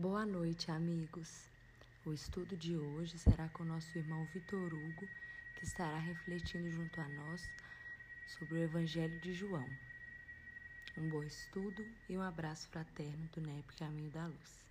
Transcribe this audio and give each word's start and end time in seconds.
Boa 0.00 0.24
noite, 0.24 0.70
amigos. 0.70 1.28
O 2.06 2.14
estudo 2.14 2.56
de 2.56 2.74
hoje 2.74 3.18
será 3.18 3.50
com 3.50 3.64
nosso 3.64 3.98
irmão 3.98 4.26
Vitor 4.32 4.72
Hugo, 4.72 5.06
que 5.58 5.66
estará 5.66 5.98
refletindo 5.98 6.70
junto 6.70 6.98
a 6.98 7.06
nós 7.06 7.42
sobre 8.38 8.54
o 8.54 8.62
Evangelho 8.62 9.20
de 9.20 9.34
João. 9.34 9.68
Um 10.96 11.10
bom 11.10 11.22
estudo 11.22 11.86
e 12.08 12.16
um 12.16 12.22
abraço 12.22 12.66
fraterno 12.70 13.28
do 13.34 13.42
NEP 13.42 13.76
Caminho 13.76 14.10
da 14.10 14.26
Luz. 14.26 14.64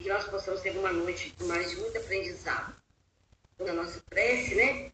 Que 0.00 0.08
nós 0.08 0.24
possamos 0.24 0.60
ter 0.60 0.76
uma 0.76 0.92
noite 0.92 1.32
mais 1.44 1.70
de 1.70 1.76
muito 1.76 1.96
aprendizado. 1.96 2.74
Na 3.60 3.72
nossa 3.74 4.02
prece, 4.10 4.56
né? 4.56 4.90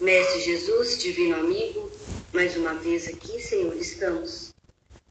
Mestre 0.00 0.40
Jesus, 0.40 1.02
divino 1.02 1.36
amigo, 1.36 1.92
mais 2.34 2.56
uma 2.56 2.74
vez 2.74 3.06
aqui, 3.06 3.40
Senhor, 3.40 3.76
estamos 3.76 4.52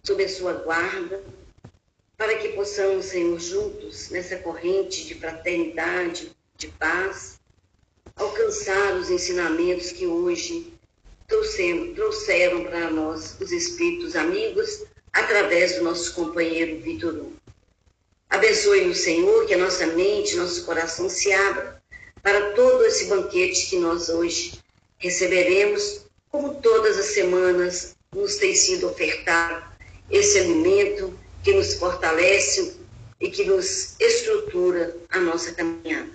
sob 0.03 0.21
a 0.21 0.27
sua 0.27 0.51
guarda, 0.51 1.23
para 2.17 2.37
que 2.37 2.49
possamos, 2.49 3.05
Senhor, 3.05 3.39
juntos, 3.39 4.09
nessa 4.09 4.35
corrente 4.35 5.05
de 5.05 5.15
fraternidade, 5.15 6.35
de 6.57 6.67
paz, 6.67 7.39
alcançar 8.17 8.95
os 8.95 9.09
ensinamentos 9.09 9.93
que 9.93 10.05
hoje 10.05 10.73
trouxeram, 11.95 12.65
para 12.65 12.89
nós 12.91 13.37
os 13.39 13.53
Espíritos 13.53 14.17
amigos, 14.17 14.83
através 15.13 15.77
do 15.77 15.85
nosso 15.85 16.13
companheiro 16.13 16.81
Vitor 16.81 17.13
Hugo. 17.13 17.37
Abençoe-nos, 18.29 18.97
Senhor, 18.97 19.45
que 19.45 19.53
a 19.53 19.57
nossa 19.57 19.87
mente, 19.87 20.35
nosso 20.35 20.65
coração 20.65 21.07
se 21.07 21.31
abra 21.31 21.81
para 22.21 22.51
todo 22.51 22.83
esse 22.83 23.05
banquete 23.05 23.69
que 23.69 23.77
nós 23.77 24.09
hoje 24.09 24.59
receberemos, 24.97 26.02
como 26.33 26.55
todas 26.55 26.97
as 26.97 27.05
semanas 27.05 27.95
nos 28.11 28.37
tem 28.37 28.55
sido 28.55 28.89
ofertado 28.89 29.63
esse 30.09 30.39
alimento 30.39 31.13
que 31.43 31.53
nos 31.53 31.75
fortalece 31.75 32.75
e 33.21 33.29
que 33.29 33.45
nos 33.45 33.95
estrutura 33.99 34.97
a 35.11 35.19
nossa 35.19 35.53
caminhada. 35.53 36.09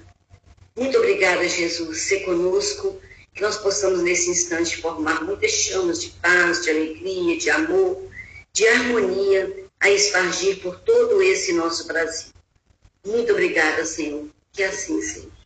Muito 0.77 0.99
obrigada, 0.99 1.49
Jesus, 1.49 1.99
ser 2.03 2.25
conosco, 2.25 3.01
que 3.33 3.43
nós 3.43 3.59
possamos 3.59 4.03
nesse 4.03 4.29
instante 4.29 4.83
formar 4.83 5.23
muitas 5.23 5.53
chamas 5.53 6.01
de 6.01 6.11
paz, 6.21 6.65
de 6.65 6.71
alegria, 6.71 7.39
de 7.39 7.51
amor, 7.51 8.03
de 8.53 8.67
harmonia 8.67 9.69
a 9.79 9.89
espargir 9.89 10.61
por 10.61 10.81
todo 10.81 11.23
esse 11.23 11.53
nosso 11.53 11.87
Brasil. 11.87 12.33
Muito 13.07 13.31
obrigada, 13.31 13.85
Senhor. 13.85 14.27
Que 14.53 14.65
assim 14.65 15.01
seja. 15.01 15.38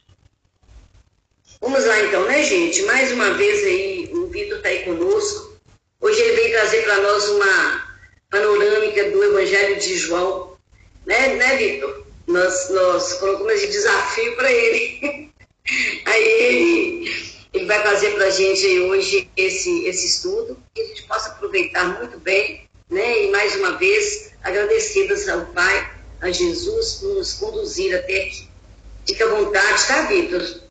Vamos 1.62 1.84
lá 1.84 2.02
então, 2.02 2.24
né, 2.24 2.42
gente? 2.42 2.82
Mais 2.82 3.12
uma 3.12 3.34
vez 3.34 3.64
aí, 3.64 4.10
o 4.12 4.26
Vitor 4.26 4.56
está 4.56 4.68
aí 4.68 4.82
conosco. 4.82 5.56
Hoje 6.00 6.20
ele 6.20 6.32
vem 6.34 6.50
trazer 6.50 6.82
para 6.82 7.00
nós 7.00 7.28
uma 7.28 7.98
panorâmica 8.28 9.10
do 9.10 9.22
Evangelho 9.22 9.78
de 9.78 9.96
João, 9.96 10.56
né, 11.06 11.36
né 11.36 11.56
Vitor? 11.56 12.04
Nós, 12.26 12.68
nós 12.70 13.12
colocamos 13.12 13.52
esse 13.52 13.68
desafio 13.68 14.34
para 14.34 14.50
ele. 14.50 15.30
aí 16.04 16.24
ele, 16.24 17.36
ele 17.52 17.66
vai 17.66 17.80
fazer 17.84 18.10
para 18.16 18.24
a 18.24 18.30
gente 18.30 18.80
hoje 18.80 19.30
esse, 19.36 19.86
esse 19.86 20.08
estudo, 20.08 20.58
que 20.74 20.82
a 20.82 20.86
gente 20.86 21.04
possa 21.04 21.28
aproveitar 21.28 21.96
muito 22.00 22.18
bem, 22.18 22.68
né? 22.90 23.26
E 23.26 23.30
mais 23.30 23.54
uma 23.54 23.78
vez, 23.78 24.32
agradecidas 24.42 25.28
ao 25.28 25.46
Pai, 25.46 25.92
a 26.20 26.28
Jesus, 26.32 26.94
por 26.94 27.14
nos 27.14 27.34
conduzir 27.34 27.96
até 27.96 28.24
aqui. 28.24 28.48
Fica 29.06 29.26
à 29.26 29.28
vontade, 29.28 29.86
tá, 29.86 30.02
Vitor? 30.06 30.61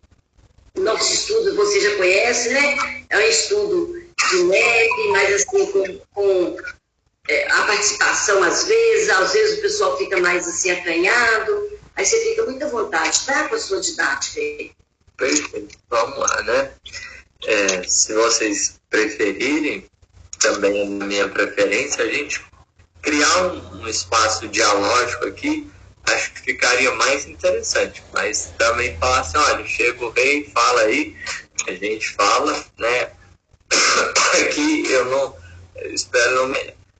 Nosso 0.76 1.14
estudo 1.14 1.56
você 1.56 1.82
já 1.82 1.96
conhece, 1.98 2.50
né? 2.50 3.06
É 3.10 3.18
um 3.18 3.22
estudo 3.22 4.02
de 4.30 4.44
leve, 4.44 5.08
mas 5.12 5.34
assim, 5.34 5.72
com, 5.72 6.00
com 6.14 6.58
é, 7.28 7.52
a 7.52 7.64
participação 7.64 8.44
às 8.44 8.66
vezes, 8.66 9.10
às 9.10 9.34
vezes 9.34 9.60
o 9.60 9.62
pessoal 9.62 9.98
fica 9.98 10.20
mais 10.20 10.48
assim 10.48 10.72
acanhado, 10.72 11.80
aí 11.96 12.06
você 12.06 12.20
fica 12.22 12.46
muito 12.46 12.64
à 12.64 12.70
vontade, 12.70 13.26
tá? 13.26 13.48
Com 13.48 13.56
a 13.56 13.60
sua 13.60 13.82
didática. 13.82 14.74
Perfeito, 15.18 15.78
vamos 15.90 16.18
lá, 16.18 16.44
né? 16.44 16.72
É, 17.46 17.84
se 17.84 18.14
vocês 18.14 18.80
preferirem, 18.90 19.86
também 20.40 20.82
é 20.82 21.06
minha 21.06 21.30
preferência, 21.30 22.04
a 22.04 22.08
gente 22.08 22.44
criar 23.02 23.48
um, 23.48 23.82
um 23.82 23.88
espaço 23.88 24.48
dialógico 24.48 25.26
aqui 25.28 25.71
acho 26.06 26.34
que 26.34 26.42
ficaria 26.42 26.92
mais 26.96 27.26
interessante. 27.26 28.04
Mas 28.14 28.54
também 28.58 28.98
falar 28.98 29.20
assim, 29.20 29.38
olha, 29.38 29.66
chega 29.66 30.06
o 30.06 30.10
rei, 30.12 30.50
fala 30.54 30.82
aí, 30.82 31.16
a 31.68 31.72
gente 31.74 32.10
fala, 32.10 32.66
né? 32.78 33.10
Aqui 34.42 34.92
eu 34.92 35.06
não 35.06 35.36
espero 35.94 36.48
não, 36.48 36.56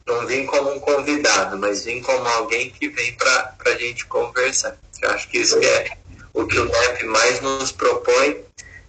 não 0.08 0.28
vim 0.28 0.46
como 0.46 0.72
um 0.72 0.80
convidado, 0.80 1.58
mas 1.58 1.86
vim 1.86 2.02
como 2.02 2.28
alguém 2.28 2.70
que 2.70 2.88
vem 2.90 3.14
para 3.16 3.56
a 3.66 3.76
gente 3.76 4.06
conversar. 4.06 4.78
Eu 5.02 5.10
acho 5.12 5.28
que 5.30 5.40
isso 5.40 5.58
é 5.64 5.98
o 6.34 6.46
que 6.46 6.60
o 6.60 6.66
NEP 6.66 7.06
mais 7.06 7.42
nos 7.42 7.72
propõe, 7.72 8.44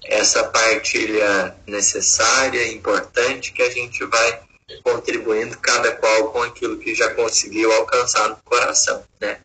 essa 0.04 0.44
partilha 0.44 1.56
necessária, 1.66 2.72
importante, 2.72 3.52
que 3.52 3.62
a 3.62 3.70
gente 3.70 4.04
vai 4.04 4.40
contribuindo 4.82 5.58
cada 5.58 5.92
qual 5.92 6.30
com 6.30 6.42
aquilo 6.42 6.78
que 6.78 6.94
já 6.94 7.12
conseguiu 7.14 7.72
alcançar 7.72 8.28
no 8.28 8.36
coração, 8.44 9.02
né? 9.20 9.38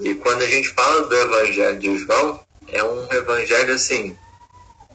E 0.00 0.14
quando 0.14 0.42
a 0.42 0.46
gente 0.46 0.68
fala 0.70 1.02
do 1.02 1.16
Evangelho 1.16 1.78
de 1.78 1.98
João, 1.98 2.40
é 2.68 2.82
um 2.82 3.12
evangelho 3.12 3.74
assim, 3.74 4.16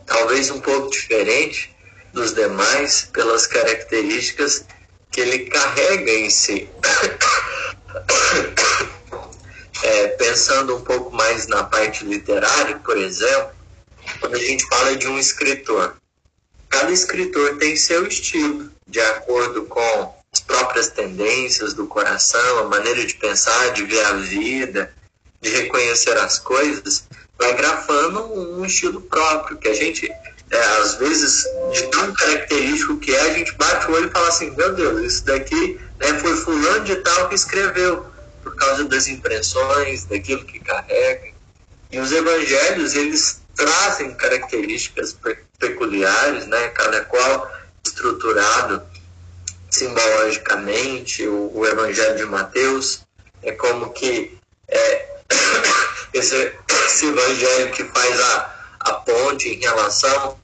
talvez 0.05 0.51
um 0.51 0.59
pouco 0.59 0.91
diferente 0.91 1.75
dos 2.13 2.33
demais 2.33 3.09
pelas 3.13 3.47
características 3.47 4.65
que 5.09 5.21
ele 5.21 5.45
carrega 5.45 6.11
em 6.11 6.29
si. 6.29 6.69
É, 9.83 10.09
pensando 10.09 10.77
um 10.77 10.81
pouco 10.81 11.09
mais 11.09 11.47
na 11.47 11.63
parte 11.63 12.05
literária, 12.05 12.77
por 12.85 12.95
exemplo, 12.99 13.49
quando 14.19 14.35
a 14.35 14.39
gente 14.39 14.63
fala 14.67 14.95
de 14.95 15.07
um 15.07 15.17
escritor, 15.17 15.95
cada 16.69 16.91
escritor 16.91 17.57
tem 17.57 17.75
seu 17.75 18.05
estilo, 18.05 18.71
de 18.87 19.01
acordo 19.01 19.65
com 19.65 20.20
próprias 20.41 20.89
tendências 20.89 21.73
do 21.73 21.87
coração, 21.87 22.59
a 22.59 22.63
maneira 22.65 23.05
de 23.05 23.15
pensar, 23.15 23.71
de 23.73 23.83
ver 23.83 24.03
a 24.05 24.13
vida, 24.13 24.93
de 25.41 25.49
reconhecer 25.49 26.17
as 26.17 26.37
coisas, 26.39 27.07
vai 27.37 27.55
grafando 27.55 28.33
um 28.33 28.65
estilo 28.65 29.01
próprio, 29.01 29.57
que 29.57 29.67
a 29.67 29.73
gente, 29.73 30.09
é, 30.51 30.59
às 30.79 30.95
vezes, 30.95 31.43
de 31.73 31.87
tão 31.87 32.13
característico 32.13 32.97
que 32.97 33.13
é, 33.13 33.21
a 33.21 33.33
gente 33.33 33.53
bate 33.55 33.89
o 33.89 33.93
olho 33.93 34.07
e 34.07 34.11
fala 34.11 34.27
assim, 34.27 34.51
meu 34.51 34.73
Deus, 34.75 35.01
isso 35.01 35.25
daqui 35.25 35.79
né, 35.99 36.19
foi 36.19 36.35
fulano 36.37 36.83
de 36.83 36.95
tal 36.97 37.29
que 37.29 37.35
escreveu, 37.35 38.05
por 38.43 38.55
causa 38.55 38.85
das 38.85 39.07
impressões, 39.07 40.05
daquilo 40.05 40.45
que 40.45 40.59
carrega. 40.59 41.31
E 41.91 41.99
os 41.99 42.11
evangelhos, 42.11 42.95
eles 42.95 43.41
trazem 43.55 44.13
características 44.15 45.17
peculiares, 45.59 46.47
né, 46.47 46.69
cada 46.69 47.01
qual 47.05 47.51
estruturado 47.85 48.90
simbologicamente, 49.71 51.25
o, 51.25 51.51
o 51.55 51.65
Evangelho 51.65 52.17
de 52.17 52.25
Mateus 52.25 53.01
é 53.41 53.53
como 53.53 53.91
que 53.91 54.37
é, 54.67 55.07
esse, 56.13 56.53
esse 56.85 57.05
Evangelho 57.07 57.71
que 57.71 57.85
faz 57.85 58.19
a, 58.19 58.55
a 58.81 58.93
ponte 58.93 59.49
em 59.49 59.59
relação 59.59 60.37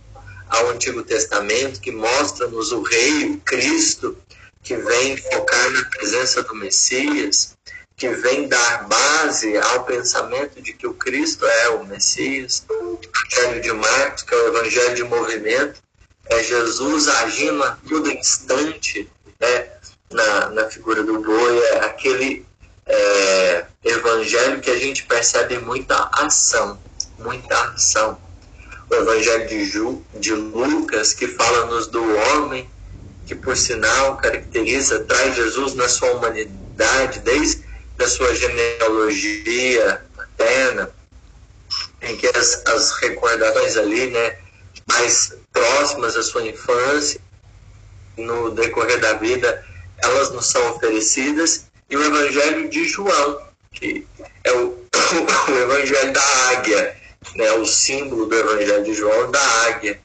ao 0.50 0.70
Antigo 0.70 1.04
Testamento, 1.04 1.82
que 1.82 1.92
mostra-nos 1.92 2.72
o 2.72 2.82
Rei, 2.82 3.32
o 3.32 3.38
Cristo, 3.42 4.18
que 4.64 4.78
vem 4.78 5.18
focar 5.18 5.70
na 5.72 5.84
presença 5.86 6.42
do 6.42 6.56
Messias, 6.56 7.56
que 7.98 8.10
vem 8.10 8.48
dar 8.48 8.88
base 8.88 9.58
ao 9.58 9.84
pensamento 9.84 10.62
de 10.62 10.72
que 10.72 10.88
o 10.88 10.94
Cristo 10.94 11.46
é 11.46 11.70
o 11.70 11.86
Messias. 11.86 12.64
O 12.70 13.00
Evangelho 13.04 13.62
de 13.62 13.74
Marcos, 13.74 14.24
que 14.24 14.34
é 14.34 14.38
o 14.38 14.48
Evangelho 14.48 14.96
de 14.96 15.04
movimento, 15.04 15.82
é 16.30 16.44
Jesus 16.44 17.08
agindo 17.08 17.64
a 17.64 17.78
todo 17.88 18.12
instante 18.12 19.10
né, 19.40 19.70
na, 20.12 20.50
na 20.50 20.70
figura 20.70 21.04
do 21.04 21.22
boi, 21.22 21.60
é 21.60 21.86
aquele 21.86 22.46
é, 22.86 23.66
evangelho 23.84 24.62
que 24.62 24.70
a 24.70 24.78
gente 24.78 25.04
percebe 25.04 25.60
muita 25.60 26.10
ação, 26.14 26.80
muita 27.20 27.60
ação. 27.72 28.18
O 28.90 28.96
evangelho 28.96 29.48
de, 29.48 29.66
Ju, 29.66 30.04
de 30.16 30.34
Lucas, 30.34 31.14
que 31.14 31.28
fala-nos 31.28 31.88
do 31.88 32.02
homem, 32.02 32.70
que 33.26 33.36
por 33.36 33.58
sinal 33.58 34.16
caracteriza, 34.18 35.04
traz 35.04 35.36
Jesus 35.36 35.74
na 35.74 35.90
sua 35.90 36.12
humanidade, 36.12 37.20
desde 37.20 37.66
a 38.00 38.08
sua 38.08 38.34
genealogia 38.34 40.06
materna, 40.16 40.90
em 42.02 42.16
que 42.16 42.28
as, 42.28 42.64
as 42.68 42.92
recordações 42.92 43.76
ali, 43.76 44.08
né, 44.08 44.38
mais 44.88 45.36
próximas 45.52 46.16
à 46.16 46.24
sua 46.24 46.48
infância, 46.48 47.20
no 48.18 48.52
decorrer 48.52 49.00
da 49.00 49.14
vida, 49.14 49.66
elas 50.00 50.32
nos 50.32 50.48
são 50.48 50.72
oferecidas, 50.72 51.68
e 51.90 51.96
o 51.96 52.04
Evangelho 52.04 52.70
de 52.70 52.86
João, 52.86 53.42
que 53.72 54.06
é 54.44 54.52
o, 54.52 54.78
o 55.50 55.52
Evangelho 55.52 56.14
da 56.14 56.50
águia, 56.50 56.98
né, 57.36 57.52
o 57.54 57.66
símbolo 57.66 58.26
do 58.26 58.36
Evangelho 58.36 58.84
de 58.84 58.94
João 58.94 59.32
da 59.32 59.42
águia, 59.68 60.00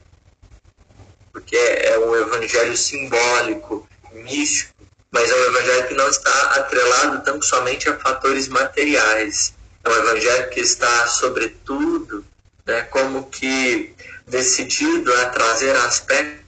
porque 1.31 1.57
é 1.57 1.97
um 1.99 2.15
Evangelho 2.15 2.77
simbólico, 2.77 3.87
místico, 4.13 4.73
mas 5.13 5.29
é 5.29 5.35
um 5.35 5.43
evangelho 5.45 5.87
que 5.87 5.93
não 5.93 6.09
está 6.09 6.31
atrelado 6.55 7.23
tão 7.23 7.39
somente 7.41 7.87
a 7.87 7.99
fatores 7.99 8.47
materiais. 8.47 9.53
É 9.83 9.89
um 9.89 9.93
evangelho 9.93 10.49
que 10.49 10.59
está, 10.59 11.07
sobretudo, 11.07 12.25
né, 12.65 12.81
como 12.83 13.29
que 13.29 13.93
decidido 14.25 15.13
a 15.13 15.25
trazer 15.27 15.75
aspectos 15.75 16.43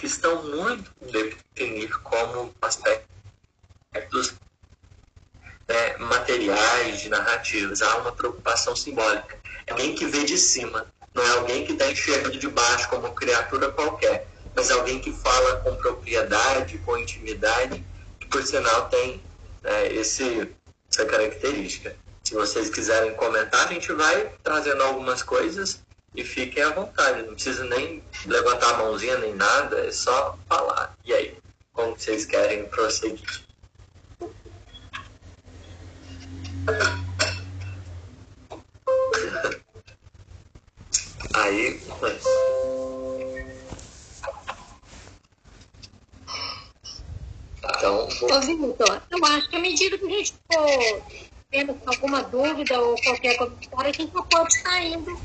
que 0.00 0.06
estão 0.06 0.42
muito 0.44 0.90
definir 1.12 1.90
como 1.98 2.54
aspectos 2.62 4.34
né, 5.68 5.96
materiais, 5.98 7.02
de 7.02 7.10
narrativas. 7.10 7.82
Há 7.82 7.98
uma 7.98 8.10
preocupação 8.10 8.74
simbólica. 8.74 9.38
É 9.66 9.72
alguém 9.72 9.94
que 9.94 10.06
vê 10.06 10.24
de 10.24 10.38
cima, 10.38 10.86
não 11.14 11.22
é 11.22 11.30
alguém 11.32 11.66
que 11.66 11.72
está 11.72 11.92
enxergando 11.92 12.38
de 12.38 12.48
baixo 12.48 12.88
como 12.88 13.12
criatura 13.12 13.70
qualquer, 13.72 14.26
mas 14.56 14.70
alguém 14.70 15.00
que 15.00 15.12
fala 15.12 15.56
com 15.60 15.76
propriedade, 15.76 16.78
com 16.78 16.96
intimidade, 16.96 17.84
que 18.18 18.26
por 18.26 18.42
sinal 18.42 18.88
tem 18.88 19.22
né, 19.62 19.92
esse, 19.92 20.50
essa 20.90 21.04
característica. 21.04 21.94
Se 22.24 22.32
vocês 22.32 22.70
quiserem 22.70 23.14
comentar, 23.16 23.66
a 23.66 23.72
gente 23.72 23.92
vai 23.92 24.32
trazendo 24.42 24.82
algumas 24.82 25.22
coisas 25.22 25.82
e 26.14 26.24
fiquem 26.24 26.62
à 26.62 26.70
vontade. 26.70 27.22
Não 27.22 27.34
precisa 27.34 27.64
nem 27.64 28.02
levantar 28.26 28.74
a 28.74 28.78
mãozinha 28.78 29.18
nem 29.18 29.34
nada, 29.34 29.86
é 29.86 29.92
só 29.92 30.38
falar. 30.48 30.96
E 31.04 31.12
aí, 31.12 31.36
como 31.72 31.96
vocês 31.96 32.24
querem 32.24 32.64
prosseguir? 32.66 33.44
Aí. 41.34 41.80
Então. 47.62 48.08
Ô, 48.22 48.40
Vitor, 48.40 49.02
eu 49.10 49.24
acho 49.26 49.48
que 49.48 49.56
à 49.56 49.60
medida 49.60 49.96
que 49.96 50.06
a 50.06 50.10
gente 50.10 50.34
for 50.52 51.02
tendo 51.50 51.76
alguma 51.86 52.22
dúvida 52.22 52.80
ou 52.80 52.94
qualquer 53.02 53.36
comentário, 53.36 53.90
a 53.90 53.92
gente 53.92 54.12
pode 54.12 54.54
estar 54.54 54.84
indo. 54.84 55.20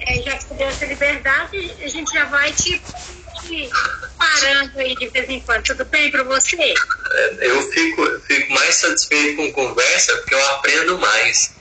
É, 0.00 0.22
já 0.22 0.36
que 0.38 0.44
você 0.44 0.54
deu 0.54 0.68
essa 0.68 0.86
liberdade, 0.86 1.72
a 1.82 1.88
gente 1.88 2.12
já 2.12 2.24
vai 2.24 2.52
te, 2.52 2.80
te 3.42 3.70
parando 4.18 4.78
aí 4.78 4.94
de 4.96 5.08
vez 5.08 5.28
em 5.28 5.40
quando. 5.40 5.64
Tudo 5.64 5.84
bem 5.84 6.10
para 6.10 6.22
você? 6.24 6.56
É, 6.56 7.36
eu 7.40 7.70
fico, 7.70 8.20
fico 8.20 8.52
mais 8.52 8.76
satisfeito 8.76 9.36
com 9.36 9.52
conversa 9.52 10.16
porque 10.16 10.34
eu 10.34 10.46
aprendo 10.50 10.98
mais. 10.98 11.52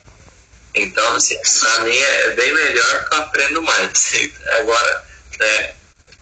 Então, 0.73 1.15
assim, 1.15 1.37
pra 1.59 1.83
mim 1.83 1.97
é 1.97 2.29
bem 2.31 2.53
melhor 2.53 3.09
que 3.09 3.15
eu 3.15 3.19
aprendo 3.19 3.61
mais. 3.61 4.11
Agora, 4.59 5.05
né? 5.39 5.73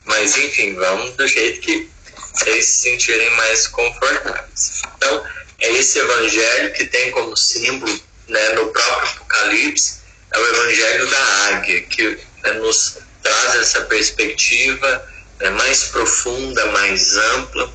Mas 0.05 0.37
enfim, 0.37 0.73
vamos 0.75 1.11
do 1.11 1.27
jeito 1.27 1.59
que 1.59 1.89
vocês 2.33 2.65
se 2.65 2.89
sentirem 2.89 3.29
mais 3.31 3.67
confortáveis. 3.67 4.81
Então, 4.95 5.25
é 5.59 5.71
esse 5.73 5.99
evangelho 5.99 6.73
que 6.73 6.85
tem 6.85 7.11
como 7.11 7.35
símbolo, 7.35 7.99
né, 8.27 8.49
no 8.49 8.67
próprio 8.71 9.09
Apocalipse, 9.09 9.99
é 10.33 10.39
o 10.39 10.47
evangelho 10.47 11.09
da 11.09 11.23
águia, 11.47 11.81
que 11.83 12.19
né, 12.43 12.53
nos 12.53 12.99
traz 13.23 13.55
essa 13.55 13.81
perspectiva 13.81 15.07
né, 15.39 15.49
mais 15.51 15.85
profunda, 15.85 16.65
mais 16.67 17.15
ampla. 17.15 17.73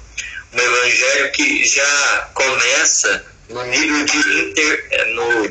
Um 0.52 0.58
evangelho 0.58 1.32
que 1.32 1.64
já 1.64 2.31
começa 2.34 3.25
no 3.49 3.64
nível 3.64 4.04
de 4.04 4.19
inter, 4.19 4.87
é, 4.90 5.04
no, 5.12 5.50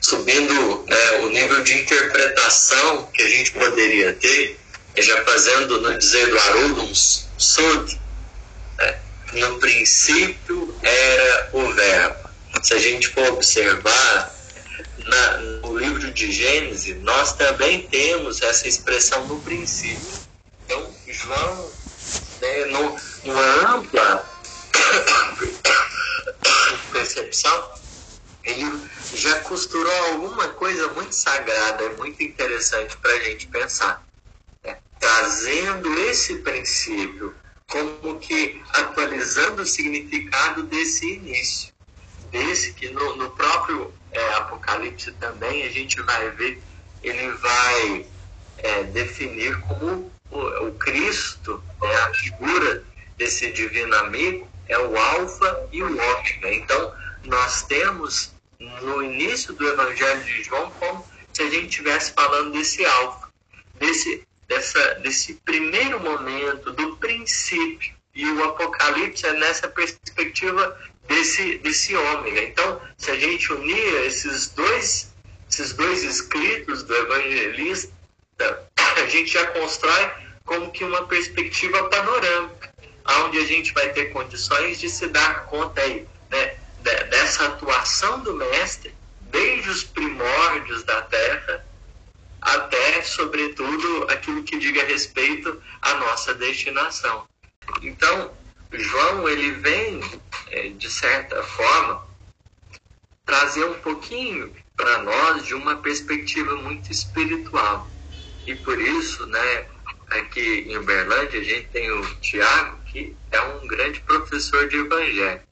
subindo 0.00 0.84
né, 0.88 1.10
o 1.22 1.28
nível 1.30 1.62
de 1.62 1.74
interpretação 1.74 3.06
que 3.12 3.22
a 3.22 3.28
gente 3.28 3.52
poderia 3.52 4.12
ter, 4.14 4.58
já 4.96 5.24
fazendo 5.24 5.80
no 5.80 5.98
dizer 5.98 6.28
do 6.28 6.38
Arulus 6.38 7.28
Sud, 7.38 8.00
né, 8.78 8.98
no 9.32 9.58
princípio 9.58 10.74
era 10.82 11.50
o 11.52 11.72
verbo. 11.72 12.30
Se 12.62 12.74
a 12.74 12.78
gente 12.78 13.08
for 13.08 13.26
observar, 13.32 14.31
na, 15.04 15.38
no 15.38 15.78
livro 15.78 16.10
de 16.12 16.30
Gênesis, 16.30 17.00
nós 17.02 17.32
também 17.34 17.86
temos 17.88 18.42
essa 18.42 18.68
expressão 18.68 19.26
no 19.26 19.40
princípio. 19.40 20.22
Então, 20.64 20.94
João, 21.06 21.70
né, 22.40 22.64
no, 22.66 22.96
numa 23.24 23.74
ampla 23.74 24.24
percepção, 26.92 27.72
ele 28.44 28.66
já 29.14 29.40
costurou 29.40 29.92
alguma 30.12 30.48
coisa 30.48 30.88
muito 30.88 31.14
sagrada, 31.14 31.90
muito 31.90 32.22
interessante 32.22 32.96
para 32.96 33.12
a 33.12 33.20
gente 33.20 33.46
pensar. 33.48 34.04
Né? 34.64 34.78
Trazendo 34.98 35.98
esse 36.00 36.36
princípio 36.36 37.34
como 37.68 38.18
que 38.18 38.60
atualizando 38.72 39.62
o 39.62 39.66
significado 39.66 40.64
desse 40.64 41.14
início, 41.14 41.71
desse 42.32 42.72
que 42.72 42.88
no, 42.88 43.16
no 43.16 43.30
próprio 43.30 43.92
é, 44.10 44.34
Apocalipse 44.34 45.12
também 45.12 45.64
a 45.64 45.70
gente 45.70 46.00
vai 46.02 46.30
ver, 46.30 46.60
ele 47.02 47.30
vai 47.32 48.06
é, 48.58 48.82
definir 48.84 49.56
como 49.60 50.10
o, 50.30 50.66
o 50.66 50.72
Cristo, 50.74 51.62
é 51.82 51.96
a 51.96 52.14
figura 52.14 52.84
desse 53.16 53.52
divino 53.52 53.94
amigo, 53.96 54.48
é 54.68 54.78
o 54.78 54.96
Alfa 54.96 55.68
e 55.70 55.82
o 55.82 55.86
Ômega. 55.86 56.52
Então, 56.52 56.92
nós 57.24 57.62
temos 57.62 58.32
no 58.58 59.02
início 59.02 59.52
do 59.52 59.68
Evangelho 59.68 60.24
de 60.24 60.42
João 60.42 60.70
como 60.80 61.06
se 61.32 61.42
a 61.42 61.50
gente 61.50 61.68
estivesse 61.68 62.12
falando 62.12 62.52
desse 62.52 62.84
Alfa, 62.84 63.28
desse 63.78 64.26
dessa, 64.52 64.94
desse 64.96 65.34
primeiro 65.34 66.00
momento, 66.00 66.72
do 66.72 66.96
princípio. 66.96 67.94
E 68.14 68.26
o 68.26 68.44
Apocalipse 68.44 69.26
é 69.26 69.32
nessa 69.32 69.68
perspectiva 69.68 70.78
desse, 71.12 71.58
desse 71.58 71.94
ômega. 71.94 72.42
Então, 72.42 72.80
se 72.96 73.10
a 73.10 73.16
gente 73.16 73.52
unir 73.52 74.06
esses 74.06 74.48
dois, 74.48 75.12
esses 75.50 75.72
dois 75.74 76.02
escritos 76.02 76.82
do 76.82 76.94
evangelista, 76.94 77.92
a 78.96 79.06
gente 79.06 79.32
já 79.32 79.46
constrói 79.48 80.10
como 80.44 80.70
que 80.70 80.84
uma 80.84 81.06
perspectiva 81.06 81.84
panorâmica, 81.88 82.72
onde 83.24 83.38
a 83.38 83.44
gente 83.44 83.72
vai 83.74 83.90
ter 83.90 84.06
condições 84.06 84.80
de 84.80 84.88
se 84.88 85.06
dar 85.08 85.46
conta 85.46 85.82
aí, 85.82 86.06
né, 86.30 86.56
dessa 87.10 87.46
atuação 87.46 88.20
do 88.20 88.34
mestre 88.34 88.94
desde 89.30 89.68
os 89.70 89.84
primórdios 89.84 90.82
da 90.84 91.02
Terra 91.02 91.64
até, 92.40 93.02
sobretudo, 93.02 94.06
aquilo 94.10 94.42
que 94.42 94.58
diga 94.58 94.84
respeito 94.84 95.62
à 95.80 95.94
nossa 95.94 96.34
destinação. 96.34 97.24
Então, 97.82 98.32
João, 98.72 99.28
ele 99.28 99.52
vem, 99.52 100.00
é, 100.50 100.68
de 100.68 100.90
certa 100.90 101.42
forma, 101.42 102.06
trazer 103.24 103.64
um 103.64 103.80
pouquinho 103.80 104.54
para 104.76 105.02
nós 105.02 105.44
de 105.44 105.54
uma 105.54 105.76
perspectiva 105.76 106.56
muito 106.56 106.90
espiritual. 106.90 107.88
E 108.46 108.54
por 108.56 108.80
isso, 108.80 109.26
né, 109.26 109.66
aqui 110.10 110.64
em 110.68 110.76
Uberlândia, 110.76 111.40
a 111.40 111.44
gente 111.44 111.68
tem 111.68 111.90
o 111.90 112.14
Tiago, 112.16 112.78
que 112.86 113.16
é 113.30 113.40
um 113.40 113.66
grande 113.66 114.00
professor 114.00 114.68
de 114.68 114.76
evangelho. 114.76 115.42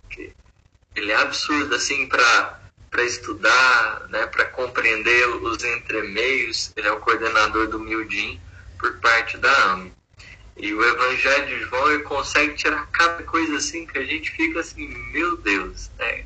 Ele 0.96 1.12
é 1.12 1.16
absurdo, 1.16 1.74
assim, 1.74 2.06
para 2.06 2.58
para 2.90 3.04
estudar, 3.04 4.08
né, 4.08 4.26
para 4.26 4.46
compreender 4.46 5.28
os 5.28 5.62
entremeios. 5.62 6.72
Ele 6.76 6.88
é 6.88 6.92
o 6.92 6.98
coordenador 6.98 7.68
do 7.68 7.78
Mildim 7.78 8.40
por 8.78 8.98
parte 8.98 9.38
da 9.38 9.72
AME. 9.72 9.92
E 10.60 10.74
o 10.74 10.84
Evangelho 10.84 11.46
de 11.46 11.60
João 11.60 11.90
ele 11.90 12.02
consegue 12.02 12.54
tirar 12.54 12.86
cada 12.92 13.22
coisa 13.22 13.56
assim 13.56 13.86
que 13.86 13.98
a 13.98 14.04
gente 14.04 14.30
fica 14.30 14.60
assim, 14.60 14.88
meu 15.12 15.36
Deus, 15.38 15.90
né? 15.98 16.24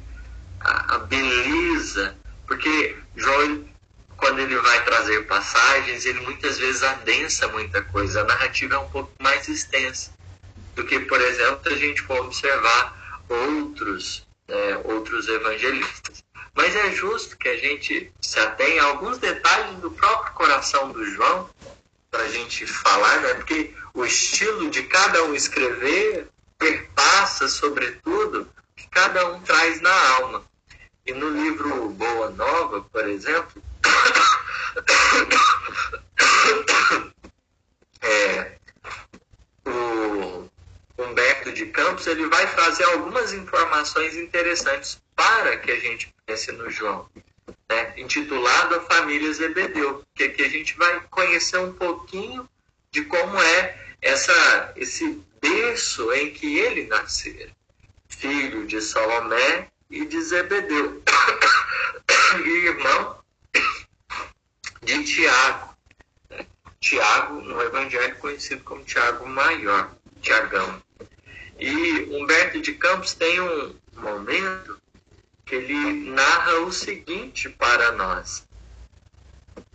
a, 0.65 0.95
a 0.95 0.99
beleza, 0.99 2.17
porque 2.47 2.97
João, 3.15 3.65
quando 4.17 4.41
ele 4.41 4.57
vai 4.57 4.83
trazer 4.85 5.27
passagens, 5.27 6.07
ele 6.07 6.21
muitas 6.21 6.59
vezes 6.59 6.83
adensa 6.83 7.47
muita 7.49 7.83
coisa. 7.83 8.23
A 8.23 8.25
narrativa 8.25 8.75
é 8.75 8.79
um 8.79 8.89
pouco 8.89 9.13
mais 9.21 9.47
extensa 9.49 10.13
do 10.75 10.85
que, 10.85 10.99
por 11.01 11.21
exemplo, 11.21 11.73
a 11.73 11.77
gente 11.77 12.01
for 12.03 12.21
observar 12.21 13.23
outros, 13.29 14.27
né, 14.49 14.81
outros 14.85 15.29
evangelistas. 15.29 16.25
Mas 16.55 16.75
é 16.75 16.93
justo 16.93 17.37
que 17.37 17.49
a 17.49 17.57
gente 17.57 18.13
se 18.21 18.39
atenha 18.39 18.83
a 18.83 18.87
alguns 18.87 19.19
detalhes 19.19 19.77
do 19.81 19.91
próprio 19.91 20.33
coração 20.35 20.91
do 20.93 21.05
João 21.05 21.51
para 22.11 22.23
a 22.23 22.29
gente 22.29 22.65
falar, 22.65 23.21
né? 23.23 23.35
Porque 23.35 23.75
o 23.95 24.05
estilo 24.05 24.69
de 24.71 24.83
cada 24.83 25.25
um 25.25 25.35
escrever 25.35 26.29
perpassa, 26.59 27.49
sobretudo, 27.49 28.43
o 28.43 28.49
que 28.75 28.87
cada 28.89 29.33
um 29.33 29.41
traz 29.41 29.81
na 29.81 29.95
alma. 30.17 30.45
E 31.07 31.13
no 31.13 31.31
livro 31.31 31.89
Boa 31.91 32.31
Nova, 32.31 32.83
por 32.83 33.09
exemplo, 33.09 33.63
é, 38.03 38.59
o 39.65 40.51
Humberto 40.99 41.53
de 41.53 41.67
Campos 41.67 42.09
ele 42.09 42.27
vai 42.27 42.53
trazer 42.53 42.83
algumas 42.85 43.33
informações 43.33 44.17
interessantes 44.17 45.01
para 45.15 45.57
que 45.59 45.71
a 45.71 45.79
gente 45.79 46.13
pense 46.27 46.51
no 46.51 46.69
João, 46.69 47.09
né? 47.69 47.95
intitulado 47.97 48.75
A 48.75 48.81
Família 48.81 49.33
Zebedeu, 49.33 50.03
que 50.15 50.25
aqui 50.25 50.43
a 50.43 50.49
gente 50.49 50.77
vai 50.77 51.01
conhecer 51.11 51.59
um 51.59 51.73
pouquinho 51.73 52.49
de 52.91 53.05
como 53.05 53.41
é 53.41 53.84
essa, 54.05 54.73
esse 54.77 55.23
berço 55.41 56.13
em 56.13 56.31
que 56.31 56.59
ele 56.59 56.87
nascera, 56.87 57.51
filho 58.07 58.67
de 58.67 58.81
Salomé 58.81 59.69
e 59.91 60.05
de 60.05 60.21
Zebedeu, 60.21 61.03
e 62.45 62.49
irmão 62.49 63.19
de 64.83 65.05
Tiago. 65.05 65.75
Tiago, 66.79 67.41
no 67.41 67.63
Evangelho 67.63 68.17
conhecido 68.17 68.63
como 68.63 68.85
Tiago 68.85 69.27
Maior, 69.27 69.91
Tiagão. 70.21 70.83
E 71.59 72.15
Humberto 72.15 72.61
de 72.61 72.75
Campos 72.75 73.15
tem 73.15 73.41
um 73.41 73.75
momento 73.97 74.79
que 75.47 75.55
ele 75.55 76.11
narra 76.11 76.59
o 76.61 76.71
seguinte 76.71 77.49
para 77.49 77.93
nós. 77.93 78.47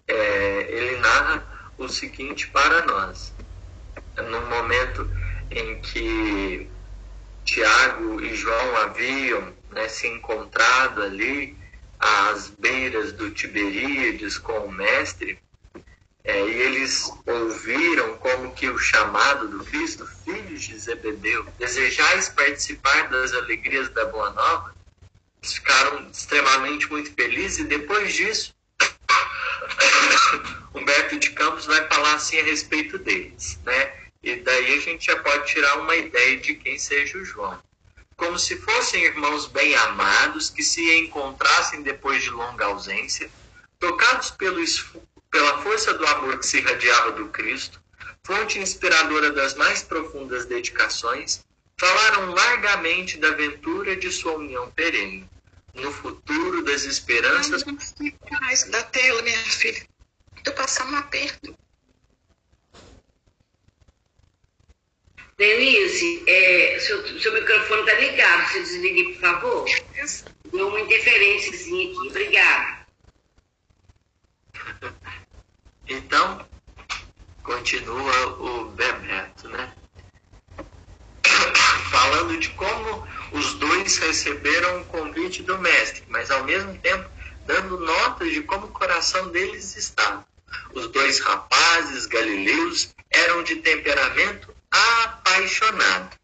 É, 0.07 0.67
ele 0.69 0.97
narra 0.97 1.71
o 1.79 1.89
seguinte 1.89 2.47
para 2.49 2.85
nós. 2.85 3.33
No 4.23 4.41
momento 4.47 5.09
em 5.51 5.79
que 5.81 6.69
Tiago 7.45 8.21
e 8.21 8.35
João 8.35 8.77
haviam 8.77 9.53
né, 9.71 9.87
se 9.87 10.07
encontrado 10.07 11.01
ali 11.01 11.57
às 11.99 12.49
beiras 12.49 13.11
do 13.11 13.31
Tiberíades 13.31 14.37
com 14.37 14.57
o 14.59 14.71
Mestre, 14.71 15.39
é, 16.23 16.45
e 16.45 16.61
eles 16.61 17.11
ouviram 17.25 18.17
como 18.17 18.53
que 18.53 18.69
o 18.69 18.77
chamado 18.77 19.47
do 19.47 19.63
Cristo, 19.65 20.05
filhos 20.05 20.61
de 20.61 20.77
Zebedeu, 20.77 21.45
desejais 21.57 22.29
participar 22.29 23.07
das 23.09 23.33
alegrias 23.33 23.89
da 23.89 24.05
Boa 24.05 24.29
Nova, 24.31 24.75
eles 25.41 25.53
ficaram 25.53 26.07
extremamente 26.11 26.87
muito 26.89 27.11
felizes 27.13 27.59
e 27.59 27.63
depois 27.63 28.13
disso, 28.13 28.53
Humberto 30.75 31.17
de 31.17 31.31
Campos 31.31 31.65
vai 31.65 31.87
falar 31.87 32.13
assim 32.13 32.39
a 32.39 32.43
respeito 32.43 32.99
deles, 32.99 33.57
né? 33.65 33.98
E 34.21 34.35
daí 34.35 34.77
a 34.77 34.81
gente 34.81 35.05
já 35.05 35.17
pode 35.17 35.47
tirar 35.47 35.79
uma 35.79 35.95
ideia 35.95 36.37
de 36.37 36.55
quem 36.55 36.77
seja 36.77 37.17
o 37.17 37.25
João. 37.25 37.61
Como 38.17 38.37
se 38.37 38.57
fossem 38.57 39.03
irmãos 39.03 39.47
bem 39.47 39.75
amados 39.75 40.49
que 40.49 40.61
se 40.61 40.81
encontrassem 40.97 41.81
depois 41.81 42.23
de 42.23 42.29
longa 42.29 42.65
ausência, 42.65 43.29
tocados 43.79 44.31
pelo 44.31 44.59
pela 45.31 45.61
força 45.61 45.93
do 45.93 46.05
amor 46.07 46.39
que 46.39 46.45
se 46.45 46.57
irradiava 46.57 47.11
do 47.11 47.29
Cristo, 47.29 47.79
fonte 48.23 48.59
inspiradora 48.59 49.31
das 49.31 49.53
mais 49.55 49.83
profundas 49.83 50.45
dedicações, 50.45 51.45
falaram 51.77 52.31
largamente 52.31 53.17
da 53.17 53.29
aventura 53.29 53.95
de 53.95 54.11
sua 54.11 54.33
união 54.33 54.69
perene, 54.71 55.29
no 55.73 55.91
futuro 55.91 56.63
das 56.63 56.83
esperanças. 56.83 57.63
Ai, 57.63 58.69
da 58.69 58.83
tela, 58.83 59.21
minha 59.21 59.37
filha. 59.37 59.87
Estou 60.35 60.53
passando 60.53 60.93
um 60.93 60.97
aperto. 60.97 61.55
Denise, 65.39 66.21
é, 66.27 66.77
seu, 66.81 67.17
seu 67.17 67.33
microfone 67.33 67.79
está 67.83 67.93
ligado. 67.93 68.45
Você 68.49 68.59
desligue, 68.59 69.13
por 69.13 69.21
favor? 69.21 69.65
Deu 70.51 70.67
uma 70.67 70.81
interferênciazinha 70.81 71.93
aqui. 71.93 72.07
Obrigada. 72.09 72.79
Então, 75.87 76.45
continua 77.41 78.27
o 78.37 78.65
Bebeto, 78.71 79.47
né? 79.47 79.73
Falando 81.89 82.37
de 82.37 82.49
como 82.49 83.07
os 83.31 83.53
dois 83.53 83.97
receberam 83.97 84.81
o 84.81 84.85
convite 84.87 85.41
do 85.41 85.57
mestre, 85.59 86.03
mas 86.09 86.29
ao 86.29 86.43
mesmo 86.43 86.77
tempo 86.79 87.09
dando 87.45 87.79
notas 87.79 88.29
de 88.33 88.41
como 88.41 88.65
o 88.65 88.71
coração 88.71 89.29
deles 89.29 89.77
estava. 89.77 90.27
Os 90.73 90.89
dois 90.89 91.21
rapazes 91.21 92.05
galileus 92.07 92.93
eram 93.09 93.41
de 93.43 93.55
temperamento 93.55 94.58
apaixonado, 94.71 96.17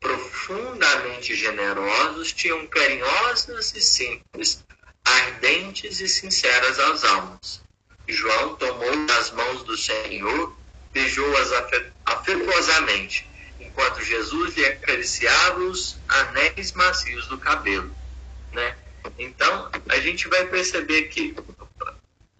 profundamente 0.00 1.34
generosos, 1.34 2.32
tinham 2.32 2.66
carinhosos 2.66 3.74
e 3.74 3.80
simples, 3.80 4.64
ardentes 5.04 6.00
e 6.00 6.08
sinceras 6.08 6.78
às 6.78 7.04
almas. 7.04 7.62
João 8.06 8.54
tomou 8.56 9.06
das 9.06 9.30
mãos 9.30 9.62
do 9.62 9.76
Senhor, 9.76 10.54
beijou-as 10.92 11.50
afetuosamente, 12.04 13.28
enquanto 13.58 14.02
Jesus 14.02 14.54
lhe 14.56 14.66
acariciava 14.66 15.60
os 15.60 15.98
anéis 16.08 16.72
macios 16.72 17.26
do 17.28 17.38
cabelo. 17.38 17.94
Né? 18.52 18.76
Então, 19.18 19.70
a 19.88 19.98
gente 20.00 20.28
vai 20.28 20.46
perceber 20.46 21.04
que. 21.04 21.34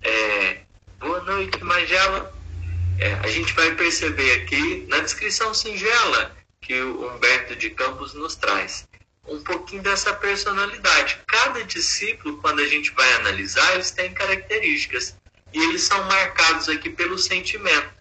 É, 0.02 0.60
boa 0.98 1.22
noite, 1.22 1.62
Magela. 1.64 2.33
É, 2.98 3.14
a 3.14 3.28
gente 3.28 3.52
vai 3.54 3.74
perceber 3.74 4.32
aqui, 4.42 4.84
na 4.88 5.00
descrição 5.00 5.52
singela 5.52 6.36
que 6.60 6.80
o 6.80 7.08
Humberto 7.08 7.56
de 7.56 7.70
Campos 7.70 8.14
nos 8.14 8.36
traz, 8.36 8.88
um 9.26 9.42
pouquinho 9.42 9.82
dessa 9.82 10.12
personalidade. 10.14 11.18
Cada 11.26 11.64
discípulo, 11.64 12.38
quando 12.38 12.60
a 12.60 12.66
gente 12.66 12.90
vai 12.92 13.12
analisar, 13.14 13.74
eles 13.74 13.90
têm 13.90 14.12
características 14.14 15.16
e 15.52 15.58
eles 15.62 15.82
são 15.82 16.02
marcados 16.04 16.68
aqui 16.68 16.90
pelo 16.90 17.18
sentimento. 17.18 17.92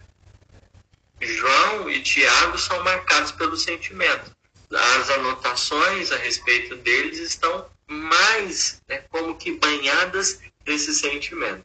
João 1.20 1.90
e 1.90 2.02
Tiago 2.02 2.58
são 2.58 2.82
marcados 2.82 3.32
pelo 3.32 3.56
sentimento. 3.56 4.34
As 4.70 5.10
anotações 5.10 6.10
a 6.12 6.16
respeito 6.16 6.76
deles 6.76 7.18
estão 7.18 7.66
mais 7.86 8.82
né, 8.88 9.04
como 9.10 9.36
que 9.36 9.52
banhadas 9.52 10.40
desse 10.64 10.94
sentimento. 10.94 11.64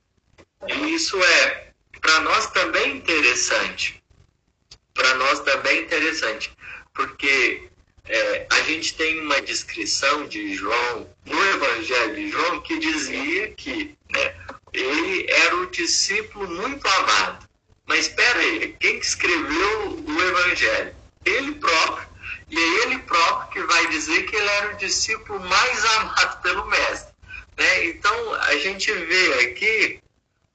E 0.67 0.93
isso 0.93 1.21
é, 1.23 1.68
para 2.01 2.19
nós 2.21 2.47
também 2.51 2.97
interessante. 2.97 4.01
Para 4.93 5.15
nós 5.15 5.39
também 5.41 5.81
interessante. 5.83 6.51
Porque 6.93 7.69
é, 8.05 8.47
a 8.51 8.61
gente 8.61 8.95
tem 8.95 9.21
uma 9.21 9.41
descrição 9.41 10.27
de 10.27 10.53
João, 10.55 11.09
no 11.25 11.45
Evangelho 11.51 12.15
de 12.15 12.29
João, 12.31 12.61
que 12.61 12.79
dizia 12.79 13.51
que 13.51 13.95
né, 14.11 14.35
ele 14.73 15.25
era 15.29 15.55
o 15.57 15.67
discípulo 15.67 16.47
muito 16.47 16.87
amado. 16.87 17.47
Mas 17.85 18.07
espera 18.07 18.39
aí, 18.39 18.75
quem 18.79 18.97
escreveu 18.97 20.03
o 20.07 20.21
Evangelho? 20.21 20.95
Ele 21.25 21.53
próprio. 21.53 22.09
E 22.49 22.57
é 22.57 22.83
ele 22.83 22.99
próprio 22.99 23.51
que 23.51 23.73
vai 23.73 23.87
dizer 23.87 24.23
que 24.23 24.35
ele 24.35 24.49
era 24.49 24.73
o 24.73 24.77
discípulo 24.77 25.39
mais 25.39 25.85
amado 25.85 26.41
pelo 26.41 26.65
Mestre. 26.65 27.13
Né? 27.57 27.85
Então, 27.85 28.33
a 28.35 28.55
gente 28.57 28.91
vê 28.91 29.33
aqui 29.43 29.99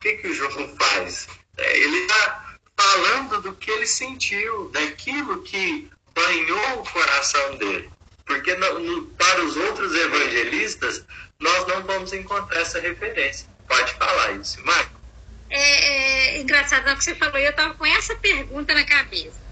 que, 0.05 0.19
que 0.19 0.29
o 0.29 0.35
João 0.35 0.77
faz. 0.77 1.27
É, 1.57 1.79
ele 1.79 1.97
está 2.01 2.57
falando 2.77 3.41
do 3.41 3.55
que 3.55 3.71
ele 3.71 3.87
sentiu, 3.87 4.69
daquilo 4.69 5.43
que 5.43 5.91
banhou 6.15 6.81
o 6.81 6.91
coração 6.91 7.57
dele. 7.57 7.91
Porque 8.27 8.55
no, 8.57 8.79
no, 8.81 9.07
para 9.07 9.43
os 9.43 9.57
outros 9.57 9.95
evangelistas, 9.95 11.05
nós 11.41 11.67
não 11.67 11.83
vamos 11.85 12.13
encontrar 12.13 12.61
essa 12.61 12.81
referência. 12.81 13.49
Pode 13.67 13.95
falar 13.95 14.33
isso, 14.33 14.63
Marco. 14.65 15.01
É, 15.49 16.37
é 16.37 16.41
engraçado 16.41 16.91
o 16.91 16.97
que 16.97 17.05
você 17.05 17.15
falou, 17.15 17.39
eu 17.39 17.51
estava 17.51 17.75
com 17.75 17.87
essa 17.87 18.15
pergunta 18.17 18.75
na 18.75 18.85
cabeça. 18.85 19.43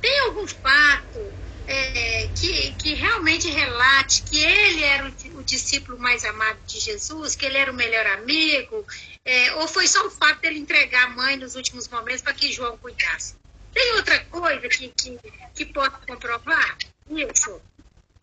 Tem 0.00 0.20
algum 0.20 0.46
fato 0.46 1.32
é, 1.66 2.28
que, 2.34 2.72
que 2.74 2.94
realmente 2.94 3.50
relate 3.50 4.22
que 4.22 4.42
ele 4.42 4.82
era 4.84 5.04
o, 5.04 5.38
o, 5.38 5.42
discípulo 5.42 5.98
mais 5.98 6.24
amado 6.24 6.58
de 6.66 6.80
Jesus, 6.80 7.34
que 7.34 7.44
ele 7.44 7.58
era 7.58 7.70
o 7.70 7.74
melhor 7.74 8.06
amigo, 8.06 8.86
é, 9.24 9.54
ou 9.56 9.68
foi 9.68 9.86
só 9.86 10.06
o 10.06 10.10
fato 10.10 10.40
dele 10.40 10.58
entregar 10.58 11.04
a 11.04 11.10
mãe 11.10 11.36
nos 11.36 11.54
últimos 11.54 11.88
momentos 11.88 12.22
para 12.22 12.34
que 12.34 12.52
João 12.52 12.76
cuidasse? 12.78 13.36
Tem 13.72 13.92
outra 13.94 14.18
coisa 14.24 14.68
que, 14.68 14.88
que, 14.88 15.18
que 15.54 15.72
comprovar 16.06 16.78
isso? 17.10 17.60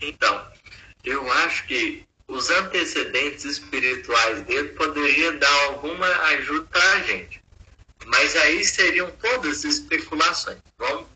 Então, 0.02 0.48
eu 1.04 1.32
acho 1.32 1.66
que 1.68 2.06
os 2.28 2.50
antecedentes 2.50 3.46
espirituais 3.46 4.42
dele 4.44 4.70
poderiam 4.70 5.38
dar 5.38 5.64
alguma 5.66 6.08
ajuda 6.08 6.68
para 6.72 6.92
a 6.94 7.00
gente. 7.04 7.42
Mas 8.06 8.36
aí 8.36 8.64
seriam 8.64 9.10
todas 9.12 9.64
especulações. 9.64 10.58
Vamos, 10.78 11.08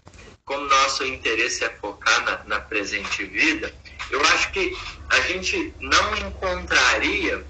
como 0.45 0.65
nosso 0.65 1.03
interesse 1.05 1.63
é 1.63 1.69
focar 1.69 2.24
na, 2.24 2.43
na 2.45 2.59
presente 2.59 3.24
vida, 3.25 3.74
eu 4.09 4.21
acho 4.27 4.51
que 4.51 4.75
a 5.09 5.19
gente 5.21 5.74
não 5.79 6.17
encontraria, 6.17 7.45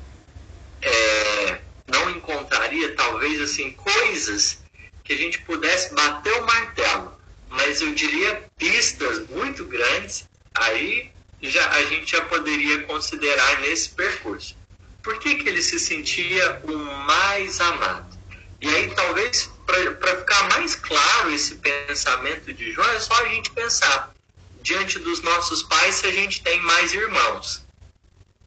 é, 0.81 1.61
não 1.89 2.09
encontraria 2.09 2.95
talvez 2.95 3.41
assim 3.41 3.71
coisas 3.71 4.61
que 5.03 5.13
a 5.13 5.17
gente 5.17 5.39
pudesse 5.41 5.93
bater 5.93 6.33
o 6.33 6.45
martelo, 6.45 7.13
mas 7.49 7.81
eu 7.81 7.93
diria 7.93 8.43
pistas 8.57 9.27
muito 9.29 9.65
grandes 9.65 10.27
aí 10.53 11.11
já, 11.41 11.69
a 11.69 11.83
gente 11.85 12.11
já 12.11 12.21
poderia 12.25 12.83
considerar 12.83 13.61
nesse 13.61 13.89
percurso. 13.89 14.57
Por 15.01 15.17
que, 15.19 15.35
que 15.35 15.47
ele 15.47 15.61
se 15.61 15.79
sentia 15.79 16.61
o 16.65 16.77
mais 16.77 17.61
amado? 17.61 18.19
E 18.61 18.67
aí, 18.67 18.93
talvez, 18.93 19.49
para 19.65 20.17
ficar 20.17 20.49
mais 20.49 20.75
claro 20.75 21.31
esse 21.33 21.55
pensamento 21.55 22.53
de 22.53 22.73
João, 22.73 22.89
é 22.89 22.99
só 22.99 23.13
a 23.23 23.29
gente 23.29 23.49
pensar 23.51 24.13
diante 24.61 24.99
dos 24.99 25.21
nossos 25.21 25.63
pais 25.63 25.95
se 25.95 26.07
a 26.07 26.11
gente 26.11 26.43
tem 26.43 26.59
mais 26.61 26.93
irmãos. 26.93 27.65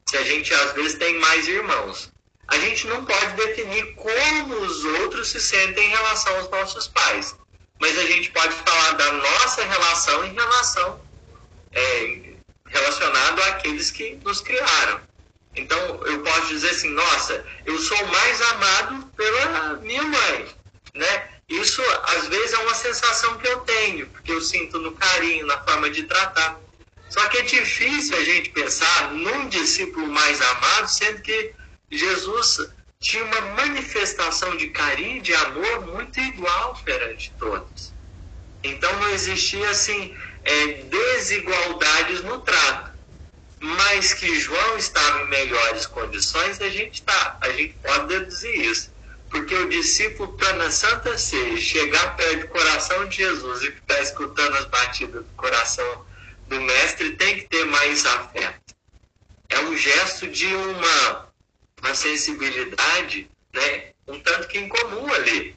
Se 0.07 0.19
a 0.19 0.23
gente, 0.23 0.53
às 0.53 0.73
vezes, 0.73 0.99
tem 0.99 1.19
mais 1.19 1.49
irmãos. 1.49 2.12
A 2.49 2.59
gente 2.59 2.87
não 2.87 3.05
pode 3.05 3.35
definir 3.35 3.95
como 3.95 4.55
os 4.57 4.85
outros 4.85 5.29
se 5.29 5.41
sentem 5.41 5.87
em 5.87 5.91
relação 5.91 6.37
aos 6.37 6.51
nossos 6.51 6.89
pais. 6.89 7.37
mas 7.81 7.99
a 7.99 8.07
gente 8.07 8.31
pode 8.31 8.55
falar 8.55 8.93
da 8.93 9.13
nossa 9.13 9.65
relação 9.65 10.25
em 10.25 10.33
relação 10.35 11.01
é, 11.73 12.35
relacionado 12.69 13.43
àqueles 13.43 13.91
que 13.91 14.19
nos 14.25 14.41
criaram. 14.41 15.01
Então 15.57 15.79
eu 16.07 16.21
posso 16.23 16.47
dizer 16.49 16.71
assim, 16.71 16.91
nossa, 16.91 17.45
eu 17.67 17.79
sou 17.79 18.07
mais 18.07 18.41
amado 18.53 19.07
pela 19.17 19.75
minha 19.83 20.03
mãe, 20.03 20.49
né? 20.95 21.29
Isso 21.49 21.83
às 22.05 22.29
vezes 22.29 22.53
é 22.55 22.59
uma 22.59 22.75
sensação 22.75 23.37
que 23.39 23.49
eu 23.49 23.61
tenho, 23.61 24.07
porque 24.07 24.33
eu 24.33 24.41
sinto 24.41 24.79
no 24.79 24.93
carinho, 24.93 25.47
na 25.47 25.59
forma 25.65 25.91
de 25.91 26.05
tratar. 26.05 26.59
Só 27.11 27.29
que 27.29 27.39
é 27.39 27.43
difícil 27.43 28.17
a 28.17 28.25
gente 28.25 28.51
pensar 28.51 29.13
num 29.13 29.49
discípulo 29.49 30.07
mais 30.07 30.41
amado, 30.41 30.89
sendo 30.89 31.21
que 31.21 31.53
Jesus 31.93 32.71
tinha 32.99 33.25
uma 33.25 33.41
manifestação 33.41 34.57
de 34.57 34.69
carinho, 34.69 35.21
de 35.21 35.35
amor 35.35 35.87
muito 35.87 36.19
igual 36.19 36.75
perante 36.85 37.33
todos. 37.39 37.93
Então 38.65 38.93
não 39.01 39.11
existia 39.11 39.69
assim 39.69 40.17
é, 40.45 40.67
desigualdades 40.85 42.23
no 42.23 42.41
trato. 42.41 42.93
Mas 43.61 44.13
que 44.15 44.41
João 44.41 44.77
estava 44.77 45.23
em 45.23 45.29
melhores 45.29 45.87
condições, 45.87 46.61
a 46.61 46.69
gente 46.69 47.03
tá, 47.03 47.39
a 47.41 47.51
gente 47.51 47.75
pode 47.75 48.09
deduzir 48.09 48.61
isso. 48.61 48.91
Porque 49.31 49.55
o 49.55 49.69
discípulo 49.69 50.35
está 50.35 50.53
na 50.55 50.71
Santa 50.71 51.17
Ceia, 51.17 51.57
chegar 51.59 52.17
perto 52.17 52.41
do 52.41 52.49
coração 52.49 53.09
de 53.09 53.19
Jesus 53.19 53.63
e 53.63 53.71
ficar 53.71 54.01
escutando 54.01 54.57
as 54.57 54.65
batidas 54.67 55.25
do 55.25 55.33
coração 55.37 56.05
do 56.49 56.61
Mestre, 56.61 57.17
tem 57.17 57.37
que 57.37 57.49
ter 57.49 57.65
mais 57.67 58.05
afeto. 58.05 58.75
É 59.49 59.61
um 59.61 59.77
gesto 59.77 60.27
de 60.27 60.47
uma, 60.47 61.32
uma 61.83 61.95
sensibilidade, 61.95 63.29
né, 63.53 63.91
um 64.07 64.19
tanto 64.21 64.49
que 64.49 64.59
incomum 64.59 65.13
ali. 65.13 65.57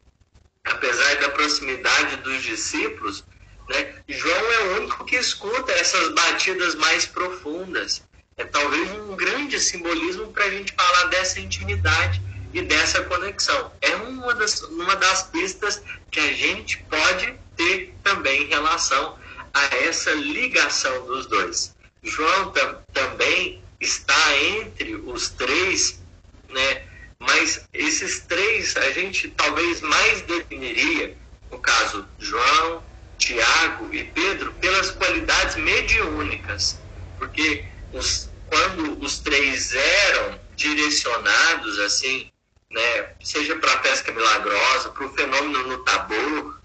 Apesar 0.64 1.16
da 1.18 1.30
proximidade 1.30 2.18
dos 2.18 2.42
discípulos, 2.42 3.24
né, 3.70 3.96
João 4.08 4.52
é 4.52 4.60
o 4.60 4.78
único 4.82 5.06
que 5.06 5.16
escuta 5.16 5.72
essas 5.72 6.10
batidas 6.14 6.76
mais 6.76 7.06
profundas. 7.06 8.04
É 8.38 8.44
talvez 8.44 8.92
um 8.92 9.16
grande 9.16 9.60
simbolismo 9.60 10.34
para 10.34 10.46
a 10.46 10.50
gente 10.50 10.74
falar 10.74 11.06
dessa 11.06 11.40
intimidade 11.40 12.22
e 12.54 12.62
dessa 12.62 13.04
conexão. 13.04 13.72
É 13.82 13.96
uma 13.96 14.34
das, 14.34 14.62
uma 14.64 14.96
das 14.96 15.24
pistas 15.24 15.82
que 16.12 16.20
a 16.20 16.34
gente 16.34 16.84
pode 16.90 17.34
ter 17.56 17.94
também 18.04 18.44
em 18.44 18.48
relação 18.48 19.18
a 19.54 19.64
essa 19.78 20.12
ligação 20.12 21.06
dos 21.06 21.28
dois. 21.28 21.76
João 22.04 22.52
tam, 22.52 22.82
também 22.94 23.64
está 23.80 24.38
entre 24.38 24.96
os 24.96 25.30
três, 25.30 26.02
né? 26.50 26.84
mas 27.20 27.68
esses 27.74 28.22
três 28.22 28.76
a 28.78 28.92
gente 28.92 29.30
talvez 29.30 29.82
mais 29.82 30.22
definiria, 30.22 31.18
no 31.52 31.60
caso 31.60 32.08
João, 32.20 32.84
Tiago 33.18 33.94
e 33.94 34.04
Pedro, 34.04 34.52
pelas 34.54 34.92
qualidades 34.92 35.56
mediúnicas, 35.56 36.80
porque 37.18 37.66
os, 37.94 38.30
quando 38.48 39.02
os 39.02 39.20
três 39.20 39.74
eram 39.74 40.40
direcionados 40.56 41.80
assim 41.80 42.30
né, 42.72 43.10
seja 43.24 43.56
para 43.56 43.72
a 43.72 43.78
pesca 43.78 44.12
milagrosa, 44.12 44.90
para 44.90 45.06
o 45.06 45.14
fenômeno 45.14 45.68
no 45.68 45.78
tabor, 45.80 46.60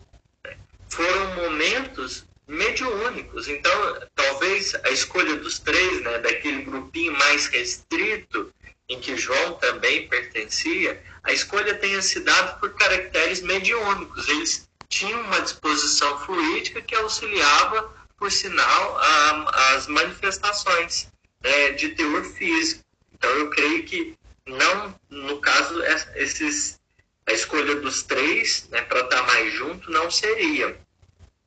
né, 0.44 0.56
foram 0.88 1.34
momentos 1.36 2.24
mediúnicos. 2.48 3.46
Então, 3.46 3.72
talvez 4.14 4.74
a 4.84 4.90
escolha 4.90 5.36
dos 5.36 5.60
três, 5.60 6.02
né, 6.02 6.18
daquele 6.18 6.62
grupinho 6.62 7.12
mais 7.12 7.46
restrito, 7.46 8.52
em 8.90 8.98
que 9.00 9.16
João 9.16 9.54
também 9.54 10.08
pertencia, 10.08 11.00
a 11.22 11.32
escolha 11.32 11.76
tenha 11.76 12.02
se 12.02 12.18
dado 12.20 12.58
por 12.58 12.74
caracteres 12.74 13.40
mediúnicos. 13.40 14.28
Eles 14.28 14.68
tinham 14.88 15.20
uma 15.22 15.40
disposição 15.40 16.18
fluídica 16.24 16.82
que 16.82 16.96
auxiliava, 16.96 17.94
por 18.18 18.32
sinal, 18.32 18.98
a, 18.98 19.74
as 19.76 19.86
manifestações 19.86 21.06
né, 21.40 21.70
de 21.70 21.90
teor 21.90 22.24
físico. 22.24 22.82
Então, 23.14 23.30
eu 23.30 23.48
creio 23.50 23.84
que 23.84 24.18
não, 24.44 24.94
no 25.08 25.40
caso, 25.40 25.80
esses, 26.16 26.80
a 27.26 27.32
escolha 27.32 27.76
dos 27.76 28.02
três 28.02 28.68
né, 28.70 28.82
para 28.82 29.02
estar 29.02 29.18
tá 29.18 29.22
mais 29.22 29.54
junto 29.54 29.88
não 29.88 30.10
seria. 30.10 30.76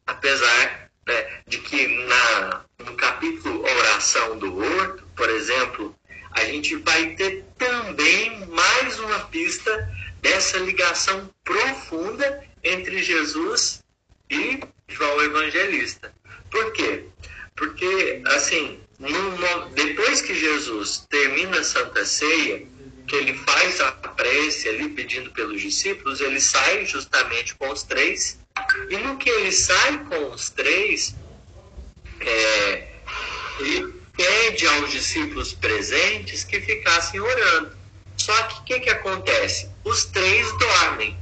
Apesar 0.07 0.89
né, 1.05 1.41
de 1.45 1.57
que 1.57 1.87
na, 2.05 2.63
no 2.79 2.95
capítulo 2.95 3.63
Oração 3.63 4.37
do 4.37 4.57
Horto, 4.57 5.03
por 5.13 5.29
exemplo, 5.29 5.93
a 6.35 6.45
gente 6.45 6.75
vai 6.77 7.15
ter 7.15 7.45
também 7.57 8.45
mais 8.47 8.99
uma 8.99 9.19
pista 9.27 9.89
dessa 10.21 10.57
ligação 10.57 11.29
profunda 11.43 12.43
entre 12.63 13.03
Jesus 13.03 13.83
e 14.29 14.59
João 14.87 15.21
Evangelista. 15.21 16.13
Por 16.49 16.71
quê? 16.71 17.05
Porque, 17.55 18.21
assim, 18.27 18.79
depois 19.73 20.21
que 20.21 20.33
Jesus 20.33 21.05
termina 21.09 21.59
a 21.59 21.63
Santa 21.63 22.05
Ceia, 22.05 22.65
que 23.07 23.15
ele 23.15 23.33
faz 23.33 23.81
a 23.81 23.91
prece 23.91 24.69
ali 24.69 24.89
pedindo 24.89 25.31
pelos 25.31 25.61
discípulos, 25.61 26.21
ele 26.21 26.39
sai 26.39 26.85
justamente 26.85 27.55
com 27.55 27.69
os 27.69 27.83
três, 27.83 28.39
e 28.89 28.97
no 28.97 29.17
que 29.17 29.29
ele 29.29 29.51
sai 29.51 30.03
com 30.05 30.31
os 30.31 30.49
três, 30.49 31.15
é, 32.21 32.87
pede 34.15 34.67
aos 34.67 34.91
discípulos 34.91 35.53
presentes 35.53 36.43
que 36.43 36.61
ficassem 36.61 37.19
orando. 37.19 37.75
Só 38.17 38.33
que 38.43 38.59
o 38.59 38.63
que, 38.63 38.79
que 38.81 38.89
acontece? 38.89 39.69
Os 39.83 40.05
três 40.05 40.47
dormem. 40.57 41.17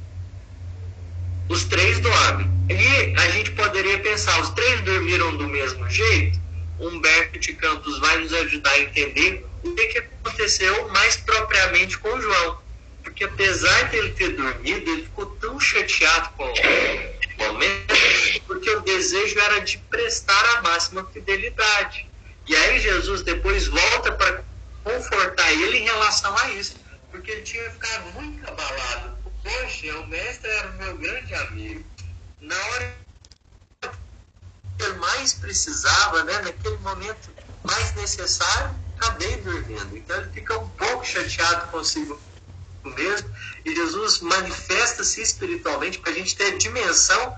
Os 1.50 1.64
três 1.66 2.00
dormem. 2.00 2.50
E 2.70 3.20
a 3.20 3.30
gente 3.32 3.52
poderia 3.52 4.00
pensar, 4.00 4.40
os 4.42 4.50
três 4.52 4.82
dormiram 4.82 5.36
do 5.36 5.48
mesmo 5.48 5.90
jeito? 5.90 6.40
Humberto 6.80 7.40
de 7.40 7.54
Campos 7.54 8.00
vai 8.00 8.18
nos 8.18 8.34
ajudar 8.34 8.72
a 8.72 8.80
entender 8.80 9.46
o 9.64 9.76
que, 9.76 9.88
que 9.88 9.98
aconteceu 10.00 10.90
mais 10.90 11.16
propriamente 11.18 11.98
com 11.98 12.20
João. 12.20 12.60
Porque 13.04 13.24
apesar 13.24 13.90
de 13.90 13.98
ele 13.98 14.10
ter 14.12 14.30
dormido, 14.30 14.92
ele 14.92 15.04
ficou 15.04 15.26
tão 15.26 15.60
chateado 15.60 16.30
com 16.38 16.44
o 16.46 17.48
momento, 17.48 17.96
porque 18.48 18.70
o 18.70 18.82
desejo 18.82 19.40
era 19.40 19.60
de 19.60 19.78
prestar 19.90 20.58
a 20.58 20.62
máxima 20.62 21.04
fidelidade. 21.06 22.11
E 22.48 22.56
aí 22.56 22.80
Jesus 22.80 23.22
depois 23.22 23.68
volta 23.68 24.12
para 24.14 24.44
confortar 24.84 25.52
ele 25.54 25.78
em 25.80 25.84
relação 25.84 26.36
a 26.38 26.50
isso, 26.52 26.76
porque 27.12 27.32
ele 27.32 27.42
tinha 27.42 27.70
ficado 27.72 28.12
muito 28.14 28.48
abalado. 28.48 29.18
Poxa, 29.44 30.00
o 30.00 30.08
mestre 30.08 30.50
era 30.50 30.70
o 30.70 30.74
meu 30.74 30.98
grande 30.98 31.34
amigo. 31.34 31.84
Na 32.40 32.56
hora 32.56 32.96
que 33.82 34.84
ele 34.84 34.94
mais 34.96 35.34
precisava, 35.34 36.24
né, 36.24 36.42
naquele 36.42 36.78
momento 36.78 37.30
mais 37.64 37.94
necessário, 37.96 38.76
acabei 38.98 39.38
dormindo. 39.38 39.98
Então 39.98 40.18
ele 40.18 40.32
fica 40.32 40.58
um 40.58 40.70
pouco 40.70 41.06
chateado 41.06 41.68
consigo 41.68 42.20
mesmo. 42.84 43.30
E 43.66 43.76
Jesus 43.76 44.20
manifesta-se 44.22 45.22
espiritualmente 45.22 46.00
para 46.00 46.12
a 46.12 46.16
gente 46.16 46.36
ter 46.36 46.54
a 46.54 46.58
dimensão 46.58 47.38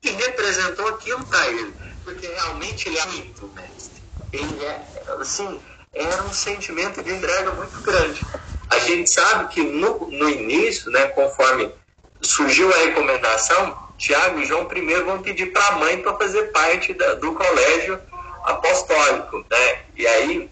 que 0.00 0.10
representou 0.10 0.88
aquilo 0.88 1.24
para 1.26 1.48
ele. 1.48 1.74
Porque 2.04 2.26
realmente 2.26 2.88
ele 2.88 2.98
é 2.98 3.06
muito 3.06 3.48
mestre. 3.54 4.02
Ele 4.32 4.64
é, 4.64 4.84
assim, 5.18 5.60
era 5.92 6.22
um 6.22 6.32
sentimento 6.32 7.02
de 7.02 7.12
entrega 7.12 7.52
muito 7.52 7.80
grande. 7.80 8.24
A 8.70 8.78
gente 8.80 9.10
sabe 9.10 9.48
que 9.52 9.62
no, 9.62 10.08
no 10.10 10.28
início, 10.28 10.90
né, 10.90 11.06
conforme 11.08 11.72
surgiu 12.20 12.72
a 12.72 12.78
recomendação, 12.78 13.78
Tiago 13.96 14.40
e 14.40 14.44
João 14.44 14.66
primeiro 14.66 15.06
vão 15.06 15.22
pedir 15.22 15.52
para 15.52 15.66
a 15.68 15.72
mãe 15.72 16.02
para 16.02 16.16
fazer 16.16 16.44
parte 16.52 16.92
da, 16.94 17.14
do 17.14 17.32
colégio 17.34 18.00
apostólico, 18.44 19.44
né? 19.50 19.78
E 19.96 20.06
aí 20.06 20.50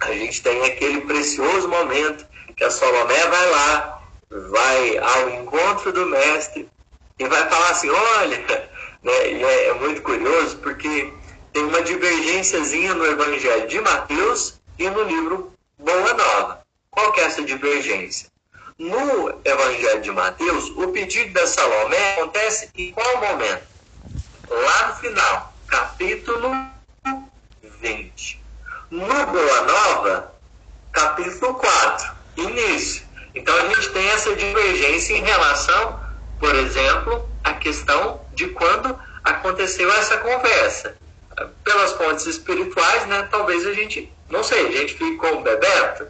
a 0.00 0.12
gente 0.12 0.42
tem 0.42 0.64
aquele 0.64 1.02
precioso 1.02 1.68
momento 1.68 2.26
que 2.56 2.64
a 2.64 2.70
Salomé 2.70 3.26
vai 3.26 3.50
lá, 3.50 4.02
vai 4.30 4.98
ao 4.98 5.30
encontro 5.30 5.92
do 5.92 6.06
mestre 6.06 6.68
e 7.18 7.28
vai 7.28 7.48
falar 7.48 7.70
assim, 7.70 7.90
olha, 7.90 8.70
né? 9.02 9.32
E 9.32 9.42
é, 9.42 9.68
é 9.68 9.74
muito 9.74 10.02
curioso 10.02 10.58
porque 10.58 11.12
tem 11.52 11.64
uma 11.64 11.82
divergênciazinha 11.82 12.94
no 12.94 13.06
Evangelho 13.06 13.66
de 13.66 13.80
Mateus 13.80 14.60
e 14.78 14.88
no 14.90 15.02
livro 15.02 15.52
Boa 15.78 16.14
Nova. 16.14 16.62
Qual 16.90 17.12
que 17.12 17.20
é 17.20 17.24
essa 17.24 17.42
divergência? 17.42 18.28
No 18.78 19.40
Evangelho 19.44 20.00
de 20.02 20.10
Mateus, 20.12 20.70
o 20.76 20.88
pedido 20.88 21.32
da 21.32 21.46
Salomé 21.46 22.14
acontece 22.14 22.70
em 22.76 22.92
qual 22.92 23.20
momento? 23.20 23.66
Lá 24.48 24.88
no 24.88 24.94
final, 24.96 25.52
capítulo 25.66 26.50
20. 27.62 28.42
No 28.90 29.06
Boa 29.06 29.62
Nova, 29.62 30.34
capítulo 30.92 31.54
4, 31.54 32.12
início. 32.36 33.06
Então 33.34 33.54
a 33.54 33.68
gente 33.68 33.90
tem 33.90 34.08
essa 34.10 34.34
divergência 34.34 35.14
em 35.14 35.22
relação, 35.22 36.00
por 36.38 36.54
exemplo, 36.54 37.28
à 37.42 37.54
questão 37.54 38.20
de 38.34 38.48
quando 38.48 38.98
aconteceu 39.24 39.90
essa 39.92 40.18
conversa. 40.18 40.96
Pelas 41.62 41.92
fontes 41.92 42.26
espirituais, 42.26 43.06
né, 43.06 43.28
talvez 43.30 43.66
a 43.66 43.72
gente, 43.72 44.12
não 44.28 44.42
sei, 44.42 44.66
a 44.66 44.72
gente 44.72 44.94
ficou 44.94 45.40
Bebeto, 45.42 46.06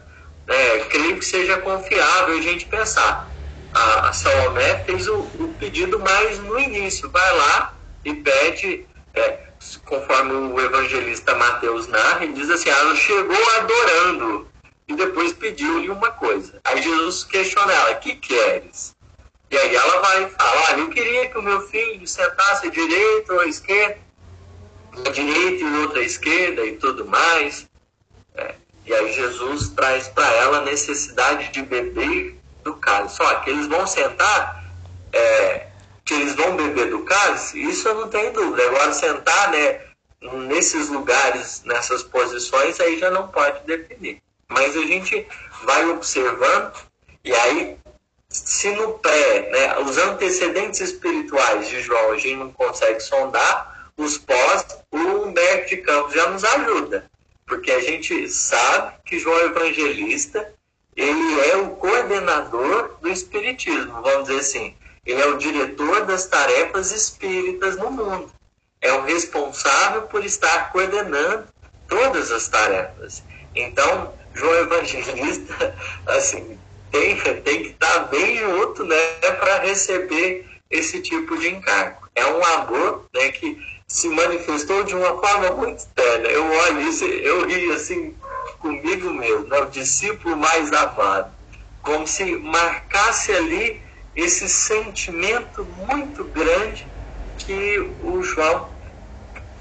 né, 0.47 0.79
creio 0.89 1.17
que 1.19 1.25
seja 1.25 1.57
confiável 1.59 2.37
a 2.37 2.41
gente 2.41 2.65
pensar. 2.65 3.29
a, 3.73 4.09
a 4.09 4.13
Salomé 4.13 4.83
fez 4.85 5.07
o, 5.07 5.17
o, 5.17 5.55
pedido 5.59 5.99
mais 5.99 6.39
no 6.39 6.59
início. 6.59 7.09
Vai 7.11 7.37
lá 7.37 7.73
e 8.03 8.15
pede, 8.15 8.87
é, 9.13 9.39
conforme 9.85 10.33
o 10.33 10.59
evangelista 10.59 11.35
Mateus 11.35 11.87
narra, 11.87 12.23
ele 12.23 12.33
diz 12.33 12.49
assim, 12.49 12.69
ela 12.69 12.95
chegou 12.95 13.51
adorando 13.57 14.47
e 14.87 14.95
depois 14.95 15.33
pediu-lhe 15.33 15.89
uma 15.89 16.11
coisa. 16.11 16.59
Aí 16.63 16.81
Jesus 16.81 17.23
questiona 17.23 17.71
ela, 17.71 17.95
que 17.95 18.15
queres? 18.15 18.95
E 19.51 19.57
aí 19.57 19.75
ela 19.75 20.01
vai 20.01 20.29
falar, 20.29 20.79
eu 20.79 20.89
queria 20.89 21.27
que 21.29 21.37
o 21.37 21.41
meu 21.41 21.61
filho 21.67 22.07
sentasse 22.07 22.67
à 22.67 22.69
direita 22.69 23.33
ou 23.33 23.39
à 23.39 23.47
esquerda, 23.47 23.99
à 25.05 25.09
direita 25.09 25.63
e 25.63 25.75
outra 25.81 25.99
à 25.99 26.03
esquerda 26.03 26.65
e 26.65 26.77
tudo 26.77 27.05
mais. 27.05 27.67
É, 28.35 28.55
e 28.85 28.93
aí 28.93 29.11
Jesus 29.11 29.69
traz 29.69 30.07
para 30.07 30.27
ela 30.35 30.59
a 30.59 30.61
necessidade 30.61 31.51
de 31.51 31.63
beber 31.63 32.39
do 32.63 32.75
cálice. 32.75 33.15
Só 33.15 33.35
que 33.35 33.49
eles 33.49 33.67
vão 33.67 33.87
sentar, 33.87 34.63
é, 35.11 35.67
que 36.05 36.13
eles 36.13 36.35
vão 36.35 36.55
beber 36.55 36.91
do 36.91 37.03
cálice, 37.03 37.59
isso 37.61 37.87
eu 37.87 37.95
não 37.95 38.07
tenho 38.07 38.31
dúvida. 38.31 38.67
Agora 38.67 38.93
sentar 38.93 39.51
né, 39.51 39.81
nesses 40.47 40.89
lugares, 40.89 41.63
nessas 41.65 42.03
posições, 42.03 42.79
aí 42.79 42.99
já 42.99 43.09
não 43.09 43.27
pode 43.29 43.65
definir. 43.65 44.21
Mas 44.47 44.75
a 44.77 44.81
gente 44.81 45.27
vai 45.63 45.87
observando 45.89 46.73
e 47.23 47.33
aí, 47.33 47.77
se 48.29 48.69
no 48.71 48.93
pré, 48.99 49.49
né, 49.51 49.79
os 49.79 49.97
antecedentes 49.97 50.79
espirituais 50.79 51.67
de 51.67 51.81
João 51.81 52.11
a 52.11 52.17
gente 52.17 52.35
não 52.35 52.51
consegue 52.51 52.99
sondar, 52.99 53.91
os 53.97 54.17
pós, 54.17 54.65
o 54.91 54.97
Humberto 54.97 55.69
de 55.69 55.77
Campos 55.77 56.13
já 56.13 56.29
nos 56.29 56.43
ajuda. 56.43 57.09
Porque 57.45 57.71
a 57.71 57.81
gente 57.81 58.29
sabe 58.29 58.93
que 59.03 59.17
João 59.17 59.39
Evangelista 59.45 60.53
ele 60.95 61.49
é 61.49 61.55
o 61.57 61.69
coordenador 61.77 62.97
do 63.01 63.09
espiritismo, 63.09 64.01
vamos 64.01 64.27
dizer 64.27 64.39
assim. 64.39 64.75
Ele 65.05 65.21
é 65.21 65.27
o 65.27 65.37
diretor 65.37 66.05
das 66.05 66.27
tarefas 66.27 66.91
espíritas 66.91 67.77
no 67.77 67.89
mundo. 67.89 68.31
É 68.81 68.91
o 68.93 69.03
responsável 69.03 70.03
por 70.03 70.23
estar 70.23 70.71
coordenando 70.71 71.47
todas 71.87 72.31
as 72.31 72.47
tarefas. 72.47 73.23
Então, 73.55 74.13
João 74.33 74.53
Evangelista, 74.55 75.75
assim, 76.05 76.59
tem, 76.91 77.15
tem 77.41 77.63
que 77.63 77.69
estar 77.69 77.99
bem 78.09 78.37
junto, 78.37 78.83
né, 78.83 78.97
para 79.39 79.59
receber 79.59 80.45
esse 80.69 81.01
tipo 81.01 81.37
de 81.37 81.49
encargo. 81.49 82.07
É 82.15 82.25
um 82.25 82.43
amor, 82.43 83.05
né, 83.13 83.31
que 83.31 83.57
se 83.87 84.07
manifestou 84.07 84.83
de 84.83 84.95
uma 84.95 85.19
forma 85.19 85.51
muito 85.51 85.79
externa. 85.79 86.27
Eu 86.27 86.45
olho 86.45 86.81
isso, 86.81 87.05
eu 87.05 87.47
ri 87.47 87.71
assim, 87.71 88.15
comigo 88.59 89.11
mesmo, 89.11 89.47
né? 89.47 89.59
o 89.59 89.65
discípulo 89.65 90.37
mais 90.37 90.71
amado, 90.71 91.33
como 91.81 92.07
se 92.07 92.35
marcasse 92.35 93.31
ali 93.33 93.81
esse 94.15 94.47
sentimento 94.47 95.65
muito 95.65 96.25
grande 96.25 96.87
que 97.37 97.79
o 98.03 98.21
João 98.21 98.69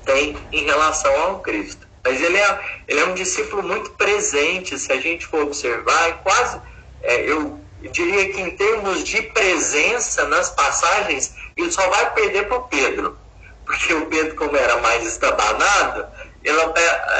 tem 0.04 0.36
em 0.52 0.64
relação 0.64 1.14
ao 1.22 1.40
Cristo. 1.40 1.86
Mas 2.04 2.20
ele 2.20 2.36
é, 2.36 2.60
ele 2.86 3.00
é 3.00 3.04
um 3.06 3.14
discípulo 3.14 3.62
muito 3.62 3.90
presente, 3.92 4.78
se 4.78 4.92
a 4.92 5.00
gente 5.00 5.26
for 5.26 5.42
observar, 5.42 6.08
é 6.08 6.12
quase, 6.12 6.60
é, 7.02 7.30
eu 7.30 7.61
diria 7.92 8.32
que 8.32 8.40
em 8.40 8.56
termos 8.56 9.04
de 9.04 9.22
presença 9.22 10.26
nas 10.26 10.50
passagens, 10.50 11.34
ele 11.56 11.70
só 11.70 11.88
vai 11.88 12.12
perder 12.14 12.48
para 12.48 12.58
o 12.58 12.62
Pedro. 12.64 13.18
Porque 13.64 13.92
o 13.94 14.06
Pedro, 14.06 14.34
como 14.34 14.56
era 14.56 14.78
mais 14.78 15.06
estabanado, 15.06 16.06
ele 16.42 16.58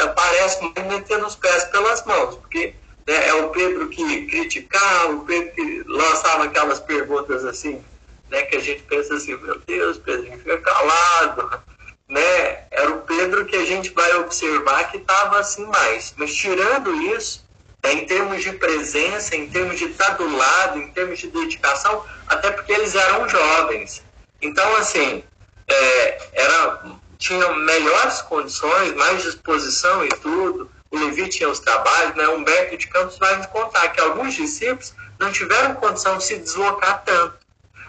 aparece 0.05 0.59
metendo 0.89 1.27
os 1.27 1.37
pés 1.37 1.65
pelas 1.65 2.05
mãos, 2.07 2.37
porque 2.37 2.75
né, 3.07 3.29
é 3.29 3.35
o 3.35 3.51
Pedro 3.51 3.89
que 3.89 4.27
criticava, 4.27 5.13
o 5.13 5.25
Pedro 5.25 5.53
que 5.55 5.85
lançava 5.87 6.45
aquelas 6.45 6.81
perguntas 6.81 7.45
assim, 7.45 7.83
né, 8.31 8.43
que 8.43 8.57
a 8.57 8.61
gente 8.61 8.83
pensa 8.83 9.15
assim, 9.15 9.37
meu 9.37 9.59
Deus, 9.67 9.99
Pedro, 9.99 10.31
fica 10.39 10.59
calado, 10.59 11.63
né? 12.09 12.65
Era 12.71 12.91
o 12.91 13.03
Pedro 13.03 13.45
que 13.45 13.57
a 13.57 13.65
gente 13.65 13.91
vai 13.91 14.15
observar 14.17 14.91
que 14.91 14.99
estava 14.99 15.39
assim 15.39 15.67
mais. 15.67 16.15
Mas 16.17 16.35
tirando 16.35 16.95
isso, 17.15 17.45
em 17.85 18.05
termos 18.07 18.43
de 18.43 18.53
presença, 18.53 19.37
em 19.37 19.49
termos 19.49 19.79
de 19.79 19.87
estar 19.87 20.11
do 20.11 20.37
lado, 20.37 20.79
em 20.79 20.89
termos 20.89 21.19
de 21.19 21.29
dedicação, 21.29 22.05
até 22.27 22.51
porque 22.51 22.73
eles 22.73 22.95
eram 22.95 23.29
jovens. 23.29 24.03
Então, 24.43 24.77
assim, 24.77 25.23
é, 25.67 26.19
era 26.33 26.99
tinha 27.19 27.53
melhores 27.53 28.23
condições, 28.23 28.95
mais 28.95 29.23
disposição 29.23 30.05
e 30.05 30.09
tudo. 30.09 30.71
O 30.91 30.99
Levi 30.99 31.29
tinha 31.29 31.49
os 31.49 31.59
trabalhos, 31.59 32.15
né? 32.15 32.29
Humberto 32.29 32.77
de 32.77 32.87
Campos 32.87 33.19
vai 33.19 33.37
nos 33.37 33.47
contar 33.47 33.89
que 33.89 34.01
alguns 34.01 34.35
discípulos 34.35 34.95
não 35.19 35.31
tiveram 35.33 35.75
condição 35.75 36.17
de 36.17 36.25
se 36.25 36.39
deslocar 36.39 37.03
tanto. 37.05 37.35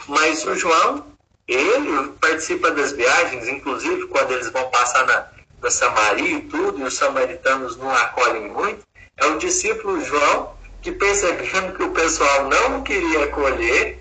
Mas 0.07 0.43
o 0.45 0.55
João, 0.55 1.05
ele 1.47 2.09
participa 2.19 2.71
das 2.71 2.91
viagens, 2.91 3.47
inclusive 3.47 4.07
quando 4.07 4.31
eles 4.31 4.49
vão 4.49 4.69
passar 4.69 5.05
na, 5.05 5.27
na 5.61 5.69
Samaria 5.69 6.37
e 6.37 6.41
tudo, 6.41 6.79
e 6.79 6.83
os 6.83 6.95
samaritanos 6.95 7.77
não 7.77 7.91
acolhem 7.91 8.49
muito. 8.49 8.88
É 9.21 9.25
o 9.27 9.37
discípulo 9.37 10.03
João 10.03 10.53
que, 10.81 10.91
percebendo 10.91 11.75
que 11.75 11.83
o 11.83 11.91
pessoal 11.91 12.45
não 12.45 12.81
queria 12.83 13.25
acolher, 13.25 13.99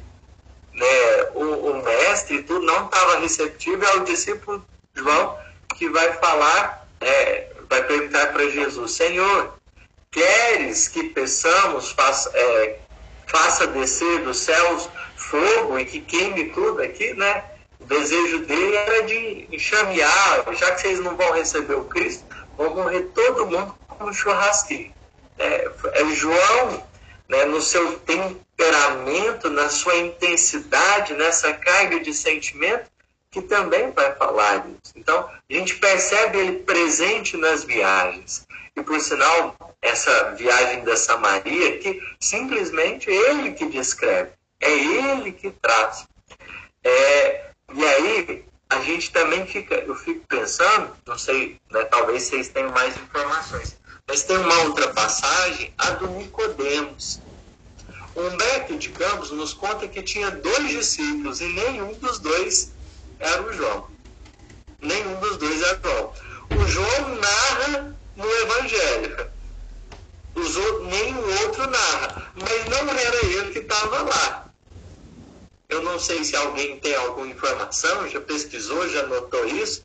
né, 0.72 0.86
o, 1.34 1.70
o 1.70 1.82
mestre 1.82 2.36
e 2.36 2.42
tudo, 2.42 2.64
não 2.64 2.86
estava 2.86 3.18
receptivo, 3.18 3.84
é 3.84 3.96
o 3.96 4.04
discípulo 4.04 4.64
João, 4.94 5.36
que 5.76 5.88
vai 5.88 6.12
falar, 6.14 6.88
é, 7.00 7.52
vai 7.68 7.82
perguntar 7.84 8.32
para 8.32 8.48
Jesus: 8.48 8.92
Senhor, 8.92 9.54
queres 10.10 10.88
que 10.88 11.04
peçamos, 11.04 11.90
faça, 11.90 12.30
é, 12.34 12.78
faça 13.26 13.66
descer 13.66 14.22
dos 14.22 14.38
céus 14.38 14.88
fogo 15.16 15.78
e 15.78 15.84
que 15.84 16.00
queime 16.00 16.50
tudo 16.50 16.80
aqui, 16.82 17.12
né? 17.14 17.44
O 17.80 17.84
desejo 17.84 18.40
dele 18.40 18.74
era 18.74 19.02
de 19.02 19.48
enxamear, 19.52 20.44
já 20.54 20.72
que 20.72 20.80
vocês 20.80 21.00
não 21.00 21.16
vão 21.16 21.32
receber 21.32 21.74
o 21.74 21.84
Cristo, 21.84 22.24
vão 22.56 22.74
morrer 22.74 23.02
todo 23.14 23.46
mundo 23.46 23.74
como 23.86 24.12
churrasquinho. 24.12 24.92
É, 25.38 25.70
é 25.94 26.04
João, 26.14 26.86
né, 27.28 27.44
no 27.44 27.60
seu 27.60 27.98
temperamento, 28.00 29.50
na 29.50 29.68
sua 29.68 29.96
intensidade, 29.96 31.14
nessa 31.14 31.52
carga 31.52 32.00
de 32.00 32.12
sentimento, 32.14 32.90
que 33.30 33.42
também 33.42 33.90
vai 33.92 34.14
falar 34.14 34.58
disso. 34.58 34.94
Então, 34.96 35.28
a 35.28 35.52
gente 35.52 35.76
percebe 35.76 36.38
ele 36.38 36.60
presente 36.60 37.36
nas 37.36 37.64
viagens. 37.64 38.46
E, 38.74 38.82
por 38.82 38.98
sinal, 39.00 39.54
essa 39.82 40.34
viagem 40.34 40.82
da 40.84 40.96
Samaria, 40.96 41.78
que 41.78 42.00
simplesmente 42.18 43.10
ele 43.10 43.52
que 43.52 43.66
descreve, 43.66 44.30
é 44.60 44.70
ele 44.70 45.32
que 45.32 45.50
traz. 45.50 46.06
É, 46.82 47.50
e 47.74 47.84
aí, 47.84 48.44
a 48.70 48.80
gente 48.80 49.10
também 49.12 49.46
fica, 49.46 49.74
eu 49.74 49.94
fico 49.94 50.26
pensando, 50.26 50.94
não 51.06 51.18
sei, 51.18 51.60
né, 51.70 51.84
talvez 51.84 52.24
vocês 52.24 52.48
tenham 52.48 52.70
mais 52.70 52.96
informações, 52.96 53.77
mas 54.08 54.22
tem 54.22 54.38
uma 54.38 54.62
outra 54.62 54.88
passagem, 54.88 55.72
a 55.76 55.90
do 55.90 56.08
Nicodemos. 56.08 57.20
Humberto 58.16 58.76
de 58.78 58.88
Campos 58.88 59.30
nos 59.30 59.52
conta 59.52 59.86
que 59.86 60.02
tinha 60.02 60.30
dois 60.30 60.70
discípulos 60.70 61.42
e 61.42 61.46
nenhum 61.46 61.92
dos 61.92 62.18
dois 62.18 62.72
era 63.20 63.42
o 63.42 63.52
João. 63.52 63.86
Nenhum 64.80 65.20
dos 65.20 65.36
dois 65.36 65.60
era 65.60 65.78
João. 65.84 66.12
O 66.58 66.66
João 66.66 67.16
narra 67.16 67.96
no 68.16 68.24
Evangelho. 68.24 69.30
Os 70.34 70.56
outros, 70.56 70.88
nenhum 70.88 71.44
outro 71.44 71.70
narra. 71.70 72.32
Mas 72.34 72.64
não 72.64 72.90
era 72.90 73.26
ele 73.26 73.52
que 73.52 73.58
estava 73.58 74.02
lá. 74.02 74.50
Eu 75.68 75.82
não 75.82 75.98
sei 75.98 76.24
se 76.24 76.34
alguém 76.34 76.80
tem 76.80 76.94
alguma 76.94 77.26
informação, 77.26 78.08
já 78.08 78.20
pesquisou, 78.22 78.88
já 78.88 79.06
notou 79.06 79.46
isso, 79.46 79.84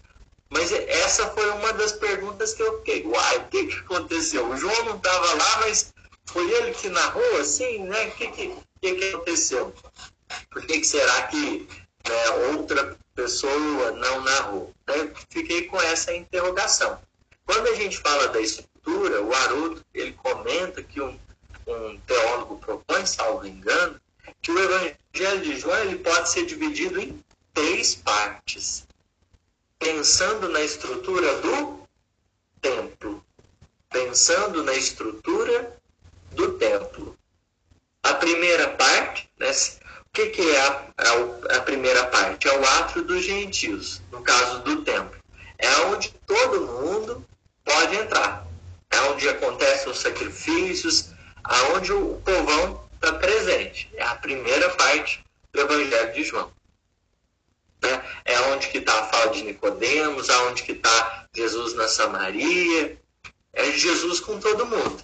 mas 0.53 0.71
essa 0.71 1.29
foi 1.31 1.49
uma 1.51 1.73
das 1.73 1.93
perguntas 1.93 2.53
que 2.53 2.63
eu 2.63 2.77
fiquei. 2.79 3.05
Uai, 3.05 3.37
o 3.37 3.47
que, 3.47 3.67
que 3.67 3.79
aconteceu? 3.79 4.47
O 4.47 4.55
João 4.55 4.85
não 4.85 4.97
estava 4.97 5.33
lá, 5.33 5.59
mas 5.61 5.93
foi 6.25 6.49
ele 6.51 6.73
que 6.73 6.89
narrou 6.89 7.37
assim, 7.39 7.79
né? 7.79 8.07
O 8.07 8.11
que, 8.11 8.27
que, 8.27 8.55
que, 8.79 9.09
aconteceu? 9.09 9.73
Por 10.49 10.65
que, 10.65 10.79
que 10.79 10.85
será 10.85 11.23
que 11.23 11.67
né, 12.07 12.29
outra 12.51 12.97
pessoa 13.15 13.91
não 13.91 14.21
narrou. 14.21 14.73
Eu 14.87 15.11
fiquei 15.29 15.63
com 15.63 15.81
essa 15.81 16.13
interrogação. 16.13 16.99
Quando 17.45 17.67
a 17.67 17.75
gente 17.75 17.97
fala 17.97 18.27
da 18.27 18.41
estrutura, 18.41 19.21
o 19.21 19.33
Haroldo 19.33 19.83
ele 19.93 20.13
comenta 20.13 20.83
que 20.83 21.01
um, 21.01 21.17
um 21.67 21.99
teólogo 21.99 22.57
propõe, 22.57 23.05
salvo 23.05 23.45
engano, 23.45 23.99
que 24.41 24.51
o 24.51 24.59
Evangelho 24.59 25.41
de 25.41 25.59
João 25.59 25.79
ele 25.79 25.99
pode 25.99 26.29
ser 26.29 26.45
dividido 26.45 26.99
em 26.99 27.23
três 27.53 27.95
partes, 27.95 28.85
pensando 29.83 30.47
na 30.47 30.61
estrutura 30.61 31.41
do 31.41 31.85
templo, 32.61 33.23
pensando 33.89 34.63
na 34.63 34.73
estrutura 34.73 35.75
do 36.31 36.53
templo. 36.53 37.17
A 38.01 38.13
primeira 38.13 38.69
parte, 38.69 39.29
né, 39.37 39.51
o 39.51 40.05
que, 40.13 40.27
que 40.27 40.41
é 40.41 40.61
a, 40.61 40.85
a, 40.97 41.57
a, 41.57 41.61
primeira 41.61 42.05
parte? 42.05 42.47
É 42.47 42.57
o 42.57 42.65
átrio 42.65 43.03
dos 43.03 43.23
gentios, 43.23 44.01
no 44.09 44.21
caso 44.21 44.59
do 44.59 44.83
templo. 44.83 45.19
É 45.57 45.69
onde 45.87 46.13
todo 46.25 46.65
mundo 46.65 47.25
pode 47.65 47.95
entrar. 47.97 48.47
É 48.89 49.01
onde 49.01 49.27
acontecem 49.27 49.91
os 49.91 49.99
sacrifícios, 49.99 51.09
aonde 51.43 51.91
o 51.91 52.21
povão 52.23 52.87
está 52.93 53.13
presente. 53.13 53.89
É 53.95 54.03
a 54.03 54.15
primeira 54.15 54.69
parte 54.75 55.23
do 55.51 55.59
Evangelho 55.59 56.13
de 56.13 56.23
João. 56.23 56.51
Né? 57.83 58.03
É 58.25 58.39
onde 58.53 58.69
que 58.69 58.79
está 58.79 58.99
a 58.99 59.05
fala 59.07 59.31
de 59.31 59.43
Nicodemos, 59.43 60.29
aonde 60.29 60.63
que 60.63 60.71
está 60.71 61.27
Jesus 61.33 61.73
na 61.75 61.87
Samaria. 61.87 62.97
É 63.53 63.71
Jesus 63.71 64.19
com 64.19 64.39
todo 64.39 64.65
mundo. 64.65 65.03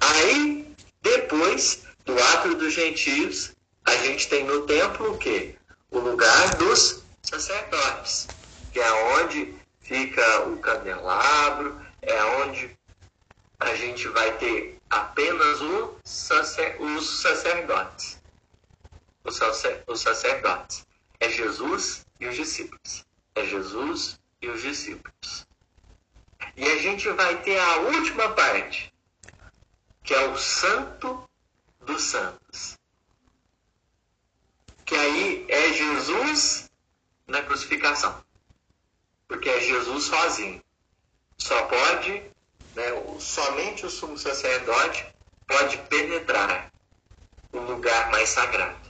Aí, 0.00 0.72
depois 1.02 1.82
do 2.04 2.16
ato 2.22 2.54
dos 2.54 2.72
gentios, 2.74 3.52
a 3.84 3.96
gente 3.96 4.28
tem 4.28 4.44
no 4.44 4.66
templo 4.66 5.12
o 5.12 5.18
quê? 5.18 5.56
O 5.90 5.98
lugar 5.98 6.54
dos 6.56 7.02
sacerdotes, 7.22 8.28
que 8.72 8.78
é 8.78 8.92
onde 9.18 9.54
fica 9.80 10.42
o 10.48 10.58
candelabro, 10.58 11.80
é 12.02 12.24
onde 12.42 12.76
a 13.60 13.74
gente 13.74 14.08
vai 14.08 14.36
ter 14.38 14.78
apenas 14.90 15.60
o 15.60 15.96
sacer, 16.04 16.76
os 16.80 17.22
sacerdotes. 17.22 18.13
Os, 19.24 19.36
sacer, 19.36 19.82
os 19.86 20.00
sacerdotes. 20.00 20.86
É 21.18 21.28
Jesus 21.28 22.06
e 22.20 22.26
os 22.26 22.36
discípulos. 22.36 23.04
É 23.34 23.44
Jesus 23.44 24.20
e 24.40 24.48
os 24.48 24.62
discípulos. 24.62 25.46
E 26.56 26.64
a 26.64 26.78
gente 26.78 27.08
vai 27.10 27.42
ter 27.42 27.58
a 27.58 27.76
última 27.78 28.32
parte, 28.32 28.92
que 30.02 30.14
é 30.14 30.28
o 30.28 30.36
Santo 30.36 31.28
dos 31.80 32.02
Santos. 32.02 32.78
Que 34.84 34.94
aí 34.94 35.46
é 35.48 35.72
Jesus 35.72 36.70
na 37.26 37.42
crucificação. 37.42 38.22
Porque 39.26 39.48
é 39.48 39.60
Jesus 39.60 40.04
sozinho. 40.04 40.62
Só 41.38 41.66
pode, 41.66 42.22
né, 42.76 42.84
somente 43.18 43.86
o 43.86 43.90
sumo 43.90 44.16
sacerdote 44.16 45.06
pode 45.46 45.78
penetrar 45.88 46.72
o 47.52 47.58
lugar 47.58 48.10
mais 48.10 48.28
sagrado. 48.28 48.83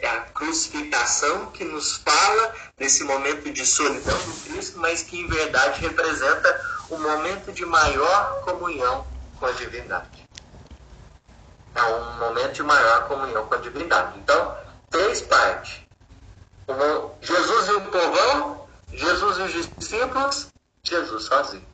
É 0.00 0.08
a 0.08 0.20
crucificação 0.20 1.50
que 1.50 1.64
nos 1.64 1.98
fala 1.98 2.54
desse 2.78 3.04
momento 3.04 3.50
de 3.52 3.66
solidão 3.66 4.16
do 4.16 4.32
Cristo, 4.44 4.78
mas 4.78 5.02
que 5.02 5.20
em 5.20 5.26
verdade 5.26 5.80
representa 5.80 6.60
o 6.88 6.94
um 6.94 7.00
momento 7.00 7.52
de 7.52 7.66
maior 7.66 8.40
comunhão 8.42 9.06
com 9.38 9.46
a 9.46 9.52
divindade. 9.52 10.26
É 11.74 11.82
um 11.82 12.18
momento 12.18 12.54
de 12.54 12.62
maior 12.62 13.06
comunhão 13.08 13.46
com 13.46 13.54
a 13.54 13.58
divindade. 13.58 14.18
Então, 14.18 14.56
três 14.90 15.20
partes. 15.20 15.80
Jesus 17.20 17.68
e 17.68 17.72
o 17.72 17.80
povão, 17.82 18.68
Jesus 18.92 19.38
e 19.38 19.42
os 19.42 19.76
discípulos, 19.76 20.48
Jesus 20.82 21.24
sozinho. 21.24 21.66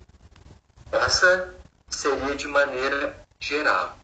Essa 0.91 1.55
seria 1.89 2.35
de 2.35 2.49
maneira 2.49 3.17
geral. 3.39 3.97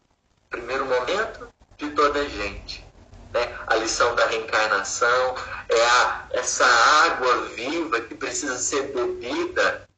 Primeiro 0.51 0.85
momento 0.87 1.49
de 1.77 1.91
toda 1.91 2.21
a 2.21 2.29
gente. 2.29 2.85
Né? 3.33 3.59
A 3.66 3.77
lição 3.77 4.14
da 4.14 4.27
reencarnação 4.27 5.35
é 5.68 5.85
a, 5.85 6.27
essa 6.33 6.66
água 6.66 7.47
viva 7.49 8.01
que 8.01 8.14
precisa 8.14 8.59
ser 8.59 8.92
bebida. 8.92 9.88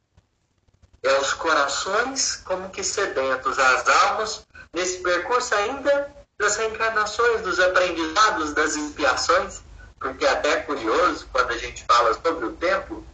É 1.03 1.19
os 1.19 1.35
corações 1.35 2.37
como 2.45 2.71
que 2.71 2.83
sedentos, 2.83 3.59
as 3.59 3.89
almas, 3.89 4.47
nesse 4.73 4.99
percurso 4.99 5.55
ainda 5.55 6.15
das 6.39 6.57
reencarnações, 6.57 7.43
dos 7.43 7.61
aprendizados, 7.61 8.53
das 8.55 8.75
expiações, 8.75 9.63
porque 9.99 10.27
até 10.27 10.53
é 10.53 10.57
curioso 10.63 11.29
quando 11.33 11.51
a 11.51 11.59
gente 11.59 11.85
fala 11.85 12.15
sobre 12.15 12.47
o 12.47 12.53
tempo, 12.53 13.05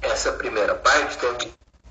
essa 0.00 0.32
primeira 0.32 0.74
parte 0.74 1.18
tem 1.18 1.30
um 1.30 1.36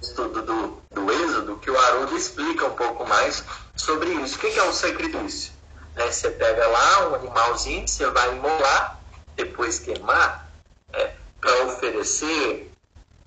estudo 0.02 0.42
do, 0.42 0.82
do 0.92 1.12
Êxodo 1.12 1.58
que 1.58 1.70
o 1.70 1.78
Haroldo 1.78 2.16
explica 2.16 2.66
um 2.66 2.76
pouco 2.76 3.06
mais 3.06 3.44
sobre 3.76 4.10
isso. 4.16 4.38
O 4.38 4.40
que 4.40 4.60
é 4.60 4.64
o 4.64 4.74
sacrifício? 4.74 5.57
Né, 5.98 6.12
você 6.12 6.30
pega 6.30 6.68
lá 6.68 7.10
um 7.10 7.16
animalzinho, 7.16 7.88
você 7.88 8.06
vai 8.12 8.30
imolar, 8.36 9.00
depois 9.36 9.80
queimar, 9.80 10.48
é, 10.94 11.12
para 11.42 11.64
oferecer 11.64 12.72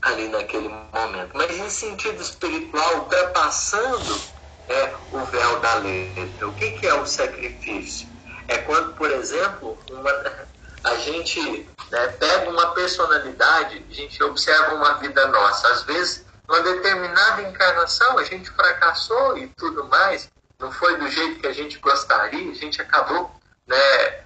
ali 0.02 0.28
naquele 0.28 0.68
momento. 0.68 1.30
Mas 1.34 1.58
em 1.58 1.68
sentido 1.68 2.22
espiritual, 2.22 2.98
ultrapassando 2.98 4.20
é, 4.68 4.94
o 5.12 5.24
véu 5.24 5.60
da 5.60 5.74
letra. 5.74 6.48
O 6.48 6.54
que, 6.54 6.70
que 6.78 6.86
é 6.86 6.94
o 6.94 7.04
sacrifício? 7.04 8.08
É 8.46 8.58
quando, 8.58 8.94
por 8.94 9.10
exemplo, 9.10 9.76
uma, 9.90 10.10
a 10.84 10.94
gente 10.96 11.68
né, 11.90 12.06
pega 12.20 12.50
uma 12.50 12.72
personalidade, 12.72 13.84
a 13.90 13.92
gente 13.92 14.22
observa 14.22 14.74
uma 14.74 14.94
vida 14.94 15.26
nossa. 15.26 15.66
Às 15.72 15.82
vezes, 15.82 16.24
uma 16.48 16.60
determinada 16.60 17.42
encarnação, 17.42 18.16
a 18.16 18.24
gente 18.24 18.48
fracassou 18.50 19.36
e 19.36 19.48
tudo 19.48 19.84
mais, 19.88 20.30
não 20.60 20.70
foi 20.70 20.98
do 20.98 21.08
jeito 21.08 21.40
que 21.40 21.46
a 21.46 21.52
gente 21.52 21.78
gostaria, 21.78 22.50
a 22.50 22.54
gente 22.54 22.80
acabou 22.82 23.34
né, 23.66 24.24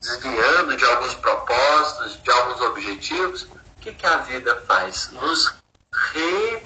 desviando 0.00 0.76
de 0.76 0.84
alguns 0.84 1.14
propósitos, 1.14 2.22
de 2.22 2.30
alguns 2.30 2.60
objetivos. 2.62 3.42
O 3.42 3.80
que, 3.80 3.92
que 3.92 4.06
a 4.06 4.16
vida 4.18 4.62
faz? 4.66 5.10
Nos 5.12 5.54
re, 5.92 6.62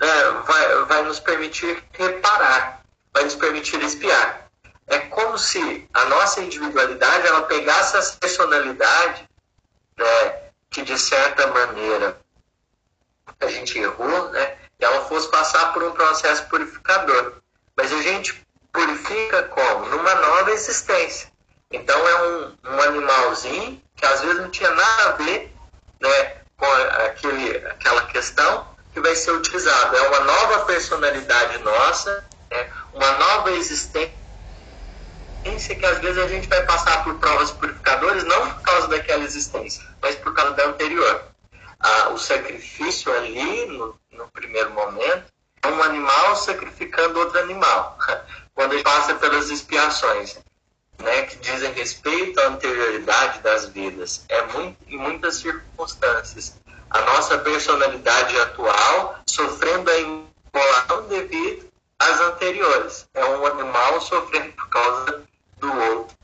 é, 0.00 0.30
vai, 0.44 0.84
vai 0.86 1.02
nos 1.04 1.20
permitir 1.20 1.82
reparar, 1.92 2.82
vai 3.12 3.24
nos 3.24 3.36
permitir 3.36 3.80
espiar. 3.82 4.48
É 4.88 4.98
como 4.98 5.38
se 5.38 5.88
a 5.94 6.04
nossa 6.06 6.40
individualidade 6.40 7.26
ela 7.26 7.42
pegasse 7.42 7.96
essa 7.96 8.16
personalidade 8.18 9.28
né, 9.96 10.50
que 10.70 10.82
de 10.82 10.98
certa 10.98 11.46
maneira 11.48 12.20
a 13.40 13.46
gente 13.48 13.78
errou, 13.78 14.30
né, 14.30 14.56
e 14.80 14.84
ela 14.84 15.04
fosse 15.04 15.30
passar 15.30 15.72
por 15.72 15.82
um 15.84 15.92
processo 15.92 16.44
purificador. 16.48 17.40
Mas 17.76 17.92
a 17.92 18.02
gente 18.02 18.46
purifica 18.72 19.42
como? 19.44 19.86
Numa 19.86 20.14
nova 20.14 20.50
existência. 20.50 21.30
Então 21.70 21.96
é 22.08 22.22
um, 22.22 22.56
um 22.64 22.80
animalzinho 22.82 23.82
que 23.94 24.06
às 24.06 24.20
vezes 24.20 24.40
não 24.40 24.50
tinha 24.50 24.70
nada 24.70 25.08
a 25.08 25.12
ver 25.12 25.52
né, 26.00 26.34
com 26.56 26.66
aquele, 27.06 27.56
aquela 27.66 28.06
questão 28.06 28.68
que 28.92 29.00
vai 29.00 29.14
ser 29.14 29.32
utilizado. 29.32 29.96
É 29.96 30.08
uma 30.08 30.20
nova 30.20 30.64
personalidade 30.64 31.58
nossa, 31.58 32.24
né, 32.50 32.72
uma 32.94 33.12
nova 33.12 33.50
existência 33.52 34.14
que 35.78 35.86
às 35.86 35.98
vezes 35.98 36.18
a 36.18 36.26
gente 36.26 36.48
vai 36.48 36.64
passar 36.64 37.04
por 37.04 37.14
provas 37.18 37.52
purificadoras 37.52 38.24
não 38.24 38.50
por 38.50 38.62
causa 38.62 38.88
daquela 38.88 39.22
existência, 39.22 39.86
mas 40.02 40.16
por 40.16 40.34
causa 40.34 40.52
da 40.54 40.66
anterior. 40.66 41.22
Ah, 41.78 42.08
o 42.08 42.18
sacrifício 42.18 43.12
ali, 43.14 43.66
no, 43.66 43.98
no 44.12 44.28
primeiro 44.28 44.70
momento, 44.70 45.24
um 45.66 45.82
animal 45.82 46.36
sacrificando 46.36 47.18
outro 47.18 47.38
animal. 47.38 47.98
Quando 48.54 48.72
gente 48.72 48.84
passa 48.84 49.14
pelas 49.14 49.50
expiações, 49.50 50.38
né, 50.98 51.22
que 51.22 51.36
dizem 51.36 51.72
respeito 51.72 52.40
à 52.40 52.48
anterioridade 52.48 53.40
das 53.40 53.66
vidas, 53.66 54.24
é 54.28 54.42
muito, 54.46 54.78
em 54.88 54.96
muitas 54.96 55.36
circunstâncias. 55.36 56.58
A 56.90 57.00
nossa 57.02 57.38
personalidade 57.38 58.38
atual 58.40 59.18
sofrendo 59.26 59.90
a 59.90 59.98
imolação 59.98 61.06
devido 61.08 61.68
às 61.98 62.20
anteriores. 62.20 63.08
É 63.12 63.24
um 63.24 63.46
animal 63.46 64.00
sofrendo 64.00 64.52
por 64.52 64.68
causa 64.68 65.22
do 65.58 65.80
outro. 65.92 66.16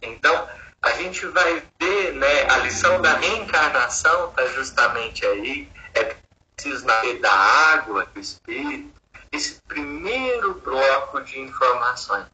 Então, 0.00 0.48
a 0.82 0.90
gente 0.92 1.26
vai 1.26 1.62
ver 1.78 2.12
né, 2.14 2.50
a 2.50 2.58
lição 2.58 3.02
da 3.02 3.14
reencarnação 3.14 4.30
está 4.30 4.46
justamente 4.46 5.26
aí, 5.26 5.68
é 5.94 6.16
preciso 6.60 6.84
na 6.84 7.00
da 7.20 7.32
água, 7.32 8.06
do 8.12 8.20
espírito, 8.20 8.92
esse 9.32 9.60
primeiro 9.62 10.54
bloco 10.54 11.20
de 11.22 11.40
informações. 11.40 12.26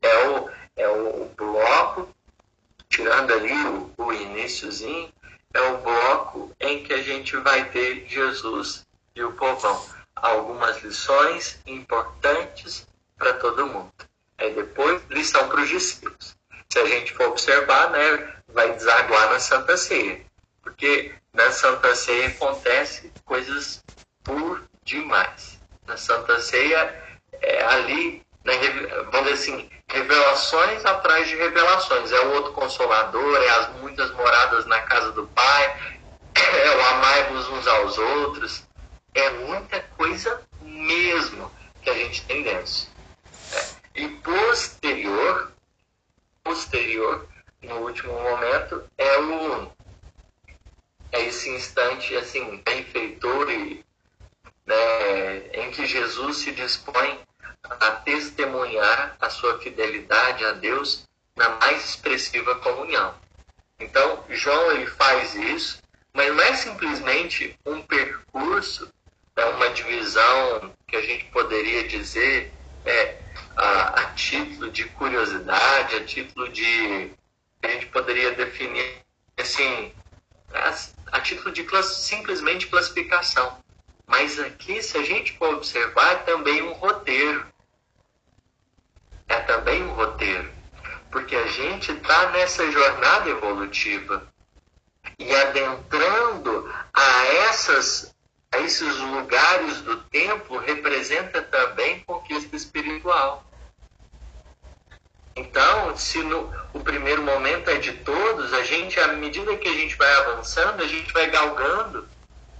É 0.00 0.28
o, 0.28 0.50
é 0.76 0.88
o 0.88 1.30
bloco, 1.36 2.08
tirando 2.88 3.32
ali 3.32 3.52
o, 3.52 3.90
o 3.96 4.12
iníciozinho, 4.12 5.12
é 5.52 5.60
o 5.60 5.78
bloco 5.78 6.52
em 6.60 6.84
que 6.84 6.92
a 6.92 7.02
gente 7.02 7.36
vai 7.38 7.68
ter 7.70 8.06
Jesus 8.06 8.86
e 9.14 9.24
o 9.24 9.32
povão. 9.32 9.84
Algumas 10.14 10.80
lições 10.82 11.60
importantes 11.66 12.86
para 13.16 13.32
todo 13.34 13.66
mundo. 13.66 13.92
Aí 14.38 14.54
depois, 14.54 15.02
lição 15.10 15.48
para 15.48 15.62
os 15.62 15.68
discípulos. 15.68 16.36
Se 16.72 16.78
a 16.78 16.86
gente 16.86 17.12
for 17.12 17.28
observar, 17.28 17.90
né, 17.90 18.34
vai 18.48 18.72
desaguar 18.72 19.30
na 19.30 19.40
Santa 19.40 19.76
Ceia. 19.76 20.24
Porque 20.62 21.14
na 21.34 21.50
Santa 21.50 21.94
Ceia 21.96 22.28
acontece 22.28 23.12
coisas 23.24 23.82
por 24.22 24.62
demais. 24.84 25.60
Na 25.86 25.96
Santa 25.96 26.40
Ceia, 26.40 27.20
é 27.42 27.62
ali, 27.64 28.24
né, 28.44 28.54
vamos 29.10 29.30
dizer 29.30 29.52
assim, 29.52 29.70
revelações 29.88 30.84
atrás 30.84 31.28
de 31.28 31.34
revelações. 31.36 32.12
É 32.12 32.20
o 32.20 32.34
outro 32.34 32.52
consolador, 32.52 33.36
é 33.42 33.48
as 33.50 33.68
muitas 33.80 34.10
moradas 34.12 34.64
na 34.66 34.80
casa 34.82 35.10
do 35.12 35.26
Pai, 35.26 35.98
é 36.34 36.76
o 36.76 36.86
amai-vos 36.86 37.48
uns 37.48 37.66
aos 37.66 37.98
outros. 37.98 38.62
É 39.12 39.30
muita 39.30 39.80
coisa 39.96 40.40
mesmo 40.62 41.50
que 41.82 41.90
a 41.90 41.94
gente 41.94 42.24
tem 42.26 42.42
dentro. 42.42 42.94
E 43.94 44.08
posterior, 44.08 45.52
posterior, 46.42 47.28
no 47.62 47.76
último 47.76 48.12
momento, 48.12 48.84
é 48.98 49.18
o 49.18 49.70
é 51.14 51.26
esse 51.26 51.48
instante 51.48 52.14
assim 52.16 52.60
benfeitor 52.64 53.48
e 53.50 53.84
né, 54.66 55.38
em 55.52 55.70
que 55.70 55.86
Jesus 55.86 56.38
se 56.38 56.50
dispõe 56.52 57.20
a 57.62 57.90
testemunhar 57.92 59.16
a 59.20 59.30
sua 59.30 59.58
fidelidade 59.60 60.44
a 60.44 60.52
Deus 60.52 61.04
na 61.36 61.50
mais 61.50 61.84
expressiva 61.84 62.56
comunhão. 62.56 63.14
Então, 63.78 64.24
João 64.28 64.72
ele 64.72 64.86
faz 64.86 65.34
isso, 65.34 65.78
mas 66.12 66.34
não 66.34 66.42
é 66.42 66.54
simplesmente 66.54 67.56
um 67.64 67.80
percurso, 67.82 68.92
é 69.36 69.44
uma 69.46 69.70
divisão 69.70 70.72
que 70.86 70.96
a 70.96 71.00
gente 71.00 71.24
poderia 71.26 71.86
dizer 71.86 72.52
é, 72.84 73.18
a, 73.56 74.00
a 74.00 74.04
título 74.14 74.70
de 74.70 74.84
curiosidade, 74.84 75.96
a 75.96 76.04
título 76.04 76.48
de 76.48 77.10
a 77.62 77.68
gente 77.68 77.86
poderia 77.86 78.32
definir 78.32 79.00
assim 79.38 79.92
a 81.14 81.20
título 81.20 81.52
de 81.52 81.62
class, 81.62 81.86
simplesmente 81.86 82.66
classificação. 82.66 83.56
Mas 84.04 84.36
aqui, 84.40 84.82
se 84.82 84.98
a 84.98 85.04
gente 85.04 85.38
for 85.38 85.54
observar, 85.54 86.10
é 86.10 86.16
também 86.16 86.60
um 86.62 86.72
roteiro. 86.72 87.46
É 89.28 89.36
também 89.42 89.84
um 89.84 89.92
roteiro. 89.92 90.50
Porque 91.12 91.36
a 91.36 91.46
gente 91.46 91.92
está 91.92 92.30
nessa 92.30 92.68
jornada 92.68 93.30
evolutiva. 93.30 94.26
E 95.16 95.32
adentrando 95.32 96.68
a, 96.92 97.24
essas, 97.48 98.12
a 98.50 98.58
esses 98.58 98.96
lugares 98.98 99.82
do 99.82 99.96
templo 99.96 100.58
representa 100.58 101.40
também 101.42 102.00
conquista 102.00 102.56
espiritual. 102.56 103.48
Então, 105.36 105.96
se 105.96 106.22
no, 106.22 106.52
o 106.72 106.80
primeiro 106.80 107.22
momento 107.22 107.68
é 107.68 107.76
de 107.76 107.92
todos, 107.92 108.52
a 108.52 108.62
gente, 108.62 109.00
à 109.00 109.08
medida 109.08 109.56
que 109.56 109.68
a 109.68 109.74
gente 109.74 109.96
vai 109.96 110.12
avançando, 110.14 110.82
a 110.82 110.86
gente 110.86 111.12
vai 111.12 111.28
galgando 111.28 112.08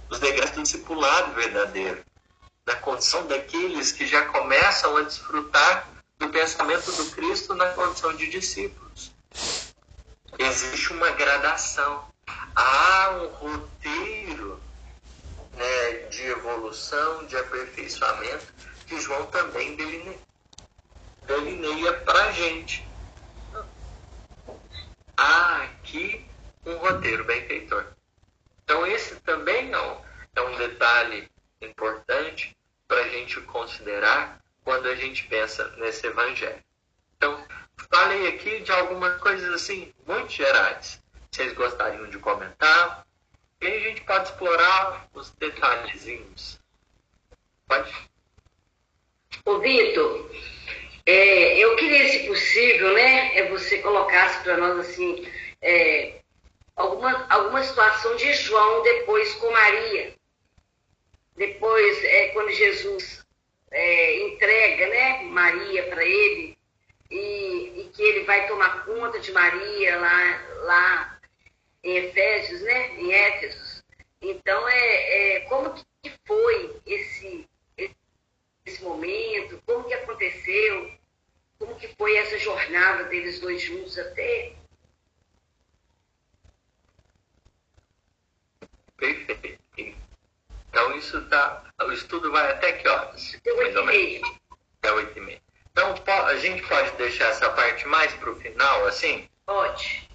os 0.09 0.19
degraus 0.19 0.51
do 0.51 0.61
discipulado 0.61 1.33
verdadeiro, 1.33 2.03
da 2.65 2.75
condição 2.75 3.25
daqueles 3.27 3.91
que 3.91 4.05
já 4.05 4.25
começam 4.25 4.97
a 4.97 5.01
desfrutar 5.03 5.87
do 6.17 6.29
pensamento 6.29 6.91
do 6.91 7.11
Cristo 7.11 7.53
na 7.53 7.69
condição 7.69 8.13
de 8.15 8.29
discípulos. 8.29 9.11
Existe 10.37 10.91
uma 10.91 11.11
gradação, 11.11 12.05
há 12.55 13.21
um 13.21 13.27
roteiro 13.27 14.59
né, 15.55 15.91
de 16.09 16.23
evolução, 16.23 17.25
de 17.25 17.37
aperfeiçoamento, 17.37 18.53
que 18.85 18.99
João 18.99 19.25
também 19.27 19.75
delineia, 19.75 20.19
delineia 21.25 21.93
para 22.01 22.25
a 22.25 22.31
gente. 22.31 22.87
Há 25.17 25.63
aqui 25.63 26.25
um 26.65 26.75
roteiro 26.77 27.23
benfeitor. 27.23 27.85
Então, 28.63 28.85
esse 28.87 29.15
também 29.21 29.71
é 29.71 29.81
um, 30.41 30.55
é 30.55 30.57
detalhe 30.57 31.29
importante 31.61 32.55
para 32.87 33.01
a 33.01 33.09
gente 33.09 33.39
considerar 33.41 34.39
quando 34.63 34.87
a 34.87 34.95
gente 34.95 35.23
pensa 35.27 35.67
nesse 35.77 36.07
evangelho. 36.07 36.63
Então, 37.17 37.45
falei 37.91 38.27
aqui 38.27 38.61
de 38.61 38.71
algumas 38.71 39.19
coisas 39.21 39.53
assim, 39.53 39.93
muito 40.05 40.31
gerais. 40.31 41.01
Vocês 41.31 41.53
gostariam 41.53 42.09
de 42.09 42.17
comentar? 42.17 43.05
E 43.61 43.67
aí 43.67 43.85
a 43.85 43.89
gente 43.89 44.01
pode 44.01 44.29
explorar 44.29 45.07
os 45.13 45.29
detalhezinhos. 45.31 46.59
Pode? 47.67 47.93
Ô, 49.45 49.59
Vitor, 49.59 50.29
é, 51.05 51.57
eu 51.57 51.75
queria, 51.75 52.09
se 52.09 52.27
possível, 52.27 52.93
né, 52.93 53.37
é 53.37 53.47
você 53.49 53.77
colocasse 53.79 54.43
para 54.43 54.57
nós 54.57 54.79
assim, 54.79 55.27
é, 55.61 56.19
alguma, 56.75 57.27
alguma 57.29 57.63
situação 57.63 58.15
de 58.15 58.33
João 58.33 58.83
depois 58.83 59.33
com 59.35 59.51
Maria. 59.51 60.13
Depois, 61.35 62.03
é, 62.03 62.29
quando 62.29 62.51
Jesus 62.51 63.25
é, 63.71 64.27
entrega 64.27 64.87
né, 64.87 65.23
Maria 65.23 65.83
para 65.83 66.03
ele, 66.03 66.57
e, 67.11 67.81
e, 67.81 67.91
que 67.93 68.01
ele 68.01 68.25
vai 68.25 68.47
tomar 68.47 68.85
conta 68.85 69.19
de 69.19 69.31
Maria 69.31 69.97
lá, 69.97 70.43
lá 70.63 71.19
em 71.83 71.97
Efésios, 71.97 72.61
né, 72.61 72.95
em 72.97 73.13
Éfesos. 73.13 73.83
Então, 74.21 74.67
é, 74.67 75.35
é 75.35 75.39
como 75.41 75.73
que 75.73 76.11
foi 76.25 76.75
esse, 76.85 77.47
esse 78.65 78.83
momento, 78.83 79.61
como 79.65 79.85
que 79.85 79.93
aconteceu, 79.93 80.91
como 81.59 81.75
que 81.75 81.87
foi 81.95 82.15
essa 82.17 82.37
jornada 82.39 83.05
deles 83.05 83.39
dois 83.39 83.61
juntos 83.61 83.97
até 83.97 84.55
Perfeito. 88.97 89.59
Então 90.69 90.97
isso 90.97 91.21
tá. 91.25 91.63
O 91.81 91.91
estudo 91.91 92.31
vai 92.31 92.51
até 92.51 92.73
que 92.73 92.87
horas? 92.87 93.35
Até 93.35 93.51
oito 93.53 93.79
e 93.79 93.85
meia. 93.85 94.21
Até 94.79 94.93
oito 94.93 95.17
e 95.17 95.21
meia. 95.21 95.41
Então 95.71 95.93
a 96.07 96.35
gente 96.37 96.65
pode 96.67 96.91
deixar 96.91 97.25
essa 97.25 97.49
parte 97.51 97.85
mais 97.87 98.13
para 98.13 98.31
o 98.31 98.35
final, 98.35 98.85
assim? 98.85 99.29
Pode. 99.45 100.09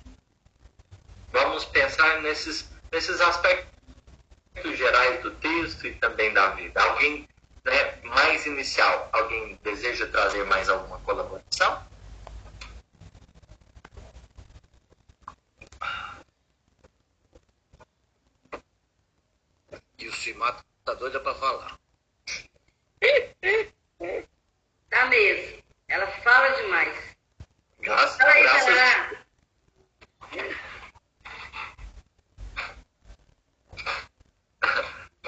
Vamos 1.32 1.64
pensar 1.66 2.22
nesses, 2.22 2.68
nesses 2.90 3.20
aspectos 3.20 3.68
gerais 4.76 5.22
do 5.22 5.30
texto 5.32 5.86
e 5.86 5.94
também 5.96 6.32
da 6.32 6.50
vida. 6.50 6.82
Alguém 6.82 7.28
né, 7.64 7.96
mais 8.04 8.46
inicial, 8.46 9.08
alguém 9.12 9.58
deseja 9.62 10.06
trazer 10.08 10.44
mais 10.44 10.68
alguma 10.68 10.98
colaboração? 11.00 11.86
E 19.98 20.08
o 20.08 20.12
Simato 20.14 20.64
tá 20.84 20.94
doida 20.94 21.20
para 21.20 21.34
falar. 21.34 21.78
Tá 24.90 25.06
mesmo. 25.06 25.62
Ela 25.86 26.06
fala 26.22 26.48
demais. 26.56 27.16
Graças, 27.78 28.16
Fala 28.16 28.32
aí, 28.32 28.42
graças, 28.42 29.20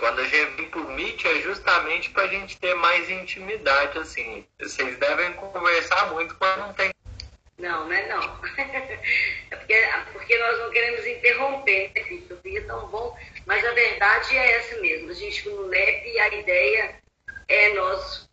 quando 0.03 0.21
a 0.21 0.25
gente 0.25 0.65
por 0.65 0.85
Meet 0.91 1.25
é 1.27 1.41
justamente 1.43 2.11
para 2.11 2.25
a 2.25 2.27
gente 2.27 2.59
ter 2.59 2.75
mais 2.75 3.09
intimidade, 3.09 3.97
assim. 4.01 4.45
Vocês 4.61 4.99
devem 4.99 5.33
conversar 5.35 6.11
muito 6.13 6.35
quando 6.35 6.59
não 6.59 6.73
tem. 6.73 6.93
Não, 7.57 7.85
não 7.85 7.93
é 7.93 8.09
não. 8.09 8.21
É 9.53 9.57
porque, 9.57 9.89
porque 10.13 10.39
nós 10.39 10.59
não 10.59 10.71
queremos 10.73 11.07
interromper, 11.07 11.93
né, 11.95 12.03
Vitor? 12.03 12.37
Fica 12.43 12.63
tão 12.63 12.89
bom. 12.89 13.17
Mas 13.47 13.65
a 13.65 13.71
verdade 13.71 14.37
é 14.37 14.57
essa 14.57 14.81
mesmo. 14.81 15.09
A 15.09 15.15
gente 15.15 15.49
no 15.49 15.69
LEP, 15.69 16.19
a 16.19 16.29
ideia 16.35 16.97
é 17.47 17.75
nós 17.75 18.29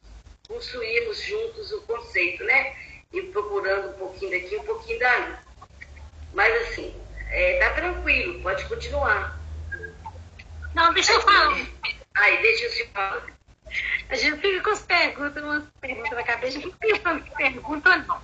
construirmos 0.48 1.22
juntos 1.22 1.72
o 1.72 1.82
conceito, 1.84 2.44
né? 2.46 2.76
E 3.14 3.22
procurando 3.24 3.90
um 3.90 4.00
pouquinho 4.00 4.32
daqui, 4.32 4.56
um 4.56 4.64
pouquinho 4.64 4.98
dali. 4.98 5.36
Mas 6.34 6.52
assim, 6.64 7.00
é, 7.30 7.60
tá 7.60 7.74
tranquilo, 7.76 8.42
pode 8.42 8.66
continuar. 8.66 9.39
Não, 10.74 10.94
deixa 10.94 11.12
eu 11.14 11.22
falar. 11.22 11.56
Aí, 12.16 12.42
deixa 12.42 12.66
eu 12.66 12.72
te 12.72 12.94
falar. 12.94 13.26
A 14.10 14.16
gente 14.16 14.42
fica 14.42 14.64
com 14.64 14.70
as 14.72 14.82
perguntas, 14.82 15.44
umas 15.44 15.64
perguntas 15.80 16.12
na 16.12 16.24
cabeça, 16.24 16.58
a 16.58 16.62
gente 16.62 16.74
fica 16.74 17.00
pensando 17.00 17.36
pergunta 17.36 17.98
não. 17.98 18.22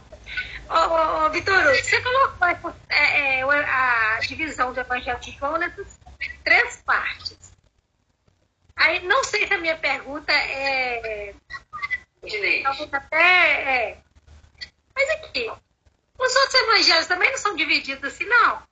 Ô, 0.68 0.74
ô, 0.74 1.26
ô 1.26 1.30
Vitor, 1.30 1.64
você 1.76 2.02
colocou 2.02 2.48
essa- 2.48 2.76
é, 2.90 3.40
é, 3.40 3.44
a 3.44 4.20
divisão 4.22 4.74
do 4.74 4.80
Evangelho 4.80 5.20
de 5.20 5.32
João 5.32 5.58
nessas 5.58 6.00
três 6.44 6.82
partes. 6.84 7.54
Aí, 8.76 9.06
não 9.06 9.24
sei 9.24 9.48
se 9.48 9.54
a 9.54 9.58
minha 9.60 9.78
pergunta 9.78 10.32
é. 10.34 11.34
Talvez 12.64 12.94
até. 12.94 13.22
É. 13.22 13.98
Mas 14.96 15.10
aqui, 15.12 15.52
os 16.18 16.36
outros 16.36 16.56
evangelhos 16.56 17.08
também 17.08 17.30
não 17.30 17.38
são 17.38 17.56
divididos 17.56 18.04
assim, 18.14 18.26
não? 18.26 18.64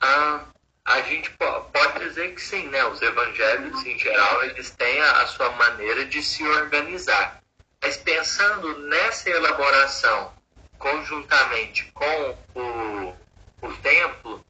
Ah, 0.00 0.44
a 0.84 1.00
gente 1.02 1.30
po- 1.32 1.62
pode 1.72 2.00
dizer 2.00 2.34
que 2.34 2.40
sim, 2.40 2.68
né? 2.68 2.84
Os 2.86 3.00
evangelhos, 3.02 3.84
em 3.84 3.98
geral, 3.98 4.44
eles 4.44 4.70
têm 4.70 5.00
a, 5.00 5.22
a 5.22 5.26
sua 5.26 5.50
maneira 5.50 6.04
de 6.04 6.22
se 6.22 6.42
organizar. 6.46 7.40
Mas 7.82 7.96
pensando 7.96 8.78
nessa 8.80 9.30
elaboração 9.30 10.32
conjuntamente 10.78 11.90
com 11.92 12.38
o, 12.54 13.16
o 13.62 13.72
templo, 13.82 14.44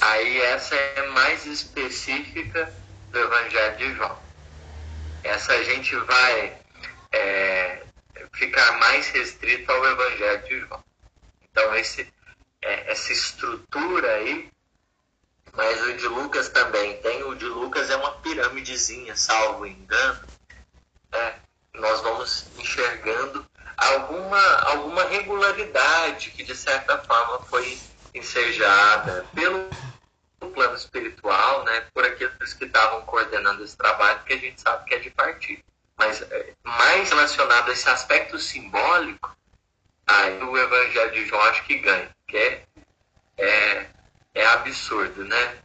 aí 0.00 0.40
essa 0.42 0.74
é 0.74 1.06
mais 1.08 1.44
específica 1.44 2.72
do 3.10 3.18
Evangelho 3.18 3.76
de 3.76 3.94
João. 3.94 4.18
Essa 5.24 5.52
a 5.54 5.62
gente 5.64 5.94
vai 5.96 6.58
é, 7.12 7.82
ficar 8.32 8.78
mais 8.78 9.08
restrito 9.10 9.70
ao 9.70 9.84
Evangelho 9.86 10.42
de 10.44 10.60
João. 10.60 10.84
Então, 11.50 11.74
esse, 11.74 12.12
é, 12.62 12.92
essa 12.92 13.12
estrutura 13.12 14.14
aí 14.14 14.51
mas 15.54 15.82
o 15.82 15.96
de 15.96 16.08
Lucas 16.08 16.48
também 16.48 16.96
tem. 16.98 17.22
O 17.24 17.34
de 17.34 17.46
Lucas 17.46 17.90
é 17.90 17.96
uma 17.96 18.12
pirâmidezinha, 18.18 19.16
salvo 19.16 19.66
engano. 19.66 20.20
É, 21.12 21.34
nós 21.74 22.00
vamos 22.00 22.46
enxergando 22.58 23.44
alguma, 23.76 24.56
alguma 24.70 25.04
regularidade 25.04 26.30
que, 26.30 26.42
de 26.42 26.56
certa 26.56 26.98
forma, 26.98 27.40
foi 27.46 27.78
ensejada 28.14 29.26
pelo 29.34 29.68
plano 30.52 30.74
espiritual, 30.74 31.64
né, 31.64 31.86
por 31.92 32.04
aqueles 32.04 32.54
que 32.54 32.64
estavam 32.64 33.02
coordenando 33.02 33.64
esse 33.64 33.76
trabalho, 33.76 34.22
que 34.24 34.34
a 34.34 34.38
gente 34.38 34.60
sabe 34.60 34.84
que 34.84 34.94
é 34.94 34.98
de 34.98 35.10
partido. 35.10 35.62
mas 35.96 36.22
é, 36.22 36.54
mais 36.62 37.10
relacionado 37.10 37.68
a 37.68 37.72
esse 37.72 37.88
aspecto 37.88 38.38
simbólico, 38.38 39.36
aí 40.06 40.42
o 40.42 40.56
Evangelho 40.56 41.12
de 41.12 41.26
João 41.26 41.42
acho 41.42 41.64
que 41.64 41.78
ganha, 41.78 42.10
que 42.26 42.36
é, 42.36 42.64
é, 43.38 43.90
é 44.34 44.44
absurdo, 44.46 45.24
né? 45.24 45.58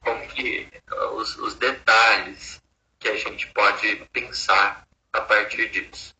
Como 0.00 0.26
que 0.28 0.68
os, 1.12 1.36
os 1.36 1.54
detalhes 1.54 2.60
que 2.98 3.08
a 3.08 3.16
gente 3.16 3.46
pode 3.48 3.96
pensar 4.12 4.86
a 5.12 5.20
partir 5.22 5.68
disso. 5.70 6.14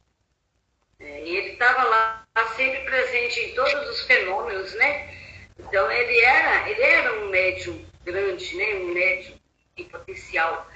É, 0.99 1.25
e 1.25 1.37
ele 1.37 1.53
estava 1.53 1.85
lá 1.85 2.25
sempre 2.57 2.81
presente 2.81 3.41
em 3.41 3.55
todos 3.55 3.89
os 3.89 4.03
fenômenos, 4.03 4.75
né? 4.75 5.15
Então 5.59 5.91
ele 5.91 6.21
era, 6.21 6.69
ele 6.69 6.83
era 6.83 7.21
um 7.21 7.31
médium 7.31 7.87
grande, 8.05 8.57
né? 8.57 8.75
Um 8.77 8.93
médium 8.93 9.39
em 9.77 9.85
potencial. 9.85 10.69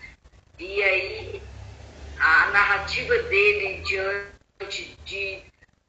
E 0.58 0.82
aí 0.82 1.42
a 2.18 2.50
narrativa 2.50 3.16
dele 3.24 3.82
diante 3.82 4.96
de, 5.04 5.42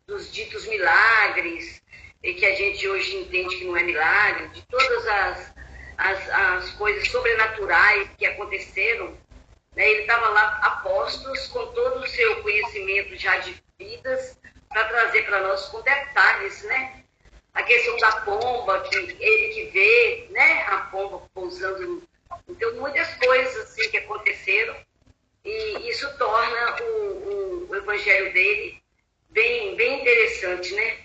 dos 0.07 0.31
ditos 0.31 0.67
milagres, 0.67 1.81
e 2.25 2.33
que 2.33 2.45
a 2.45 2.55
gente 2.55 2.87
hoje 2.87 3.17
entende 3.17 3.55
que 3.55 3.65
não 3.65 3.77
é 3.77 3.83
milagre, 3.83 4.47
de 4.47 4.63
todas 4.63 5.07
as, 5.07 5.53
as, 5.95 6.29
as 6.29 6.71
coisas 6.71 7.07
sobrenaturais 7.09 8.09
que 8.17 8.25
aconteceram, 8.25 9.15
né? 9.75 9.91
ele 9.91 10.01
estava 10.01 10.29
lá 10.29 10.59
a 10.63 10.69
postos 10.77 11.47
com 11.49 11.67
todo 11.67 11.99
o 11.99 12.07
seu 12.07 12.41
conhecimento 12.41 13.15
já 13.15 13.37
de 13.37 13.55
vidas 13.77 14.39
para 14.69 14.85
trazer 14.85 15.23
para 15.23 15.41
nós 15.41 15.67
com 15.67 15.81
detalhes, 15.81 16.63
né? 16.63 17.03
A 17.53 17.63
questão 17.63 17.95
da 17.97 18.11
pomba, 18.21 18.81
que 18.81 18.97
ele 18.97 19.53
que 19.53 19.65
vê, 19.71 20.27
né? 20.31 20.63
A 20.63 20.77
pomba 20.91 21.21
pousando. 21.33 22.03
Então, 22.49 22.73
muitas 22.75 23.13
coisas 23.15 23.55
assim 23.57 23.89
que 23.89 23.97
aconteceram 23.97 24.75
e 25.45 25.89
isso 25.89 26.17
torna 26.17 26.75
o, 26.81 26.85
o, 26.85 27.67
o 27.69 27.75
evangelho 27.75 28.33
dele 28.33 28.81
bem, 29.29 29.75
bem 29.75 30.01
interessante, 30.01 30.73
né? 30.73 31.04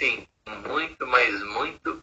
Sim, 0.00 0.26
muito, 0.66 1.06
mas 1.06 1.42
muito 1.42 2.02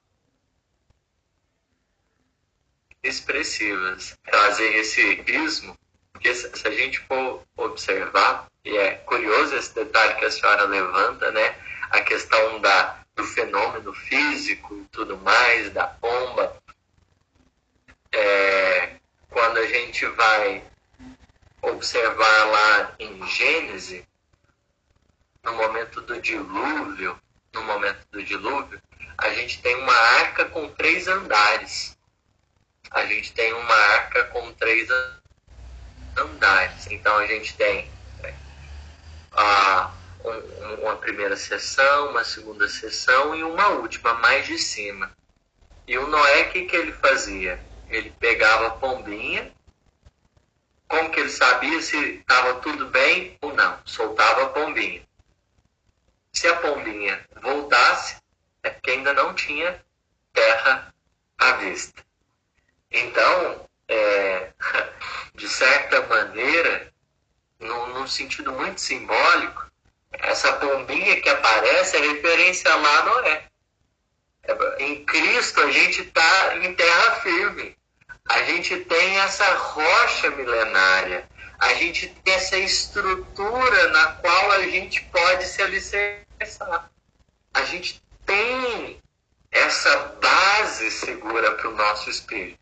expressivas. 3.02 4.16
Trazer 4.24 4.76
esse 4.76 5.02
ismo, 5.26 5.76
porque 6.14 6.32
se 6.36 6.68
a 6.68 6.70
gente 6.70 7.00
for 7.08 7.43
observar, 7.58 8.52
e 8.64 8.78
é 8.78 8.98
curioso 8.98 9.56
esse 9.56 9.74
detalhe 9.74 10.14
que 10.20 10.26
a 10.26 10.30
senhora 10.30 10.66
levanta, 10.66 11.32
né? 11.32 11.56
A 11.89 12.02
questão 12.02 12.62
da, 12.62 13.04
do 13.16 13.24
fenômeno 13.24 13.91
físico 13.91 14.78
e 14.78 14.86
tudo 14.91 15.18
mais, 15.18 15.72
da 15.72 15.88
pomba, 15.88 16.56
é, 18.12 18.98
quando 19.28 19.58
a 19.58 19.66
gente 19.66 20.06
vai 20.06 20.64
observar 21.64 22.45
lá 22.45 22.95
em 23.00 23.26
Gênesis, 23.26 24.06
no 25.43 25.54
momento 25.54 26.00
do 26.02 26.22
dilúvio, 26.22 27.20
no 27.58 27.64
momento 27.66 28.05
do 28.12 28.24
dilúvio, 28.24 28.82
a 29.18 29.30
gente 29.30 29.62
tem 29.62 29.76
uma 29.76 29.93
arca 29.93 30.45
com 30.45 30.70
três 30.70 31.08
andares. 31.08 31.97
A 32.91 33.05
gente 33.05 33.34
tem 33.34 33.53
uma 33.53 33.76
arca 33.76 34.24
com 34.26 34.53
três 34.53 34.89
andares. 36.16 36.88
Então 36.88 37.18
a 37.18 37.28
gente 37.28 37.55
tem 37.55 37.89
é, 38.24 38.34
a, 39.34 39.91
um, 40.24 40.74
uma 40.84 40.95
primeira 40.97 41.36
sessão, 41.36 42.12
uma 42.12 42.24
segunda 42.24 42.68
sessão 42.68 43.36
e 43.36 43.43
uma 43.43 43.68
última, 43.70 44.14
mais 44.16 44.45
de 44.45 44.58
cima. 44.58 45.12
E 45.88 45.97
o 45.97 46.08
Noé, 46.08 46.43
o 46.43 46.51
que, 46.51 46.66
que 46.66 46.76
ele 46.76 46.91
fazia? 46.91 47.60
ele 47.89 48.12
pegava 48.20 48.68
a 48.68 48.72
pombinha, 48.72 49.51
como 50.88 51.10
que 51.10 51.20
ele 51.20 51.30
sabia 51.30 51.82
se 51.82 51.97
estava 52.16 52.55
tudo 52.55 52.88
bem 52.88 53.38
ou 53.41 53.53
não? 53.53 53.80
Soltava 53.86 54.43
a 54.43 54.49
pombinha. 54.49 55.07
Se 56.38 56.47
a 56.47 56.55
pombinha 56.57 57.19
voltasse, 57.41 58.17
é 58.61 58.69
porque 58.69 58.91
ainda 58.91 59.11
não 59.11 59.33
tinha 59.33 59.83
terra 60.31 60.93
à 61.35 61.53
vista. 61.53 62.05
Então, 62.91 63.67
é, 63.88 64.51
de 65.33 65.49
certa 65.49 65.99
maneira, 66.05 66.93
num, 67.59 68.05
sentido 68.05 68.51
muito 68.51 68.79
simbólico, 68.79 69.65
essa 70.11 70.53
pombinha 70.53 71.19
que 71.19 71.27
aparece 71.27 71.97
é 71.97 72.01
referência 72.01 72.75
lá 72.75 72.99
a 72.99 73.03
Noé. 73.05 73.47
É, 74.43 74.83
em 74.83 75.03
Cristo 75.05 75.59
a 75.59 75.71
gente 75.71 76.03
está 76.03 76.55
em 76.57 76.71
terra 76.75 77.15
firme. 77.15 77.75
A 78.25 78.43
gente 78.43 78.77
tem 78.81 79.19
essa 79.21 79.55
rocha 79.55 80.29
milenária. 80.29 81.27
A 81.57 81.73
gente 81.73 82.07
tem 82.23 82.35
essa 82.35 82.59
estrutura 82.59 83.88
na 83.88 84.11
qual 84.11 84.51
a 84.51 84.61
gente 84.67 85.01
pode 85.05 85.43
se 85.47 85.63
alicerçar. 85.63 86.26
A 87.53 87.63
gente 87.63 88.01
tem 88.25 89.01
essa 89.51 89.97
base 90.21 90.91
segura 90.91 91.55
para 91.55 91.69
o 91.69 91.75
nosso 91.75 92.09
espírito. 92.09 92.59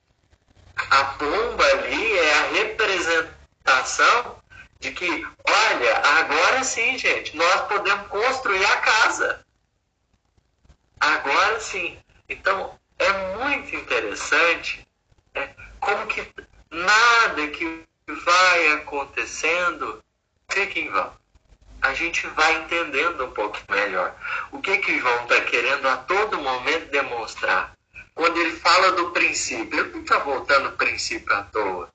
A 0.76 1.04
pomba 1.06 1.66
ali 1.66 2.18
é 2.18 2.34
a 2.34 2.48
representação 2.52 4.42
de 4.80 4.92
que, 4.92 5.28
olha, 5.48 5.98
agora 6.20 6.64
sim, 6.64 6.98
gente, 6.98 7.36
nós 7.36 7.62
podemos 7.62 8.08
construir 8.08 8.66
a 8.66 8.78
casa. 8.78 9.46
Agora 11.00 11.60
sim. 11.60 11.98
Então, 12.30 12.80
é 12.98 13.38
muito 13.38 13.76
interessante 13.76 14.88
né, 15.34 15.54
como 15.80 16.08
que 16.08 16.28
nada 16.72 17.48
que 17.50 17.84
vai 18.08 18.68
acontecendo 18.74 20.04
fica 20.50 20.80
em 20.80 20.90
vão. 20.90 21.25
A 21.86 21.94
gente 21.94 22.28
vai 22.28 22.56
entendendo 22.64 23.26
um 23.26 23.32
pouco 23.32 23.58
melhor. 23.70 24.14
O 24.52 24.60
que 24.60 24.78
que 24.78 25.00
João 25.00 25.24
está 25.24 25.42
querendo 25.42 25.88
a 25.88 25.98
todo 25.98 26.42
momento 26.42 26.90
demonstrar? 26.90 27.74
Quando 28.14 28.38
ele 28.38 28.56
fala 28.58 28.94
do 28.94 29.12
princípio, 29.12 29.80
ele 29.80 29.92
não 29.92 30.02
está 30.02 30.20
voltando 30.20 30.70
o 30.70 30.78
princípio 30.78 31.34
à 31.36 31.44
toa. 31.44 31.90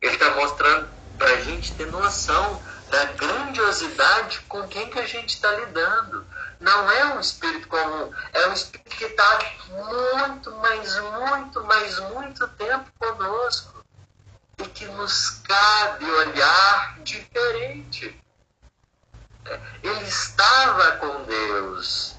Ele 0.00 0.12
está 0.12 0.30
mostrando 0.34 0.88
para 1.18 1.30
a 1.30 1.40
gente 1.40 1.74
ter 1.74 1.86
noção 1.86 2.62
da 2.90 3.04
grandiosidade 3.06 4.40
com 4.48 4.66
quem 4.68 4.88
que 4.90 4.98
a 4.98 5.06
gente 5.06 5.30
está 5.30 5.50
lidando 5.52 6.24
não 6.60 6.90
é 6.90 7.14
um 7.14 7.20
espírito 7.20 7.68
comum, 7.68 8.12
é 8.32 8.48
um 8.48 8.52
espírito 8.52 8.96
que 8.96 9.04
está 9.04 9.38
muito, 9.68 10.50
mas 10.52 10.98
muito, 11.00 11.64
mas 11.64 11.98
muito 12.10 12.48
tempo 12.48 12.90
conosco 12.98 13.84
e 14.58 14.64
que 14.68 14.86
nos 14.86 15.30
cabe 15.46 16.04
olhar 16.04 16.98
diferente. 17.02 18.18
Ele 19.82 20.04
estava 20.04 20.98
com 20.98 21.24
Deus, 21.24 22.14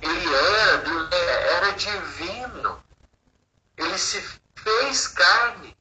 ele 0.00 0.34
era, 0.34 1.14
era 1.14 1.72
divino, 1.72 2.82
ele 3.76 3.98
se 3.98 4.22
fez 4.54 5.08
carne, 5.08 5.76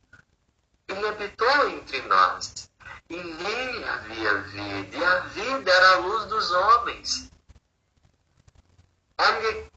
ele 0.87 1.07
habitou 1.07 1.69
entre 1.69 2.01
nós. 2.03 2.71
E 3.09 3.17
nele 3.17 3.83
havia 3.85 4.41
vida, 4.41 4.97
e 4.97 5.03
a 5.03 5.19
vida 5.19 5.69
era 5.69 5.91
a 5.91 5.97
luz 5.97 6.25
dos 6.25 6.49
homens. 6.51 7.29
Olha 9.17 9.69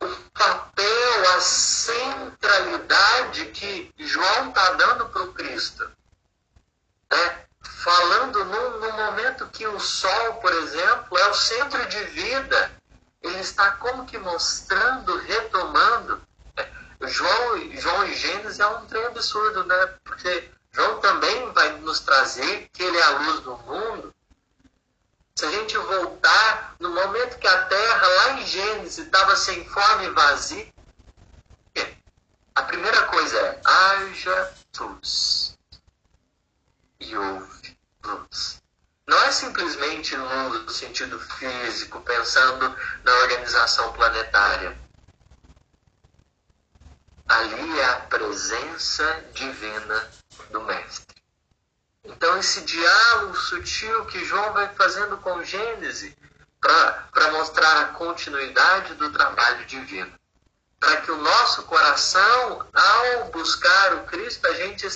o 0.00 0.08
papel, 0.32 1.34
a 1.34 1.40
centralidade 1.40 3.46
que 3.46 3.92
João 3.98 4.50
está 4.50 4.74
dando 4.74 5.08
para 5.08 5.22
o 5.22 5.32
Cristo. 5.32 5.90
Né? 7.10 7.47
Falando 7.60 8.44
no, 8.44 8.78
no 8.78 8.92
momento 8.92 9.48
que 9.48 9.66
o 9.66 9.78
Sol, 9.80 10.34
por 10.34 10.52
exemplo, 10.52 11.18
é 11.18 11.28
o 11.28 11.34
centro 11.34 11.86
de 11.86 12.04
vida. 12.04 12.72
Ele 13.22 13.40
está 13.40 13.72
como 13.72 14.06
que 14.06 14.18
mostrando, 14.18 15.16
retomando. 15.18 16.22
João, 17.00 17.70
João 17.72 18.04
e 18.06 18.14
Gênesis 18.14 18.58
é 18.58 18.66
um 18.66 18.86
trem 18.86 19.04
absurdo, 19.06 19.64
né? 19.64 19.94
Porque 20.04 20.50
João 20.72 21.00
também 21.00 21.52
vai 21.52 21.72
nos 21.78 22.00
trazer 22.00 22.68
que 22.72 22.82
ele 22.82 22.96
é 22.96 23.02
a 23.02 23.18
luz 23.18 23.40
do 23.40 23.56
mundo, 23.58 24.14
se 25.38 25.44
a 25.44 25.50
gente 25.52 25.78
voltar 25.78 26.74
no 26.80 26.90
momento 26.90 27.38
que 27.38 27.46
a 27.46 27.64
terra, 27.66 28.06
lá 28.08 28.32
em 28.32 28.44
Gênesis, 28.46 28.98
estava 28.98 29.36
sem 29.36 29.64
forma 29.68 30.02
e 30.02 30.10
vazia, 30.10 30.66
a 32.56 32.62
primeira 32.64 33.04
coisa 33.04 33.38
é: 33.38 33.60
haja 33.64 34.52
luz. 34.80 35.56
E 37.00 37.16
houve 37.16 37.78
luz. 38.04 38.62
Não 39.06 39.22
é 39.22 39.32
simplesmente 39.32 40.16
luz 40.16 40.62
no 40.62 40.70
sentido 40.70 41.18
físico, 41.18 42.00
pensando 42.00 42.76
na 43.04 43.12
organização 43.22 43.92
planetária. 43.92 44.78
Ali 47.28 47.78
é 47.78 47.84
a 47.84 48.00
presença 48.00 49.24
divina 49.32 50.10
do 50.50 50.60
Mestre. 50.62 51.16
Então, 52.04 52.38
esse 52.38 52.62
diálogo 52.62 53.36
sutil 53.36 54.06
que 54.06 54.24
João 54.24 54.52
vai 54.52 54.74
fazendo 54.74 55.18
com 55.18 55.44
Gênesis 55.44 56.14
para 56.60 57.30
mostrar 57.32 57.82
a 57.82 57.88
continuidade 57.92 58.94
do 58.94 59.12
trabalho 59.12 59.64
divino. 59.66 60.12
para 60.80 61.00
que 61.00 61.10
o 61.10 61.16
nosso 61.16 61.64
coração, 61.64 62.66
ao 62.72 63.24
buscar 63.30 63.94
o 63.94 64.04
Cristo, 64.04 64.46
a 64.46 64.52
gente 64.54 64.88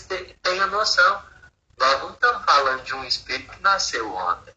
tenha 0.42 0.66
noção. 0.68 1.22
Nós 1.82 2.00
não 2.00 2.10
estamos 2.10 2.44
falando 2.44 2.84
de 2.84 2.94
um 2.94 3.02
espírito 3.02 3.50
que 3.50 3.60
nasceu 3.60 4.14
ontem. 4.14 4.54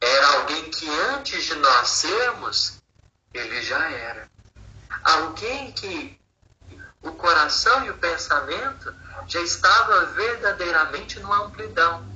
Era 0.00 0.26
alguém 0.38 0.70
que 0.70 0.88
antes 0.88 1.44
de 1.46 1.56
nós 1.56 1.88
sermos, 1.88 2.80
ele 3.34 3.60
já 3.60 3.90
era. 3.90 4.30
Alguém 5.02 5.72
que 5.72 6.16
o 7.02 7.10
coração 7.10 7.84
e 7.84 7.90
o 7.90 7.98
pensamento 7.98 8.94
já 9.26 9.40
estava 9.40 10.06
verdadeiramente 10.12 11.18
numa 11.18 11.46
amplidão. 11.46 12.06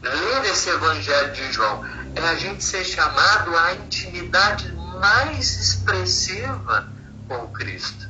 Ler 0.00 0.44
esse 0.46 0.70
Evangelho 0.70 1.34
de 1.34 1.52
João 1.52 1.84
é 2.14 2.26
a 2.26 2.36
gente 2.36 2.64
ser 2.64 2.86
chamado 2.86 3.54
à 3.54 3.74
intimidade 3.74 4.72
mais 4.72 5.58
expressiva 5.58 6.90
com 7.28 7.52
Cristo. 7.52 8.08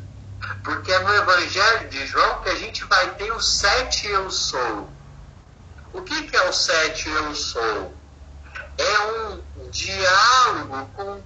Porque 0.62 0.92
é 0.92 1.00
no 1.00 1.12
Evangelho 1.12 1.88
de 1.88 2.06
João 2.06 2.42
que 2.42 2.48
a 2.50 2.54
gente 2.54 2.84
vai 2.84 3.12
ter 3.16 3.32
o 3.32 3.40
sete 3.40 4.06
eu 4.06 4.30
sou. 4.30 4.99
O 5.92 6.02
que, 6.02 6.22
que 6.28 6.36
é 6.36 6.48
o 6.48 6.52
sete 6.52 7.08
eu 7.08 7.34
sou? 7.34 7.94
É 8.78 8.98
um 9.00 9.70
diálogo 9.70 10.90
com 10.94 11.22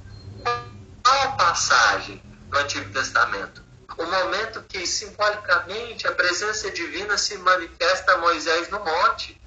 qual 1.02 1.36
passagem 1.36 2.22
no 2.50 2.58
Antigo 2.58 2.92
Testamento? 2.92 3.62
O 3.96 4.04
momento 4.04 4.62
que 4.62 4.86
simbolicamente 4.86 6.06
a 6.06 6.12
presença 6.12 6.70
divina 6.70 7.16
se 7.16 7.36
manifesta 7.38 8.14
a 8.14 8.18
Moisés 8.18 8.68
no 8.70 8.80
monte. 8.80 9.40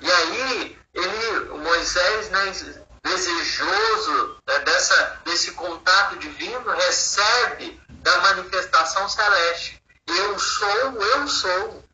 E 0.00 0.10
aí, 0.10 0.78
ele, 0.94 1.40
Moisés, 1.58 2.30
né, 2.30 2.52
desejoso 3.04 4.38
né, 4.46 4.58
dessa, 4.60 5.20
desse 5.24 5.52
contato 5.52 6.16
divino, 6.16 6.70
recebe 6.70 7.80
da 7.88 8.18
manifestação 8.18 9.08
celeste. 9.08 9.82
Eu 10.06 10.38
sou, 10.38 11.02
eu 11.02 11.28
sou. 11.28 11.84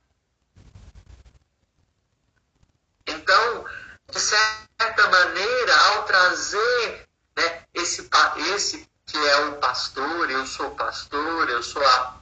Então, 3.07 3.65
de 4.11 4.21
certa 4.21 5.09
maneira, 5.11 5.77
ao 5.77 6.05
trazer 6.05 7.09
né, 7.37 7.63
esse, 7.75 8.09
esse 8.55 8.89
que 9.07 9.19
é 9.19 9.37
o 9.47 9.57
pastor, 9.57 10.31
eu 10.31 10.47
sou 10.47 10.71
pastor, 10.73 11.49
eu 11.51 11.63
sou 11.63 11.85
a, 11.85 12.21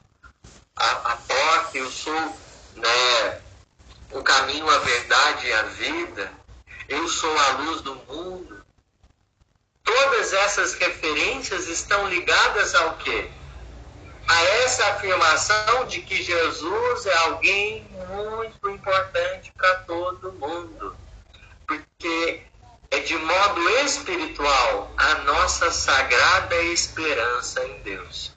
a, 0.75 0.91
a 0.91 1.15
porta, 1.15 1.77
eu 1.77 1.89
sou 1.89 2.37
né, 2.75 3.41
o 4.11 4.21
caminho, 4.21 4.69
a 4.69 4.79
verdade 4.79 5.47
e 5.47 5.53
a 5.53 5.63
vida, 5.63 6.31
eu 6.89 7.07
sou 7.07 7.37
a 7.37 7.49
luz 7.57 7.81
do 7.81 7.95
mundo. 7.95 8.63
Todas 9.83 10.33
essas 10.33 10.73
referências 10.75 11.67
estão 11.67 12.07
ligadas 12.07 12.75
ao 12.75 12.97
quê? 12.97 13.31
A 14.27 14.43
essa 14.63 14.85
afirmação 14.87 15.85
de 15.85 16.01
que 16.01 16.21
Jesus 16.23 17.05
é 17.05 17.17
alguém 17.17 17.87
muito 18.09 18.69
importante 18.69 19.51
para 19.55 19.75
todo 19.79 20.33
mundo. 20.33 20.95
Porque 21.67 22.41
é 22.91 22.99
de 22.99 23.17
modo 23.17 23.69
espiritual 23.79 24.93
a 24.97 25.15
nossa 25.23 25.71
sagrada 25.71 26.55
esperança 26.61 27.65
em 27.65 27.79
Deus. 27.79 28.31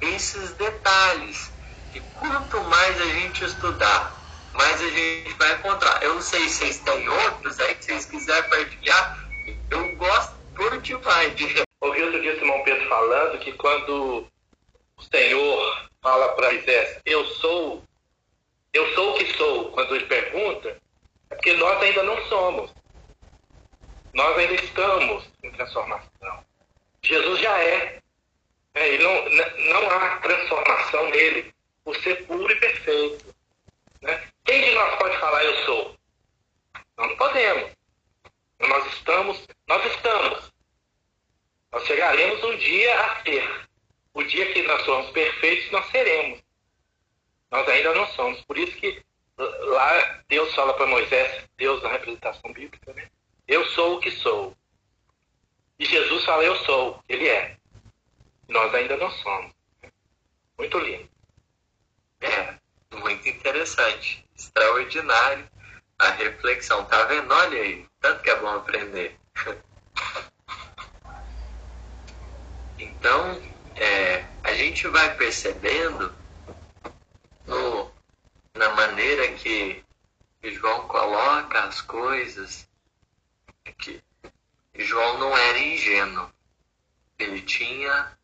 Esses 0.00 0.50
detalhes, 0.52 1.50
que 1.92 2.00
quanto 2.20 2.60
mais 2.64 3.00
a 3.00 3.06
gente 3.06 3.44
estudar, 3.44 4.14
mais 4.52 4.80
a 4.82 4.90
gente 4.90 5.32
vai 5.34 5.54
encontrar. 5.54 6.02
Eu 6.02 6.14
não 6.14 6.22
sei 6.22 6.48
se 6.48 6.56
vocês 6.56 6.78
têm 6.78 7.08
outros 7.08 7.58
aí, 7.60 7.74
que 7.74 7.84
vocês 7.86 8.04
quiserem 8.04 8.50
partilhar, 8.50 9.18
eu 9.70 9.96
gosto 9.96 10.34
por 10.54 10.78
demais 10.80 11.34
de. 11.36 11.62
Ouvi 11.80 12.02
outro 12.02 12.20
dia 12.20 12.38
Simão 12.38 12.62
Pedro 12.64 12.88
falando 12.88 13.38
que 13.38 13.52
quando 13.52 14.26
o 14.98 15.02
Senhor 15.02 15.88
fala 16.02 16.32
para 16.34 16.52
Moisés, 16.52 17.00
eu 17.06 17.24
sou, 17.26 17.84
eu 18.72 18.94
sou 18.94 19.10
o 19.10 19.14
que 19.14 19.32
sou, 19.34 19.70
quando 19.70 19.94
ele 19.94 20.06
pergunta, 20.06 20.80
é 21.30 21.34
porque 21.34 21.52
nós 21.54 21.80
ainda 21.82 22.02
não 22.02 22.20
somos. 22.26 22.72
Nós 24.12 24.36
ainda 24.38 24.54
estamos 24.54 25.30
em 25.44 25.50
transformação. 25.52 26.44
Jesus 27.02 27.40
já 27.40 27.62
é. 27.62 28.00
é 28.74 28.98
não, 28.98 29.28
não 29.70 29.90
há 29.90 30.18
transformação 30.18 31.08
nele 31.10 31.54
por 31.84 31.94
ser 31.96 32.26
puro 32.26 32.50
e 32.50 32.56
perfeito. 32.56 33.34
Né? 34.02 34.28
Quem 34.44 34.62
de 34.62 34.70
nós 34.72 34.98
pode 34.98 35.16
falar 35.18 35.44
eu 35.44 35.64
sou? 35.64 35.96
Nós 36.96 37.08
não 37.08 37.16
podemos. 37.16 37.70
Nós 38.60 38.86
estamos, 38.92 39.46
nós 39.68 39.86
estamos. 39.94 40.52
Nós 41.70 41.86
chegaremos 41.86 42.42
um 42.42 42.56
dia 42.56 43.00
a 43.00 43.22
ser. 43.22 43.67
O 44.14 44.22
dia 44.22 44.52
que 44.52 44.62
nós 44.62 44.82
somos 44.84 45.10
perfeitos, 45.10 45.70
nós 45.70 45.86
seremos. 45.90 46.40
Nós 47.50 47.68
ainda 47.68 47.94
não 47.94 48.06
somos. 48.08 48.40
Por 48.42 48.58
isso 48.58 48.76
que 48.76 49.02
lá 49.38 50.20
Deus 50.28 50.54
fala 50.54 50.74
para 50.74 50.86
Moisés, 50.86 51.44
Deus 51.56 51.82
na 51.82 51.90
representação 51.90 52.52
bíblica, 52.52 52.92
né? 52.92 53.08
Eu 53.46 53.64
sou 53.70 53.96
o 53.96 54.00
que 54.00 54.10
sou. 54.10 54.54
E 55.78 55.84
Jesus 55.84 56.24
fala, 56.24 56.42
eu 56.42 56.56
sou. 56.64 57.02
Ele 57.08 57.28
é. 57.28 57.56
Nós 58.48 58.74
ainda 58.74 58.96
não 58.96 59.10
somos. 59.10 59.52
Muito 60.58 60.78
lindo. 60.78 61.08
É, 62.20 62.54
muito 62.96 63.28
interessante. 63.28 64.26
Extraordinário 64.36 65.48
a 65.98 66.10
reflexão. 66.10 66.84
Tá 66.86 67.04
vendo? 67.04 67.32
Olha 67.32 67.62
aí. 67.62 67.86
Tanto 68.00 68.22
que 68.22 68.30
é 68.30 68.36
bom 68.36 68.48
aprender. 68.48 69.16
Então, 72.80 73.42
é, 73.80 74.26
a 74.42 74.52
gente 74.54 74.86
vai 74.88 75.14
percebendo 75.16 76.14
no, 77.46 77.90
na 78.54 78.70
maneira 78.70 79.32
que 79.32 79.84
João 80.42 80.86
coloca 80.88 81.60
as 81.64 81.80
coisas 81.80 82.68
que 83.78 84.02
João 84.74 85.18
não 85.18 85.36
era 85.36 85.58
ingênuo. 85.58 86.30
Ele 87.18 87.40
tinha 87.42 88.16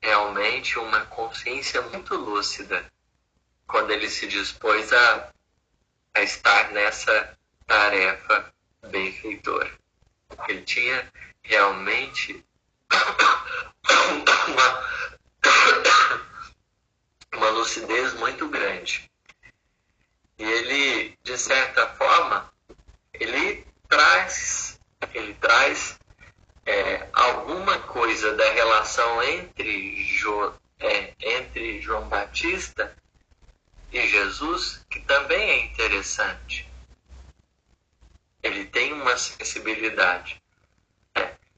realmente 0.00 0.78
uma 0.78 1.04
consciência 1.06 1.82
muito 1.82 2.14
lúcida 2.14 2.90
quando 3.66 3.90
ele 3.90 4.08
se 4.08 4.26
dispôs 4.28 4.92
a, 4.92 5.30
a 6.14 6.22
estar 6.22 6.70
nessa 6.70 7.36
tarefa 7.66 8.52
benfeitora. 8.88 9.70
Ele 10.48 10.62
tinha 10.62 11.12
realmente 11.42 12.45
uma, 14.48 14.84
uma 17.36 17.50
lucidez 17.50 18.14
muito 18.14 18.48
grande. 18.48 19.10
E 20.38 20.44
ele, 20.44 21.18
de 21.22 21.38
certa 21.38 21.86
forma, 21.94 22.52
ele 23.14 23.66
traz, 23.88 24.78
ele 25.14 25.34
traz 25.34 25.98
é, 26.64 27.08
alguma 27.12 27.78
coisa 27.80 28.34
da 28.34 28.50
relação 28.52 29.22
entre, 29.22 30.04
jo, 30.04 30.52
é, 30.78 31.14
entre 31.20 31.80
João 31.80 32.08
Batista 32.08 32.94
e 33.92 34.06
Jesus 34.06 34.84
que 34.90 35.00
também 35.00 35.50
é 35.50 35.64
interessante 35.64 36.66
ele 38.46 38.64
tem 38.66 38.92
uma 38.92 39.16
sensibilidade. 39.16 40.40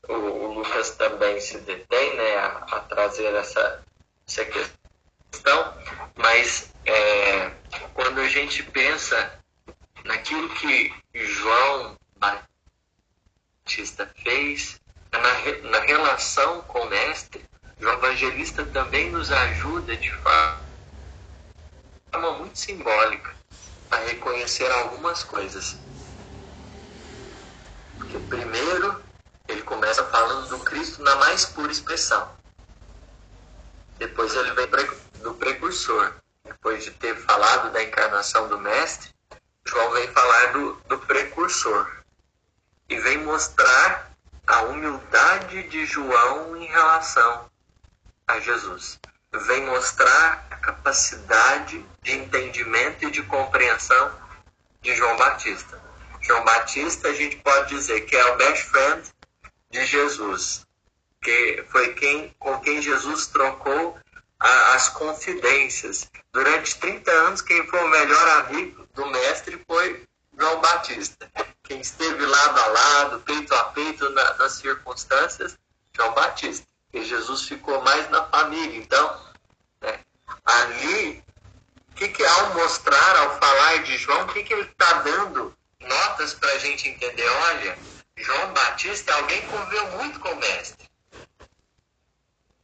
O, 0.08 0.12
o, 0.12 0.54
Lucas 0.54 0.90
também 0.92 1.40
se 1.40 1.58
detém 1.58 2.16
né, 2.16 2.36
a, 2.38 2.46
a 2.46 2.80
trazer 2.80 3.34
essa, 3.34 3.84
essa 4.26 4.44
questão, 4.44 5.74
mas 6.16 6.72
é, 6.86 7.50
quando 7.94 8.20
a 8.20 8.28
gente 8.28 8.62
pensa 8.62 9.38
naquilo 10.04 10.48
que 10.54 10.94
João 11.14 11.96
Batista 13.64 14.10
fez, 14.22 14.80
na, 15.12 15.70
na 15.70 15.80
relação 15.80 16.62
com 16.62 16.80
o 16.80 16.88
Mestre, 16.88 17.44
o 17.80 17.88
evangelista 17.88 18.64
também 18.64 19.10
nos 19.10 19.30
ajuda 19.30 19.96
de 19.96 20.10
forma 20.12 20.58
muito 22.38 22.58
simbólica 22.58 23.36
a 23.90 23.96
reconhecer 23.96 24.70
algumas 24.70 25.22
coisas. 25.22 25.76
Porque 27.96 28.18
primeiro 28.18 29.07
ele 29.48 29.62
começa 29.62 30.04
falando 30.04 30.48
do 30.48 30.58
Cristo 30.60 31.02
na 31.02 31.16
mais 31.16 31.46
pura 31.46 31.72
expressão. 31.72 32.30
Depois 33.98 34.34
ele 34.34 34.52
vem 34.52 34.68
do 35.22 35.34
precursor. 35.34 36.12
Depois 36.44 36.84
de 36.84 36.90
ter 36.92 37.16
falado 37.16 37.72
da 37.72 37.82
encarnação 37.82 38.48
do 38.48 38.58
Mestre, 38.58 39.10
João 39.66 39.90
vem 39.92 40.08
falar 40.08 40.52
do, 40.52 40.74
do 40.88 40.98
precursor. 41.00 41.90
E 42.88 42.98
vem 43.00 43.18
mostrar 43.18 44.12
a 44.46 44.62
humildade 44.62 45.64
de 45.64 45.84
João 45.84 46.56
em 46.56 46.66
relação 46.66 47.50
a 48.26 48.40
Jesus. 48.40 48.98
Vem 49.32 49.66
mostrar 49.66 50.46
a 50.50 50.56
capacidade 50.56 51.84
de 52.02 52.12
entendimento 52.12 53.06
e 53.06 53.10
de 53.10 53.22
compreensão 53.24 54.10
de 54.80 54.94
João 54.94 55.16
Batista. 55.16 55.80
João 56.20 56.44
Batista, 56.44 57.08
a 57.08 57.12
gente 57.12 57.36
pode 57.36 57.68
dizer 57.68 58.02
que 58.02 58.16
é 58.16 58.24
o 58.32 58.36
best 58.36 58.64
friend 58.64 59.12
de 59.70 59.84
Jesus. 59.86 60.66
que 61.20 61.64
foi 61.70 61.94
quem 61.94 62.34
com 62.38 62.60
quem 62.60 62.80
Jesus 62.80 63.26
trocou 63.26 63.98
a, 64.38 64.74
as 64.74 64.88
confidências. 64.88 66.08
Durante 66.32 66.78
30 66.78 67.10
anos, 67.10 67.42
quem 67.42 67.66
foi 67.66 67.82
o 67.82 67.88
melhor 67.88 68.28
amigo 68.44 68.86
do 68.94 69.06
mestre 69.06 69.60
foi 69.66 70.04
João 70.38 70.60
Batista. 70.60 71.28
Quem 71.64 71.80
esteve 71.80 72.24
lado 72.24 72.60
a 72.60 72.66
lado, 72.66 73.20
peito 73.20 73.54
a 73.54 73.64
peito 73.64 74.08
na, 74.10 74.34
nas 74.34 74.52
circunstâncias, 74.52 75.58
João 75.94 76.14
Batista. 76.14 76.66
E 76.92 77.04
Jesus 77.04 77.42
ficou 77.42 77.82
mais 77.82 78.08
na 78.10 78.24
família. 78.26 78.78
Então, 78.78 79.20
né, 79.82 80.00
ali, 80.44 81.22
que, 81.98 82.08
que 82.08 82.24
ao 82.24 82.54
mostrar, 82.54 83.16
ao 83.16 83.38
falar 83.40 83.82
de 83.82 83.98
João, 83.98 84.22
o 84.22 84.28
que, 84.28 84.44
que 84.44 84.54
ele 84.54 84.62
está 84.62 84.92
dando 85.02 85.52
notas 85.80 86.32
para 86.32 86.52
a 86.52 86.58
gente 86.58 86.88
entender? 86.88 87.28
Olha, 87.28 87.76
João 88.18 88.52
Batista 88.52 89.14
alguém 89.14 89.40
conviveu 89.46 89.90
muito 89.92 90.20
com 90.20 90.28
o 90.28 90.36
mestre. 90.36 90.88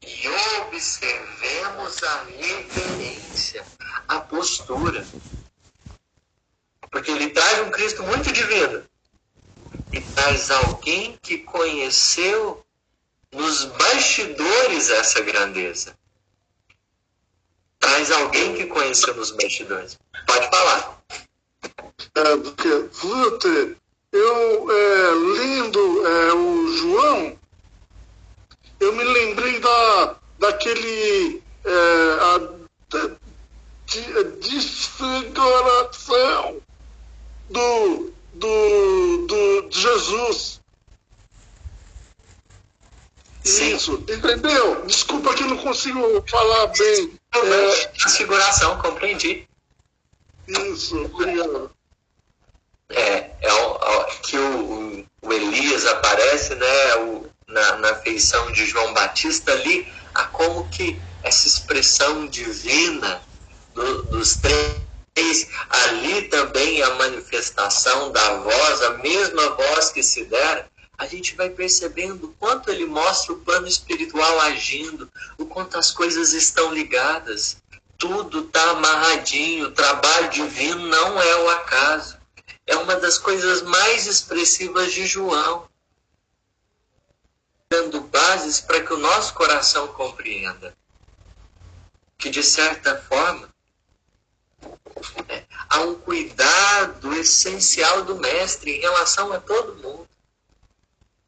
E 0.02 0.28
observemos 0.60 2.02
a 2.02 2.24
reverência, 2.24 3.64
a 4.08 4.20
postura. 4.20 5.06
Porque 6.90 7.10
ele 7.10 7.30
traz 7.30 7.60
um 7.60 7.70
Cristo 7.70 8.02
muito 8.02 8.30
divino. 8.32 8.84
E 9.92 10.00
traz 10.00 10.50
alguém 10.50 11.16
que 11.22 11.38
conheceu 11.38 12.64
nos 13.32 13.64
bastidores 13.64 14.90
essa 14.90 15.20
grandeza. 15.20 15.96
Traz 17.78 18.10
alguém 18.10 18.54
que 18.56 18.66
conheceu 18.66 19.14
nos 19.14 19.30
bastidores. 19.30 19.98
Pode 20.26 20.50
falar. 20.50 21.02
É, 22.16 22.36
porque, 22.36 22.68
Luther, 23.02 23.76
eu, 24.14 24.70
é, 24.70 25.10
lendo 25.10 26.06
é, 26.06 26.32
o 26.34 26.68
João, 26.76 27.36
eu 28.78 28.92
me 28.92 29.02
lembrei 29.02 29.58
da, 29.58 30.14
daquele 30.38 31.42
é, 31.64 31.72
a, 32.20 32.38
da, 32.90 33.10
desfiguração 34.40 36.62
do, 37.50 38.12
do, 38.34 39.26
do 39.26 39.62
de 39.68 39.80
Jesus. 39.80 40.60
Sim. 43.42 43.74
Isso, 43.74 43.94
entendeu? 44.08 44.86
Desculpa 44.86 45.34
que 45.34 45.42
eu 45.42 45.48
não 45.48 45.58
consigo 45.58 46.22
falar 46.28 46.68
bem. 46.68 47.18
É, 47.34 47.86
Transfiguração, 47.88 48.78
compreendi. 48.78 49.48
Isso, 50.46 51.04
obrigado. 51.04 51.73
É, 52.90 53.30
é, 53.40 53.52
o, 53.52 54.04
que 54.22 54.36
o, 54.36 55.06
o, 55.22 55.32
Elias 55.32 55.86
aparece 55.86 56.54
né, 56.54 56.96
o, 56.96 57.26
na, 57.48 57.76
na 57.78 57.94
feição 57.96 58.52
de 58.52 58.66
João 58.66 58.92
Batista 58.92 59.52
ali, 59.52 59.90
a 60.14 60.24
como 60.24 60.68
que 60.68 61.00
essa 61.22 61.48
expressão 61.48 62.26
divina 62.26 63.22
do, 63.72 64.02
dos 64.04 64.36
três, 64.36 65.48
ali 65.70 66.22
também 66.28 66.82
a 66.82 66.94
manifestação 66.94 68.12
da 68.12 68.34
voz, 68.36 68.82
a 68.82 68.90
mesma 68.98 69.50
voz 69.50 69.90
que 69.90 70.02
se 70.02 70.24
dera, 70.24 70.68
a 70.98 71.06
gente 71.06 71.34
vai 71.34 71.50
percebendo 71.50 72.26
o 72.26 72.34
quanto 72.38 72.70
ele 72.70 72.84
mostra 72.84 73.32
o 73.32 73.38
plano 73.38 73.66
espiritual 73.66 74.40
agindo, 74.42 75.10
o 75.38 75.46
quanto 75.46 75.78
as 75.78 75.90
coisas 75.90 76.32
estão 76.32 76.72
ligadas. 76.72 77.56
Tudo 77.96 78.40
está 78.40 78.70
amarradinho, 78.70 79.68
o 79.68 79.72
trabalho 79.72 80.28
divino 80.30 80.86
não 80.86 81.20
é 81.20 81.36
o 81.36 81.50
acaso 81.50 82.23
é 82.66 82.76
uma 82.76 82.96
das 82.96 83.18
coisas 83.18 83.62
mais 83.62 84.06
expressivas 84.06 84.92
de 84.92 85.06
João, 85.06 85.68
dando 87.68 88.00
bases 88.02 88.60
para 88.60 88.80
que 88.80 88.92
o 88.92 88.98
nosso 88.98 89.34
coração 89.34 89.88
compreenda 89.88 90.74
que, 92.24 92.30
de 92.30 92.42
certa 92.42 92.96
forma, 92.96 93.48
é, 95.28 95.44
há 95.68 95.80
um 95.80 95.94
cuidado 95.94 97.12
essencial 97.14 98.02
do 98.02 98.16
Mestre 98.18 98.70
em 98.70 98.80
relação 98.80 99.30
a 99.30 99.38
todo 99.38 99.74
mundo. 99.74 100.08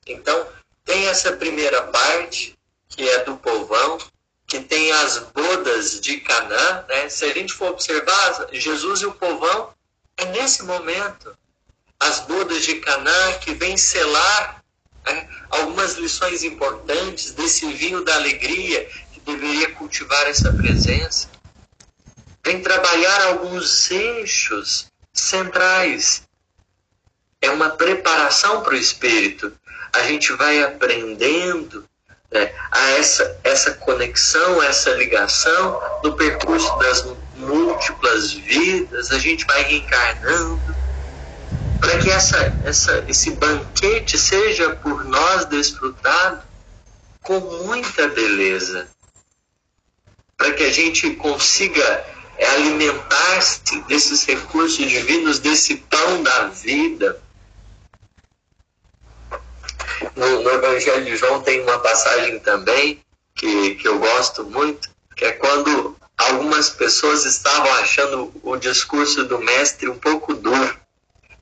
Então, 0.07 0.49
tem 0.87 1.07
essa 1.09 1.33
primeira 1.33 1.83
parte, 1.89 2.57
que 2.89 3.07
é 3.07 3.25
do 3.25 3.37
povão, 3.37 3.99
que 4.47 4.61
tem 4.61 4.91
as 4.93 5.19
bodas 5.19 6.01
de 6.01 6.21
Canaã. 6.21 6.87
Né? 6.89 7.09
Se 7.11 7.27
a 7.27 7.35
gente 7.35 7.53
for 7.53 7.73
observar, 7.73 8.49
Jesus 8.53 9.03
e 9.03 9.07
o 9.07 9.13
povão 9.13 9.75
é 10.17 10.25
nesse 10.27 10.63
momento, 10.63 11.37
as 12.01 12.21
bodas 12.21 12.65
de 12.65 12.77
Caná 12.77 13.35
que 13.35 13.55
vem 13.55 13.77
selar 13.77 14.63
né, 15.05 15.29
algumas 15.51 15.95
lições 15.95 16.43
importantes 16.43 17.33
desse 17.33 17.71
vinho 17.73 18.05
da 18.05 18.15
alegria 18.15 18.89
que 19.13 19.21
deveria 19.21 19.73
cultivar 19.73 20.27
essa 20.27 20.53
presença. 20.53 21.29
Vem 22.45 22.63
trabalhar 22.63 23.27
alguns 23.27 23.91
eixos 23.91 24.87
centrais. 25.13 26.23
É 27.41 27.51
uma 27.51 27.71
preparação 27.71 28.63
para 28.63 28.75
o 28.75 28.77
espírito. 28.77 29.53
A 29.93 30.03
gente 30.03 30.33
vai 30.33 30.63
aprendendo 30.63 31.89
né, 32.31 32.53
a 32.71 32.91
essa, 32.93 33.39
essa 33.45 33.75
conexão, 33.75 34.63
essa 34.63 34.91
ligação 34.91 35.81
no 36.03 36.17
percurso 36.17 36.77
das 36.79 37.03
múltiplas 37.39 38.33
vidas, 38.33 39.11
a 39.11 39.19
gente 39.19 39.45
vai 39.47 39.63
reencarnando, 39.63 40.77
para 41.81 41.99
que 41.99 42.11
essa, 42.11 42.61
essa, 42.65 43.05
esse 43.09 43.31
banquete 43.33 44.19
seja 44.19 44.71
por 44.77 45.05
nós 45.05 45.45
desfrutado 45.47 46.43
com 47.23 47.41
muita 47.41 48.09
beleza, 48.09 48.89
para 50.37 50.53
que 50.53 50.65
a 50.65 50.71
gente 50.71 51.11
consiga 51.11 52.05
alimentar-se 52.39 53.81
desses 53.83 54.25
recursos 54.25 54.87
divinos, 54.87 55.39
desse 55.39 55.77
pão 55.77 56.23
da 56.23 56.49
vida. 56.49 57.21
No, 60.15 60.43
no, 60.43 60.51
Evangelho 60.51 61.05
de 61.05 61.17
João 61.17 61.43
tem 61.43 61.63
uma 61.63 61.79
passagem 61.79 62.39
também 62.41 63.01
que, 63.35 63.75
que 63.77 63.89
eu 63.89 63.99
gosto 63.99 64.45
muito, 64.45 64.91
que 65.15 65.25
é 65.25 65.33
quando 65.33 65.97
algumas 66.17 66.71
pessoas 66.71 67.25
estavam 67.25 67.73
achando 67.75 68.33
o 68.43 68.57
discurso 68.57 69.25
do 69.25 69.39
mestre 69.39 69.89
um 69.89 69.99
pouco 69.99 70.35
duro. 70.35 70.79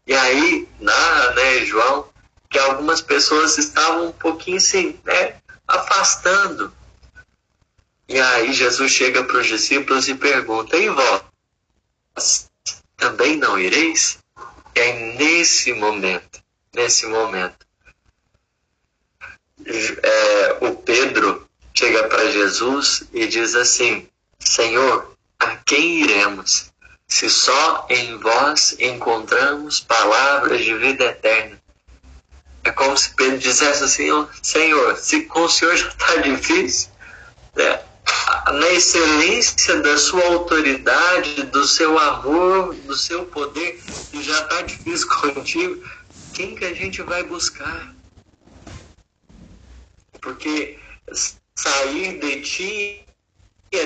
E 0.07 0.14
aí, 0.14 0.68
na, 0.81 1.31
né, 1.35 1.64
João, 1.64 2.09
que 2.51 2.59
algumas 2.59 3.01
pessoas 3.01 3.57
estavam 3.57 4.09
um 4.09 4.12
pouquinho 4.12 4.59
assim, 4.59 4.99
né, 5.05 5.37
afastando. 5.66 6.72
E 8.09 8.20
aí 8.20 8.53
Jesus 8.53 8.93
chega 8.93 9.25
para 9.25 9.39
os 9.39 9.47
discípulos 9.47 10.09
e 10.09 10.14
pergunta: 10.14 10.77
E 10.77 10.89
vós 10.91 12.51
também 12.97 13.37
não 13.37 13.59
ireis? 13.59 14.18
É 14.75 14.93
nesse 15.16 15.72
momento, 15.72 16.43
nesse 16.75 17.07
momento, 17.07 17.64
é, 19.66 20.59
o 20.61 20.75
Pedro 20.77 21.49
chega 21.72 22.09
para 22.09 22.31
Jesus 22.31 23.05
e 23.12 23.27
diz 23.27 23.55
assim: 23.55 24.09
Senhor, 24.45 25.16
a 25.38 25.57
quem 25.57 26.03
iremos? 26.03 26.72
Se 27.09 27.28
só 27.28 27.86
em 27.90 28.18
vós 28.18 28.76
encontramos 28.78 29.80
palavras 29.80 30.64
de 30.64 30.74
vida 30.74 31.05
eterna. 31.05 31.61
É 32.62 32.70
como 32.70 32.97
se 32.97 33.14
Pedro 33.14 33.38
dissesse 33.38 33.84
assim: 33.84 34.09
Senhor, 34.42 34.97
se 34.97 35.22
com 35.22 35.45
o 35.45 35.49
Senhor 35.49 35.76
já 35.76 35.88
está 35.88 36.16
difícil, 36.22 36.90
né? 37.57 37.80
na 38.53 38.70
excelência 38.70 39.80
da 39.80 39.97
sua 39.97 40.24
autoridade, 40.26 41.45
do 41.45 41.66
seu 41.66 41.99
amor, 41.99 42.74
do 42.74 42.97
seu 42.97 43.24
poder, 43.26 43.80
já 44.12 44.40
está 44.40 44.62
difícil 44.62 45.09
contigo, 45.32 45.82
quem 46.32 46.55
que 46.55 46.64
a 46.64 46.74
gente 46.74 47.03
vai 47.03 47.22
buscar? 47.22 47.95
Porque 50.20 50.78
sair 51.55 52.18
de 52.18 52.40
ti 52.42 53.03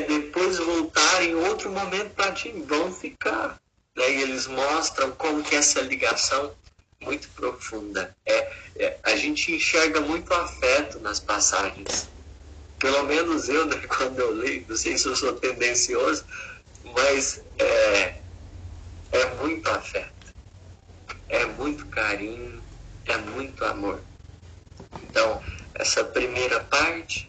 depois 0.00 0.58
voltar 0.58 1.22
em 1.22 1.34
outro 1.34 1.70
momento 1.70 2.14
para 2.14 2.32
ti, 2.32 2.50
vão 2.66 2.92
ficar. 2.92 3.60
Né? 3.96 4.10
E 4.10 4.22
eles 4.22 4.46
mostram 4.46 5.10
como 5.12 5.42
que 5.42 5.54
essa 5.54 5.80
ligação 5.80 6.54
muito 7.00 7.28
profunda. 7.30 8.14
É, 8.26 8.52
é, 8.76 8.98
a 9.02 9.16
gente 9.16 9.52
enxerga 9.52 10.00
muito 10.00 10.32
afeto 10.34 11.00
nas 11.00 11.20
passagens. 11.20 12.08
Pelo 12.78 13.04
menos 13.04 13.48
eu, 13.48 13.66
né, 13.66 13.76
quando 13.88 14.18
eu 14.18 14.32
leio, 14.32 14.64
não 14.68 14.76
sei 14.76 14.96
se 14.96 15.06
eu 15.06 15.16
sou 15.16 15.32
tendencioso, 15.34 16.24
mas 16.84 17.42
é, 17.58 18.20
é 19.12 19.34
muito 19.40 19.68
afeto, 19.68 20.34
é 21.28 21.44
muito 21.44 21.86
carinho, 21.86 22.62
é 23.06 23.16
muito 23.16 23.64
amor. 23.64 24.00
Então, 25.02 25.42
essa 25.74 26.04
primeira 26.04 26.60
parte 26.60 27.28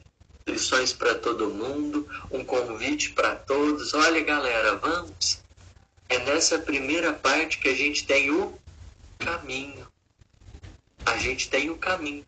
lições 0.50 0.92
para 0.92 1.16
todo 1.16 1.50
mundo, 1.50 2.08
um 2.32 2.44
convite 2.44 3.12
para 3.12 3.36
todos. 3.36 3.94
Olha, 3.94 4.22
galera, 4.22 4.76
vamos. 4.76 5.40
É 6.10 6.20
nessa 6.20 6.58
primeira 6.60 7.14
parte 7.14 7.60
que 7.60 7.70
a 7.70 7.76
gente 7.76 8.06
tem 8.06 8.32
o 8.32 8.58
caminho. 9.20 9.88
A 11.06 11.18
gente 11.18 11.50
tem 11.50 11.70
o 11.70 11.78
caminho. 11.78 12.26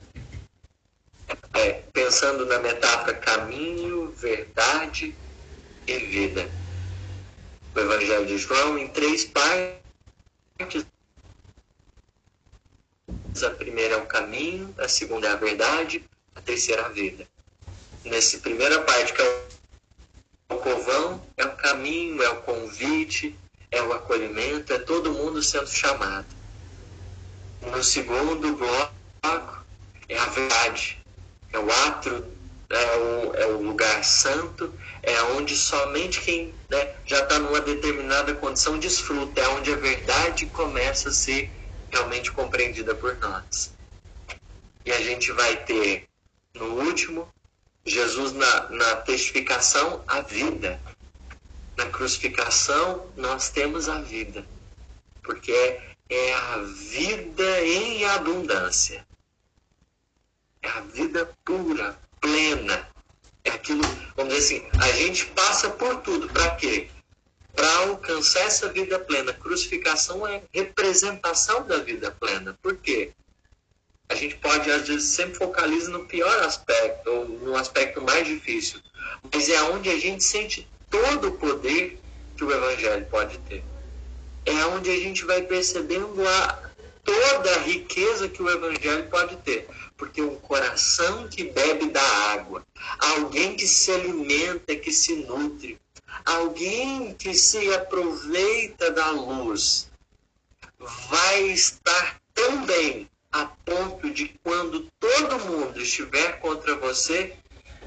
É, 1.53 1.84
pensando 1.93 2.45
na 2.45 2.59
metáfora 2.59 3.13
caminho, 3.15 4.11
verdade 4.11 5.15
e 5.88 5.97
vida. 5.97 6.49
O 7.76 7.80
Evangelho 7.80 8.26
de 8.26 8.38
João 8.38 8.78
em 8.78 8.88
três 8.89 9.26
partes. 9.26 10.86
A 13.43 13.49
primeira 13.51 13.95
é 13.95 13.97
o 13.97 14.05
caminho, 14.05 14.76
a 14.78 14.88
segunda 14.88 15.28
é 15.28 15.32
a 15.32 15.36
verdade, 15.36 16.03
a 16.36 16.41
terceira 16.41 16.84
é 16.84 16.86
a 16.86 16.89
vida. 16.89 17.28
Nessa 18.12 18.39
primeira 18.39 18.82
parte, 18.82 19.14
que 19.14 19.22
é 19.22 19.41
o 20.49 20.57
povão, 20.57 21.26
é 21.38 21.45
o 21.45 21.55
caminho, 21.55 22.22
é 22.22 22.30
o 22.30 22.41
convite, 22.41 23.39
é 23.72 23.82
o 23.82 23.93
acolhimento, 23.93 24.74
é 24.74 24.80
todo 24.80 25.14
mundo 25.14 25.41
sendo 25.41 25.70
chamado. 25.70 26.26
No 27.62 27.82
segundo 27.82 28.53
bloco, 28.53 29.66
é 30.09 30.18
a 30.18 30.26
verdade, 30.26 31.01
é 31.53 31.57
o 31.57 31.72
ato, 31.88 32.26
é 32.70 32.97
o, 32.97 33.34
é 33.36 33.45
o 33.45 33.62
lugar 33.62 34.03
santo, 34.03 34.74
é 35.01 35.22
onde 35.38 35.55
somente 35.55 36.20
quem 36.20 36.53
né, 36.70 36.93
já 37.05 37.20
está 37.24 37.39
numa 37.39 37.62
determinada 37.62 38.36
condição 38.36 38.78
desfruta, 38.78 39.39
é 39.39 39.47
onde 39.47 39.72
a 39.72 39.78
verdade 39.78 40.47
começa 40.47 41.07
a 41.07 41.14
ser 41.14 41.49
realmente 41.89 42.30
compreendida 42.30 42.93
por 42.93 43.18
nós. 43.20 43.72
E 44.86 44.91
a 44.91 44.99
gente 44.99 45.32
vai 45.32 45.55
ter, 45.64 46.09
no 46.53 46.66
último, 46.82 47.32
Jesus 47.86 48.34
na, 48.34 48.70
na 48.70 48.96
testificação, 48.98 50.04
a 50.08 50.22
vida. 50.22 50.80
Na 51.78 51.86
crucificação, 51.88 53.08
nós 53.16 53.50
temos 53.50 53.90
a 53.90 54.00
vida. 54.02 54.46
Porque 55.24 55.52
é, 55.52 55.96
é 56.10 56.34
a 56.34 56.58
vida 56.58 57.62
em 57.62 58.06
abundância. 58.06 59.06
É 60.62 60.68
a 60.70 60.82
vida 60.82 61.30
pura, 61.44 61.98
plena. 62.20 62.88
É 63.44 63.50
aquilo, 63.50 63.82
vamos 64.16 64.36
dizer 64.36 64.68
assim, 64.68 64.80
a 64.80 64.92
gente 64.92 65.26
passa 65.28 65.70
por 65.72 66.02
tudo. 66.02 66.28
Para 66.30 66.56
quê? 66.56 66.90
Para 67.56 67.78
alcançar 67.88 68.42
essa 68.42 68.72
vida 68.72 69.00
plena. 69.00 69.34
Crucificação 69.34 70.28
é 70.28 70.44
representação 70.54 71.66
da 71.66 71.78
vida 71.78 72.12
plena. 72.12 72.58
Por 72.62 72.78
quê? 72.78 73.14
A 74.12 74.16
gente 74.16 74.36
pode, 74.36 74.70
às 74.70 74.88
vezes, 74.88 75.05
sempre 75.05 75.36
focaliza 75.36 75.89
no 75.89 76.05
pior 76.05 76.43
aspecto, 76.43 77.09
ou 77.09 77.28
no 77.28 77.55
aspecto 77.55 78.01
mais 78.01 78.28
difícil. 78.28 78.80
Mas 79.34 79.49
é 79.49 79.62
onde 79.64 79.89
a 79.89 79.97
gente 79.97 80.24
sente 80.24 80.68
todo 80.89 81.30
o 81.30 81.38
poder 81.38 81.97
que 82.36 82.43
o 82.43 82.51
Evangelho 82.51 83.05
pode 83.09 83.38
ter. 83.39 83.64
É 84.45 84.66
onde 84.66 84.89
a 84.89 84.97
gente 84.97 85.24
vai 85.24 85.41
percebendo 85.41 86.28
a, 86.28 86.72
toda 87.03 87.55
a 87.55 87.59
riqueza 87.59 88.28
que 88.28 88.43
o 88.43 88.49
Evangelho 88.49 89.09
pode 89.09 89.38
ter 89.38 89.68
porque 90.01 90.20
um 90.20 90.36
coração 90.38 91.28
que 91.28 91.43
bebe 91.43 91.91
da 91.91 92.01
água, 92.01 92.66
alguém 92.97 93.55
que 93.55 93.68
se 93.68 93.91
alimenta, 93.91 94.76
que 94.76 94.91
se 94.91 95.16
nutre, 95.18 95.80
alguém 96.26 97.14
que 97.14 97.36
se 97.36 97.72
aproveita 97.72 98.89
da 98.89 99.12
luz, 99.12 99.91
vai 100.80 101.43
estar 101.49 102.20
tão 102.34 102.66
bem 102.66 103.07
a 103.32 103.46
ponto 103.46 104.12
de 104.12 104.28
quando 104.44 104.88
todo 105.00 105.40
mundo 105.46 105.82
estiver 105.82 106.40
contra 106.40 106.76
você, 106.76 107.36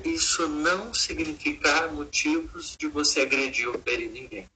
isso 0.05 0.49
não 0.49 0.93
significar 0.95 1.93
motivos 1.93 2.77
de 2.77 2.89
você 2.89 3.21
agredir 3.21 3.69
ou 3.69 3.79
ferir 3.79 4.11
ninguém. 4.11 4.49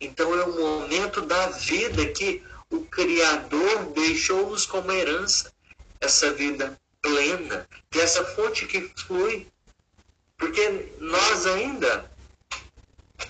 Então 0.00 0.34
é 0.34 0.44
o 0.44 0.56
momento 0.56 1.20
da 1.22 1.48
vida 1.48 2.06
que 2.06 2.42
o 2.70 2.80
Criador 2.84 3.86
deixou-nos 3.92 4.64
como 4.64 4.92
herança 4.92 5.52
essa 6.00 6.32
vida 6.32 6.78
plena, 7.02 7.66
que 7.90 8.00
essa 8.00 8.24
fonte 8.24 8.66
que 8.66 8.92
flui, 8.96 9.46
porque 10.36 10.92
nós 11.00 11.46
ainda 11.46 12.10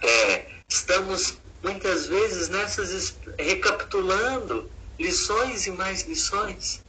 é, 0.02 0.46
estamos 0.68 1.38
muitas 1.62 2.06
vezes 2.06 2.48
nessas 2.48 3.16
recapitulando 3.38 4.70
lições 4.98 5.66
e 5.66 5.70
mais 5.70 6.02
lições. 6.02 6.82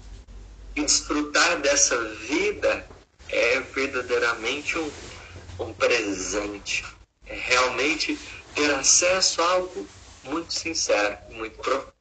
E 0.75 0.81
desfrutar 0.81 1.59
dessa 1.61 1.97
vida 2.15 2.87
é 3.27 3.59
verdadeiramente 3.59 4.77
um, 4.77 4.91
um 5.59 5.73
presente. 5.73 6.85
É 7.25 7.35
realmente 7.35 8.17
ter 8.55 8.73
acesso 8.73 9.41
a 9.41 9.51
algo 9.51 9.87
muito 10.23 10.53
sincero, 10.53 11.17
muito 11.31 11.57
profundo. 11.59 11.93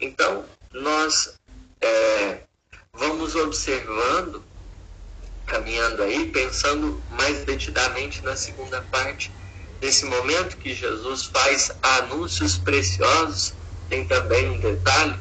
Então, 0.00 0.44
nós 0.72 1.38
é, 1.80 2.40
vamos 2.92 3.34
observando, 3.34 4.44
caminhando 5.46 6.02
aí, 6.02 6.30
pensando 6.30 7.02
mais 7.10 7.44
detidamente 7.44 8.22
na 8.22 8.36
segunda 8.36 8.82
parte 8.82 9.30
desse 9.80 10.04
momento 10.04 10.56
que 10.58 10.74
Jesus 10.74 11.24
faz 11.26 11.70
anúncios 11.82 12.58
preciosos. 12.58 13.54
Tem 13.88 14.06
também 14.06 14.50
um 14.50 14.60
detalhe, 14.60 15.18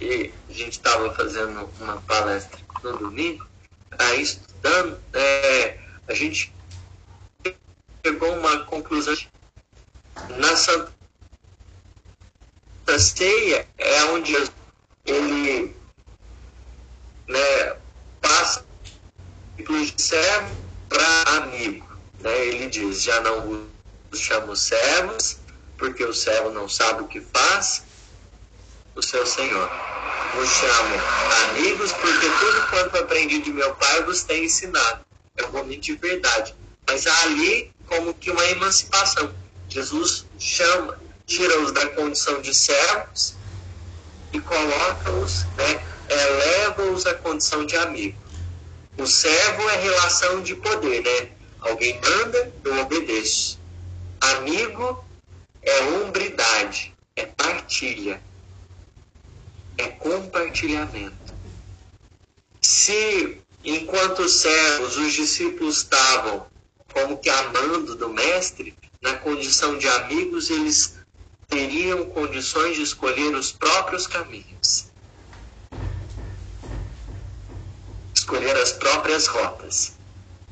e 0.00 0.32
a 0.48 0.52
gente 0.52 0.72
estava 0.72 1.12
fazendo 1.14 1.68
uma 1.80 2.00
palestra 2.02 2.58
no 2.82 2.98
domingo, 2.98 3.46
aí 3.98 4.22
estudando, 4.22 5.00
é, 5.12 5.78
a 6.08 6.14
gente 6.14 6.52
chegou 8.04 8.32
a 8.32 8.38
uma 8.38 8.64
conclusão 8.64 9.16
na 10.38 10.56
Santa 10.56 10.92
Ceia 12.98 13.66
é 13.78 14.04
onde 14.04 14.34
ele 15.04 15.76
né, 17.28 17.76
passa 18.20 18.64
de 19.56 20.02
servo 20.02 20.54
para 20.88 21.42
amigo. 21.42 21.86
Né? 22.20 22.46
Ele 22.46 22.66
diz, 22.68 23.02
já 23.02 23.20
não 23.20 23.68
os 24.10 24.20
chamo 24.20 24.54
servos, 24.54 25.38
porque 25.76 26.04
o 26.04 26.14
servo 26.14 26.50
não 26.50 26.68
sabe 26.68 27.02
o 27.02 27.08
que 27.08 27.20
faz, 27.20 27.84
o 28.96 29.02
seu 29.02 29.24
Senhor. 29.26 29.70
Vos 30.34 30.48
chamo 30.48 30.94
amigos, 31.50 31.92
porque 31.92 32.26
tudo 32.40 32.66
quanto 32.70 32.96
aprendi 32.96 33.38
de 33.38 33.52
meu 33.52 33.74
Pai 33.74 34.02
vos 34.02 34.22
tem 34.22 34.44
ensinado. 34.44 35.04
É 35.36 35.76
de 35.76 35.94
verdade. 35.94 36.54
Mas 36.86 37.06
há 37.06 37.22
ali 37.24 37.72
como 37.86 38.14
que 38.14 38.30
uma 38.30 38.44
emancipação. 38.46 39.32
Jesus 39.68 40.26
chama, 40.38 40.98
tira-os 41.26 41.72
da 41.72 41.86
condição 41.90 42.40
de 42.40 42.54
servos 42.54 43.34
e 44.32 44.40
coloca-os 44.40 45.44
né, 45.56 45.84
eleva-os 46.08 47.06
à 47.06 47.14
condição 47.14 47.64
de 47.64 47.76
amigo. 47.76 48.16
O 48.96 49.06
servo 49.06 49.68
é 49.68 49.76
relação 49.76 50.42
de 50.42 50.54
poder, 50.54 51.02
né? 51.02 51.30
Alguém 51.60 52.00
manda, 52.00 52.52
eu 52.64 52.80
obedeço. 52.80 53.58
Amigo 54.20 55.04
é 55.62 55.82
hombridade, 55.82 56.94
é 57.14 57.26
partilha, 57.26 58.22
é 59.78 59.88
compartilhamento. 59.88 61.34
Se, 62.60 63.40
enquanto 63.64 64.28
servos, 64.28 64.96
os 64.96 65.12
discípulos 65.12 65.78
estavam 65.78 66.46
como 66.92 67.18
que 67.18 67.28
amando 67.28 67.94
do 67.94 68.08
mestre, 68.08 68.74
na 69.02 69.14
condição 69.14 69.76
de 69.76 69.88
amigos, 69.88 70.50
eles 70.50 70.96
teriam 71.48 72.06
condições 72.06 72.76
de 72.76 72.82
escolher 72.82 73.34
os 73.34 73.52
próprios 73.52 74.06
caminhos. 74.06 74.86
escolher 78.26 78.56
as 78.56 78.72
próprias 78.72 79.28
rotas. 79.28 79.92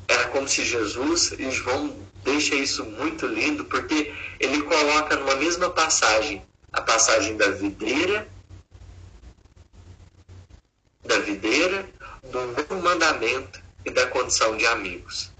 Era 0.07 0.29
como 0.29 0.47
se 0.47 0.63
Jesus, 0.63 1.33
e 1.37 1.51
João 1.51 1.93
deixa 2.23 2.55
isso 2.55 2.85
muito 2.85 3.27
lindo, 3.27 3.65
porque 3.65 4.13
ele 4.39 4.61
coloca 4.61 5.17
numa 5.17 5.35
mesma 5.35 5.69
passagem 5.69 6.41
a 6.71 6.81
passagem 6.81 7.35
da 7.35 7.49
videira, 7.49 8.27
da 11.05 11.19
videira, 11.19 11.87
do 12.31 12.41
novo 12.47 12.81
mandamento 12.81 13.61
e 13.85 13.91
da 13.91 14.07
condição 14.07 14.57
de 14.57 14.65
amigos. 14.67 15.31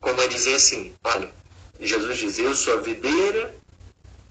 Como 0.00 0.20
a 0.20 0.26
dizer 0.26 0.54
assim, 0.54 0.94
olha, 1.04 1.32
Jesus 1.80 2.18
diz, 2.18 2.38
eu 2.38 2.54
sou 2.54 2.78
a 2.78 2.80
videira, 2.80 3.54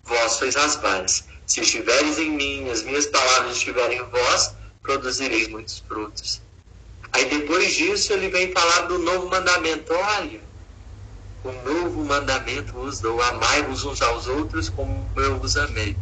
vós 0.04 0.34
sois 0.34 0.56
as 0.56 0.76
varas. 0.76 1.26
Se 1.46 1.62
estiveres 1.62 2.18
em 2.20 2.32
mim, 2.32 2.70
as 2.70 2.84
minhas 2.84 3.06
palavras 3.08 3.58
estiverem 3.58 4.00
em 4.00 4.10
vós, 4.10 4.54
produzireis 4.82 5.48
muitos 5.48 5.80
frutos. 5.80 6.41
Aí 7.12 7.26
depois 7.26 7.74
disso 7.74 8.14
ele 8.14 8.30
vem 8.30 8.52
falar 8.52 8.82
do 8.82 9.00
novo 9.00 9.30
mandamento. 9.30 9.94
Olha, 9.94 10.41
o 11.44 11.52
novo 11.52 12.04
mandamento 12.06 12.74
vos 12.74 13.00
dou, 13.00 13.22
amai-vos 13.22 13.84
uns 13.84 14.02
aos 14.02 14.28
outros 14.28 14.70
como 14.70 15.10
eu 15.18 15.38
vos 15.38 15.58
amei. 15.58 15.96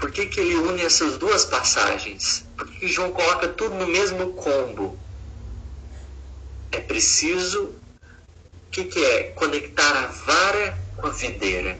Por 0.00 0.10
que, 0.10 0.24
que 0.24 0.40
ele 0.40 0.56
une 0.56 0.82
essas 0.82 1.18
duas 1.18 1.44
passagens? 1.44 2.46
Por 2.56 2.66
que, 2.66 2.80
que 2.80 2.88
João 2.88 3.12
coloca 3.12 3.48
tudo 3.48 3.74
no 3.74 3.86
mesmo 3.86 4.32
combo? 4.32 4.98
É 6.72 6.80
preciso, 6.80 7.64
o 7.64 8.70
que, 8.70 8.84
que 8.84 9.04
é? 9.04 9.24
Conectar 9.32 9.90
a 9.90 10.06
vara 10.06 10.78
com 10.96 11.06
a 11.06 11.10
videira. 11.10 11.78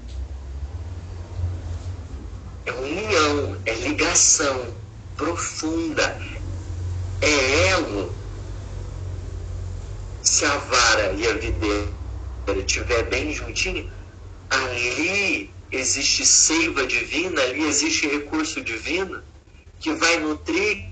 É 2.66 2.72
união, 2.72 3.56
é 3.64 3.72
ligação 3.74 4.74
profunda. 5.16 6.20
é 7.22 7.68
elo. 7.68 8.14
Se 10.22 10.44
a 10.44 10.56
vara 10.58 11.12
e 11.14 11.26
a 11.26 11.34
videira 11.34 11.88
estiver 12.48 13.04
bem 13.04 13.32
juntinha, 13.32 13.90
ali 14.50 15.49
existe 15.70 16.26
seiva 16.26 16.86
divina, 16.86 17.40
ali 17.42 17.64
existe 17.64 18.06
recurso 18.06 18.60
divino 18.60 19.22
que 19.78 19.92
vai 19.94 20.18
nutrir, 20.18 20.88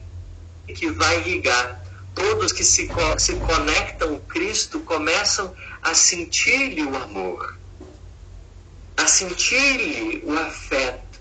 que 0.67 0.91
vai 0.91 1.19
irrigar. 1.19 1.85
Todos 2.15 2.53
que 2.53 2.65
se, 2.65 2.89
se 3.19 3.35
conectam 3.37 4.15
ao 4.15 4.21
Cristo 4.21 4.81
começam 4.81 5.55
a 5.83 5.95
sentir-lhe 5.95 6.83
o 6.83 6.97
amor, 6.97 7.57
a 8.97 9.07
sentir-lhe 9.07 10.23
o 10.25 10.37
afeto. 10.39 11.21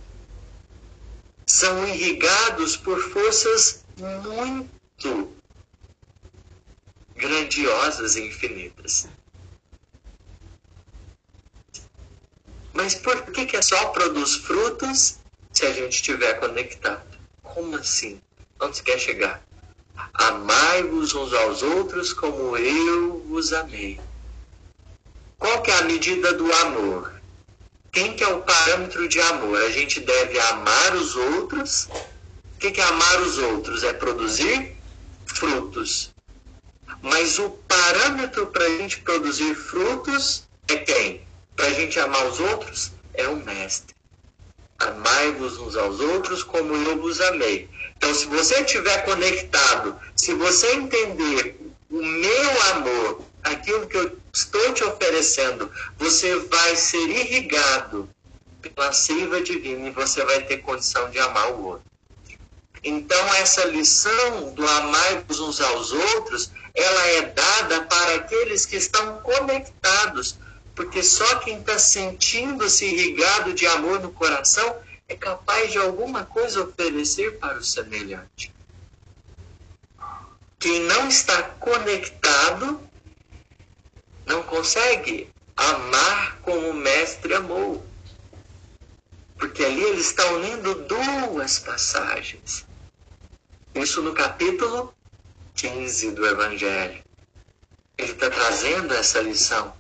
São 1.46 1.88
irrigados 1.88 2.76
por 2.76 3.00
forças 3.00 3.84
muito 3.98 5.38
grandiosas 7.16 8.16
e 8.16 8.28
infinitas. 8.28 9.08
Mas 12.88 12.96
por 12.96 13.22
que, 13.34 13.46
que 13.46 13.58
é 13.58 13.62
só 13.62 13.88
produz 13.88 14.36
frutos 14.36 15.18
se 15.52 15.66
a 15.66 15.74
gente 15.74 15.96
estiver 15.96 16.36
conectado? 16.36 17.04
Como 17.44 17.76
assim? 17.76 18.22
Onde 18.62 18.78
você 18.78 18.84
quer 18.84 18.98
chegar? 18.98 19.44
Amai-vos 20.14 21.14
uns 21.14 21.34
aos 21.34 21.64
outros 21.64 22.14
como 22.14 22.56
eu 22.56 23.26
vos 23.28 23.52
amei. 23.52 24.00
Qual 25.38 25.62
que 25.64 25.70
é 25.70 25.80
a 25.80 25.82
medida 25.82 26.32
do 26.32 26.50
amor? 26.54 27.12
Quem 27.92 28.16
que 28.16 28.24
é 28.24 28.30
o 28.30 28.42
parâmetro 28.42 29.06
de 29.10 29.20
amor? 29.20 29.62
A 29.64 29.70
gente 29.70 30.00
deve 30.00 30.40
amar 30.40 30.96
os 30.96 31.14
outros. 31.18 31.90
O 32.56 32.58
que, 32.58 32.72
que 32.72 32.80
é 32.80 32.86
amar 32.86 33.22
os 33.22 33.38
outros? 33.38 33.84
É 33.84 33.92
produzir 33.92 34.78
frutos. 35.26 36.16
Mas 37.02 37.38
o 37.38 37.50
parâmetro 37.50 38.48
para 38.48 38.64
a 38.64 38.78
gente 38.78 39.02
produzir 39.02 39.56
frutos 39.56 40.48
é 40.70 40.78
quem? 40.78 41.27
Para 41.58 41.66
a 41.66 41.74
gente 41.74 42.00
amar 42.00 42.26
os 42.28 42.40
outros 42.40 42.92
é 43.16 43.28
o 43.28 43.36
mestre. 43.38 43.96
Amai-vos 44.80 45.58
uns 45.58 45.76
aos 45.76 46.00
outros 46.00 46.44
como 46.44 46.76
eu 46.76 47.02
vos 47.02 47.20
amei. 47.20 47.68
Então, 47.98 48.14
se 48.14 48.28
você 48.28 48.62
estiver 48.62 49.04
conectado, 49.04 50.00
se 50.16 50.36
você 50.36 50.72
entender 50.74 51.60
o 51.90 51.98
meu 52.02 52.64
amor, 52.74 53.22
aquilo 53.44 53.88
que 53.88 53.98
eu 53.98 54.20
estou 54.32 54.72
te 54.74 54.84
oferecendo, 54.84 55.72
você 55.98 56.38
vai 56.42 56.76
ser 56.76 57.10
irrigado 57.10 58.08
pela 58.62 58.94
seiva 58.94 59.42
divina 59.42 59.88
e 59.88 59.92
você 59.92 60.24
vai 60.24 60.44
ter 60.44 60.58
condição 60.58 61.10
de 61.10 61.18
amar 61.18 61.54
o 61.54 61.66
outro. 61.66 61.88
Então, 62.84 63.34
essa 63.36 63.66
lição 63.66 64.54
do 64.54 64.68
amar-vos 64.68 65.40
uns 65.40 65.60
aos 65.60 65.92
outros, 65.92 66.52
ela 66.76 67.08
é 67.08 67.22
dada 67.24 67.82
para 67.82 68.16
aqueles 68.16 68.68
que 68.68 68.76
estão 68.76 69.20
conectados, 69.22 70.38
porque 70.78 71.02
só 71.02 71.40
quem 71.40 71.60
está 71.60 71.80
sentindo-se 71.80 72.86
irrigado 72.86 73.52
de 73.52 73.66
amor 73.66 74.00
no 74.00 74.12
coração 74.12 74.80
é 75.08 75.16
capaz 75.16 75.72
de 75.72 75.80
alguma 75.80 76.24
coisa 76.24 76.62
oferecer 76.62 77.40
para 77.40 77.58
o 77.58 77.64
semelhante. 77.64 78.54
Quem 80.60 80.82
não 80.82 81.08
está 81.08 81.42
conectado 81.42 82.80
não 84.28 84.44
consegue 84.44 85.32
amar 85.56 86.38
como 86.44 86.70
o 86.70 86.74
mestre 86.76 87.34
amou. 87.34 87.84
Porque 89.36 89.66
ali 89.66 89.82
ele 89.82 90.02
está 90.02 90.24
unindo 90.34 90.76
duas 90.84 91.58
passagens. 91.58 92.68
Isso 93.74 94.04
no 94.04 94.14
capítulo 94.14 94.94
15 95.56 96.12
do 96.12 96.24
Evangelho. 96.24 97.04
Ele 97.98 98.12
está 98.12 98.30
trazendo 98.30 98.94
essa 98.94 99.20
lição. 99.22 99.76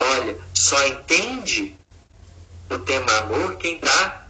Olha, 0.00 0.38
só 0.54 0.86
entende 0.86 1.76
o 2.70 2.78
tema 2.78 3.12
amor 3.18 3.56
quem 3.56 3.76
está 3.76 4.26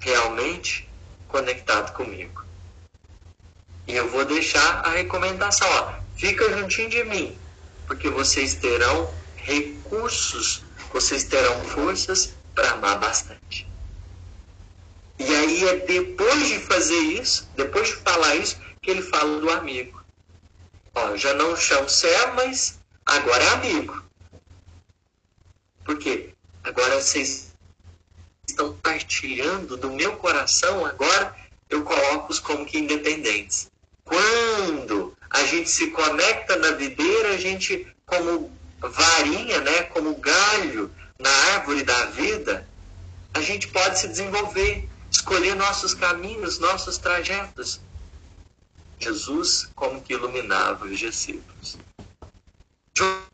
realmente 0.00 0.88
conectado 1.28 1.92
comigo. 1.92 2.44
E 3.86 3.94
eu 3.94 4.08
vou 4.08 4.24
deixar 4.24 4.86
a 4.86 4.90
recomendação, 4.90 5.68
ó, 5.68 5.94
fica 6.16 6.58
juntinho 6.58 6.90
de 6.90 7.04
mim, 7.04 7.38
porque 7.86 8.08
vocês 8.08 8.54
terão 8.54 9.12
recursos, 9.36 10.64
vocês 10.92 11.24
terão 11.24 11.60
forças 11.64 12.34
para 12.54 12.70
amar 12.72 12.98
bastante. 12.98 13.68
E 15.18 15.34
aí 15.34 15.68
é 15.68 15.76
depois 15.76 16.48
de 16.48 16.58
fazer 16.60 16.98
isso, 16.98 17.48
depois 17.56 17.88
de 17.88 17.96
falar 17.96 18.36
isso, 18.36 18.56
que 18.80 18.90
ele 18.90 19.02
fala 19.02 19.38
do 19.38 19.50
amigo. 19.50 20.02
Ó, 20.94 21.16
já 21.16 21.34
não 21.34 21.56
chamo 21.56 21.88
Cé, 21.88 22.32
mas 22.34 22.78
agora 23.04 23.42
é 23.44 23.48
amigo. 23.48 24.02
Por 25.90 25.98
quê? 25.98 26.32
Agora 26.62 27.00
vocês 27.00 27.52
estão 28.46 28.76
partilhando 28.76 29.76
do 29.76 29.90
meu 29.90 30.16
coração, 30.18 30.86
agora 30.86 31.34
eu 31.68 31.82
coloco-os 31.82 32.38
como 32.38 32.64
que 32.64 32.78
independentes. 32.78 33.68
Quando 34.04 35.16
a 35.28 35.42
gente 35.42 35.68
se 35.68 35.88
conecta 35.88 36.54
na 36.58 36.70
videira, 36.70 37.30
a 37.30 37.36
gente, 37.36 37.92
como 38.06 38.56
varinha, 38.78 39.60
né, 39.62 39.82
como 39.82 40.14
galho 40.14 40.94
na 41.18 41.28
árvore 41.54 41.82
da 41.82 42.04
vida, 42.06 42.64
a 43.34 43.40
gente 43.40 43.66
pode 43.66 43.98
se 43.98 44.06
desenvolver, 44.06 44.88
escolher 45.10 45.56
nossos 45.56 45.92
caminhos, 45.92 46.60
nossos 46.60 46.98
trajetos. 46.98 47.80
Jesus 49.00 49.68
como 49.74 50.00
que 50.00 50.12
iluminava 50.12 50.84
os 50.84 50.96
discípulos. 50.96 51.76
João 52.96 53.24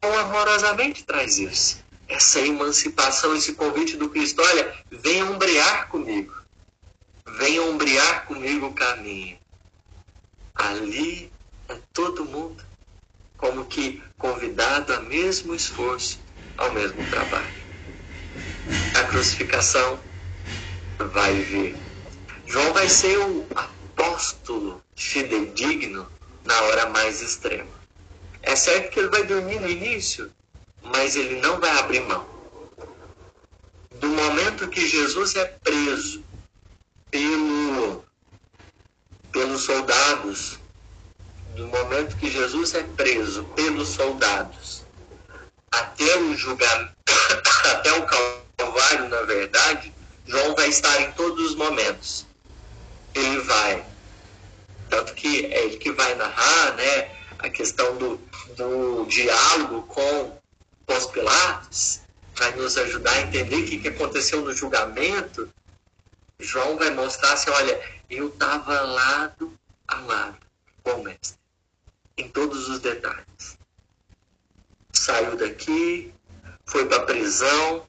amorosamente 0.00 1.02
traz 1.02 1.40
isso. 1.40 1.87
Essa 2.08 2.40
emancipação, 2.40 3.36
esse 3.36 3.52
convite 3.52 3.96
do 3.96 4.08
Cristo. 4.08 4.42
Olha, 4.42 4.74
venha 4.90 5.26
ombrear 5.26 5.88
comigo. 5.88 6.34
Venha 7.26 7.62
ombrear 7.62 8.26
comigo 8.26 8.66
o 8.66 8.74
caminho. 8.74 9.38
Ali 10.54 11.30
é 11.68 11.78
todo 11.92 12.24
mundo 12.24 12.64
como 13.36 13.64
que 13.66 14.02
convidado 14.18 14.92
a 14.92 15.00
mesmo 15.00 15.54
esforço, 15.54 16.18
ao 16.56 16.72
mesmo 16.72 17.04
trabalho. 17.10 17.46
A 18.98 19.04
crucificação 19.04 20.00
vai 21.12 21.34
vir. 21.34 21.76
João 22.46 22.72
vai 22.72 22.88
ser 22.88 23.16
o 23.18 23.46
apóstolo 23.54 24.82
fidedigno 24.96 26.10
na 26.44 26.60
hora 26.62 26.88
mais 26.88 27.22
extrema. 27.22 27.70
É 28.42 28.56
certo 28.56 28.90
que 28.90 28.98
ele 28.98 29.08
vai 29.08 29.22
dormir 29.24 29.60
no 29.60 29.68
início, 29.68 30.32
mas 30.82 31.16
ele 31.16 31.40
não 31.40 31.60
vai 31.60 31.70
abrir 31.78 32.00
mão. 32.00 32.26
Do 34.00 34.08
momento 34.08 34.68
que 34.68 34.86
Jesus 34.86 35.34
é 35.36 35.44
preso 35.44 36.24
pelo, 37.10 38.04
pelos 39.32 39.62
soldados 39.62 40.58
do 41.58 41.66
momento 41.66 42.16
que 42.16 42.30
Jesus 42.30 42.72
é 42.74 42.84
preso 42.84 43.42
pelos 43.56 43.88
soldados 43.88 44.84
até 45.72 46.16
o 46.16 46.36
julgamento, 46.36 46.92
até 47.72 47.92
o 47.92 48.06
Calvário, 48.06 49.08
na 49.08 49.22
verdade, 49.22 49.92
João 50.24 50.54
vai 50.54 50.68
estar 50.68 51.02
em 51.02 51.10
todos 51.12 51.50
os 51.50 51.54
momentos. 51.56 52.26
Ele 53.14 53.40
vai. 53.40 53.84
Tanto 54.88 55.14
que 55.14 55.46
é 55.46 55.64
ele 55.64 55.78
que 55.78 55.90
vai 55.90 56.14
narrar 56.14 56.74
né, 56.76 57.10
a 57.40 57.50
questão 57.50 57.96
do, 57.96 58.20
do 58.56 59.04
diálogo 59.06 59.82
com 59.82 60.37
os 60.96 61.06
Pilatos, 61.06 62.00
vai 62.34 62.54
nos 62.54 62.76
ajudar 62.78 63.12
a 63.12 63.20
entender 63.22 63.56
o 63.56 63.66
que, 63.66 63.78
que 63.78 63.88
aconteceu 63.88 64.42
no 64.42 64.52
julgamento. 64.52 65.52
João 66.38 66.76
vai 66.76 66.90
mostrar 66.90 67.32
assim, 67.32 67.50
olha, 67.50 67.80
eu 68.08 68.28
estava 68.28 68.80
lado 68.80 69.58
a 69.86 70.00
lado 70.00 70.38
com 70.82 70.92
o 70.92 71.04
mestre 71.04 71.38
em 72.16 72.28
todos 72.28 72.68
os 72.68 72.80
detalhes. 72.80 73.58
Saiu 74.92 75.36
daqui, 75.36 76.12
foi 76.66 76.84
para 76.86 76.98
a 76.98 77.06
prisão, 77.06 77.86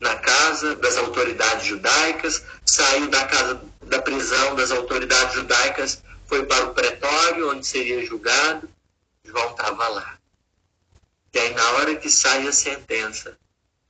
na 0.00 0.16
casa 0.16 0.76
das 0.76 0.96
autoridades 0.96 1.66
judaicas, 1.66 2.44
saiu 2.64 3.08
da 3.08 3.24
casa 3.26 3.60
da 3.82 4.00
prisão 4.00 4.54
das 4.54 4.70
autoridades 4.70 5.34
judaicas, 5.34 6.02
foi 6.26 6.44
para 6.44 6.66
o 6.66 6.74
pretório, 6.74 7.50
onde 7.50 7.66
seria 7.66 8.04
julgado. 8.04 8.68
João 9.24 9.50
estava 9.50 9.88
lá. 9.88 10.18
E 11.36 11.38
aí, 11.38 11.52
na 11.52 11.70
hora 11.72 11.94
que 11.96 12.08
sai 12.08 12.48
a 12.48 12.52
sentença, 12.52 13.36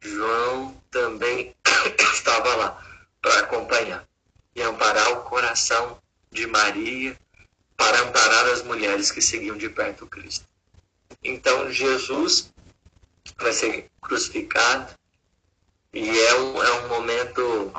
João 0.01 0.83
também 0.91 1.55
estava 2.13 2.57
lá 2.57 2.85
para 3.23 3.39
acompanhar 3.39 4.05
e 4.53 4.61
amparar 4.63 5.13
o 5.13 5.23
coração 5.23 6.03
de 6.33 6.45
Maria 6.49 7.17
para 7.77 8.01
amparar 8.01 8.47
as 8.47 8.63
mulheres 8.63 9.13
que 9.13 9.23
seguiam 9.23 9.57
de 9.57 9.69
perto 9.69 10.09
Cristo. 10.09 10.45
Então 11.23 11.71
Jesus 11.71 12.53
vai 13.39 13.53
ser 13.53 13.93
crucificado 14.01 14.93
e 15.93 16.19
é 16.19 16.35
um, 16.35 16.63
é 16.65 16.73
um 16.81 16.89
momento 16.89 17.73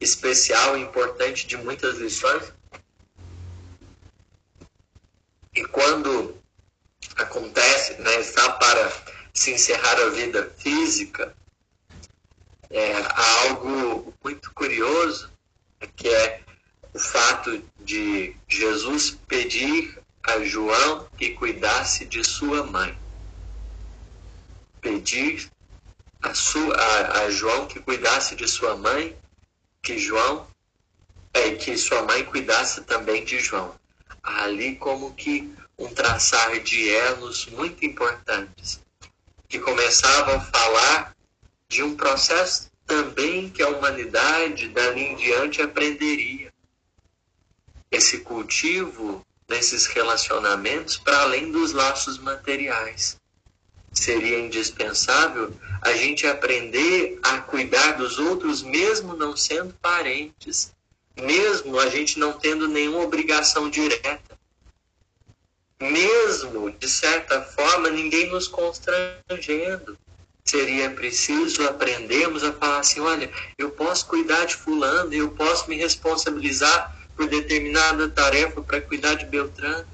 especial 0.00 0.78
e 0.78 0.80
importante 0.80 1.46
de 1.46 1.58
muitas 1.58 1.98
lições. 1.98 2.50
E 5.54 5.62
quando 5.66 6.41
acontece, 7.16 7.94
né, 8.00 8.20
está 8.20 8.52
para 8.52 8.92
se 9.32 9.52
encerrar 9.52 10.00
a 10.00 10.10
vida 10.10 10.52
física, 10.58 11.34
é, 12.70 12.92
há 12.94 13.48
algo 13.48 14.14
muito 14.24 14.52
curioso, 14.54 15.30
que 15.96 16.08
é 16.08 16.40
o 16.94 16.98
fato 16.98 17.62
de 17.80 18.34
Jesus 18.48 19.18
pedir 19.26 19.98
a 20.22 20.42
João 20.44 21.06
que 21.16 21.30
cuidasse 21.30 22.04
de 22.04 22.24
sua 22.24 22.64
mãe. 22.64 22.96
Pedir 24.80 25.50
a, 26.22 26.34
sua, 26.34 26.74
a, 26.74 27.22
a 27.22 27.30
João 27.30 27.66
que 27.66 27.80
cuidasse 27.80 28.34
de 28.34 28.46
sua 28.48 28.76
mãe, 28.76 29.16
que 29.82 29.98
João 29.98 30.46
é 31.34 31.50
que 31.52 31.76
sua 31.76 32.02
mãe 32.02 32.24
cuidasse 32.24 32.82
também 32.82 33.24
de 33.24 33.38
João. 33.38 33.74
Ali 34.22 34.76
como 34.76 35.14
que 35.14 35.52
um 35.82 35.92
traçar 35.92 36.60
de 36.60 36.88
elos 36.88 37.46
muito 37.46 37.84
importantes, 37.84 38.80
que 39.48 39.58
começavam 39.58 40.36
a 40.36 40.40
falar 40.40 41.16
de 41.68 41.82
um 41.82 41.96
processo 41.96 42.70
também 42.86 43.50
que 43.50 43.62
a 43.62 43.68
humanidade 43.68 44.68
dali 44.68 45.02
em 45.02 45.16
diante 45.16 45.60
aprenderia. 45.60 46.52
Esse 47.90 48.18
cultivo 48.18 49.26
desses 49.48 49.86
relacionamentos 49.86 50.96
para 50.96 51.20
além 51.22 51.50
dos 51.50 51.72
laços 51.72 52.16
materiais. 52.18 53.20
Seria 53.92 54.38
indispensável 54.38 55.52
a 55.82 55.92
gente 55.92 56.26
aprender 56.26 57.18
a 57.22 57.40
cuidar 57.40 57.92
dos 57.92 58.18
outros, 58.18 58.62
mesmo 58.62 59.14
não 59.14 59.36
sendo 59.36 59.74
parentes, 59.74 60.72
mesmo 61.20 61.78
a 61.78 61.88
gente 61.90 62.18
não 62.18 62.32
tendo 62.32 62.68
nenhuma 62.68 63.00
obrigação 63.00 63.68
direta. 63.68 64.31
Mesmo, 65.90 66.70
de 66.70 66.88
certa 66.88 67.42
forma, 67.42 67.90
ninguém 67.90 68.30
nos 68.30 68.46
constrangendo. 68.46 69.98
Seria 70.44 70.90
preciso 70.90 71.64
aprendermos 71.64 72.44
a 72.44 72.52
falar 72.52 72.78
assim: 72.78 73.00
olha, 73.00 73.30
eu 73.58 73.70
posso 73.70 74.06
cuidar 74.06 74.44
de 74.44 74.54
Fulano, 74.54 75.12
eu 75.12 75.30
posso 75.30 75.68
me 75.68 75.76
responsabilizar 75.76 76.96
por 77.16 77.26
determinada 77.26 78.08
tarefa 78.08 78.62
para 78.62 78.80
cuidar 78.80 79.14
de 79.14 79.26
Beltrano. 79.26 79.86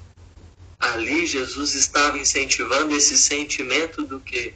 Ali 0.79 1.27
Jesus 1.27 1.75
estava 1.75 2.19
incentivando 2.19 2.95
esse 2.95 3.17
sentimento 3.17 4.03
do 4.03 4.21
que, 4.21 4.55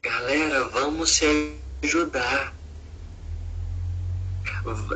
galera, 0.00 0.64
vamos 0.68 1.16
se 1.16 1.56
ajudar. 1.82 2.54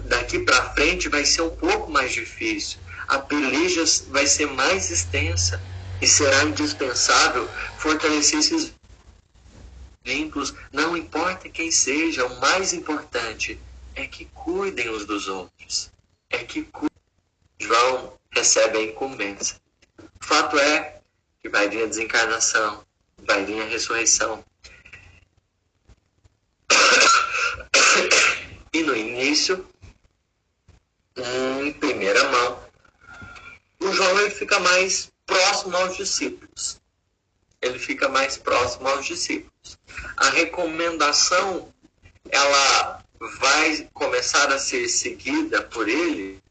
Daqui 0.05 0.39
para 0.39 0.71
frente 0.71 1.09
vai 1.09 1.25
ser 1.25 1.43
um 1.43 1.51
pouco 1.51 1.91
mais 1.91 2.13
difícil. 2.13 2.79
A 3.13 3.19
peleja 3.19 3.85
vai 4.09 4.27
ser 4.27 4.47
mais 4.47 4.91
extensa 4.91 5.63
e 6.01 6.07
será 6.07 6.45
indispensável 6.45 7.49
fortalecer 7.79 8.41
esses 8.41 8.73
vínculos, 10.05 10.55
não 10.73 10.97
importa 10.97 11.49
quem 11.49 11.71
seja, 11.71 12.27
o 12.27 12.41
mais 12.41 12.73
importante 12.73 13.61
é 13.95 14.07
que 14.07 14.25
cuidem 14.25 14.91
uns 14.91 15.05
dos 15.05 15.29
outros 15.29 15.93
é 16.33 16.39
que 16.39 16.67
João 17.61 18.19
recebe 18.31 18.79
a 18.79 18.83
incumbência. 18.83 19.57
O 19.99 20.25
fato 20.25 20.59
é 20.59 21.01
que 21.41 21.49
vai 21.49 21.69
vir 21.69 21.85
a 21.85 21.87
desencarnação, 21.87 22.85
vai 23.19 23.45
vir 23.45 23.61
a 23.61 23.67
ressurreição. 23.67 24.43
E 28.75 28.83
no 28.83 28.97
início, 28.97 29.69
em 31.15 31.75
primeira 31.75 32.27
mão, 32.31 32.59
o 33.83 33.93
João 33.93 34.21
ele 34.21 34.31
fica 34.31 34.59
mais 34.61 35.11
próximo 35.27 35.77
aos 35.77 35.97
discípulos. 35.97 36.81
Ele 37.61 37.79
fica 37.79 38.09
mais 38.09 38.37
próximo 38.37 38.89
aos 38.89 39.07
discípulos. 39.07 39.79
A 40.17 40.31
recomendação, 40.31 41.73
ela 42.31 43.03
vai 43.39 43.89
começar 43.93 44.53
a 44.53 44.59
ser 44.59 44.89
seguida 44.89 45.63
por 45.63 45.89
ele 45.89 46.43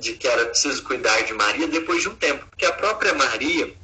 de 0.00 0.14
que 0.14 0.26
era 0.26 0.46
preciso 0.46 0.82
cuidar 0.82 1.22
de 1.22 1.32
Maria 1.32 1.68
depois 1.68 2.02
de 2.02 2.08
um 2.08 2.16
tempo, 2.16 2.46
porque 2.46 2.66
a 2.66 2.72
própria 2.72 3.14
Maria, 3.14 3.74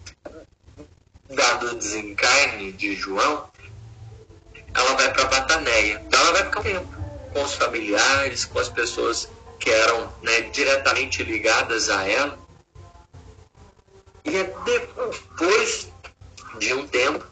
dado 1.29 1.69
o 1.69 1.75
desencarne 1.77 2.73
de 2.73 2.95
João, 2.95 3.49
ela 4.75 4.95
vai 4.95 5.13
para 5.13 5.25
Bataneia. 5.27 6.03
Então 6.07 6.21
ela 6.21 6.33
vai 6.33 6.45
ficar 6.45 6.61
um 6.61 6.63
tempo 6.63 6.97
com 7.33 7.43
os 7.43 7.55
familiares, 7.55 8.45
com 8.45 8.59
as 8.59 8.69
pessoas 8.69 9.29
que 9.61 9.71
eram 9.71 10.13
né, 10.23 10.41
diretamente 10.43 11.23
ligadas 11.23 11.89
a 11.89 12.09
ela. 12.09 12.39
E 14.25 14.37
é 14.37 14.45
depois 14.65 15.89
de 16.59 16.75
um 16.75 16.87
tempo 16.89 17.25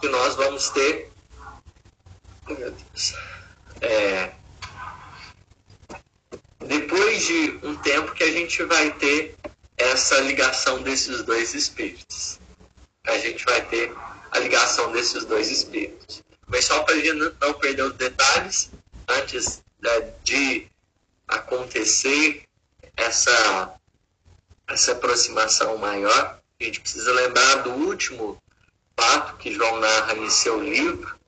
que 0.00 0.08
nós 0.08 0.34
vamos 0.36 0.70
ter 0.70 1.12
meu 2.48 2.70
Deus. 2.70 3.14
É, 3.80 4.32
depois 6.60 7.24
de 7.24 7.58
um 7.62 7.74
tempo 7.76 8.12
que 8.12 8.24
a 8.24 8.30
gente 8.30 8.62
vai 8.64 8.90
ter 8.92 9.36
essa 9.76 10.20
ligação 10.20 10.82
desses 10.82 11.22
dois 11.22 11.54
espíritos. 11.54 12.38
A 13.06 13.18
gente 13.18 13.44
vai 13.44 13.62
ter 13.66 13.92
a 14.30 14.38
ligação 14.38 14.92
desses 14.92 15.24
dois 15.24 15.50
espíritos. 15.50 16.22
Mas 16.46 16.66
só 16.66 16.82
para 16.82 16.94
a 16.94 16.98
gente 16.98 17.34
não 17.40 17.54
perder 17.54 17.82
os 17.82 17.94
detalhes, 17.94 18.70
antes 19.08 19.62
né, 19.82 20.12
de 20.22 20.66
acontecer 21.26 22.44
essa, 22.96 23.74
essa 24.68 24.92
aproximação 24.92 25.76
maior, 25.78 26.38
a 26.60 26.64
gente 26.64 26.80
precisa 26.80 27.12
lembrar 27.12 27.56
do 27.56 27.70
último 27.70 28.40
fato 28.98 29.36
que 29.36 29.52
João 29.52 29.80
narra 29.80 30.14
em 30.14 30.30
seu 30.30 30.62
livro, 30.62 31.18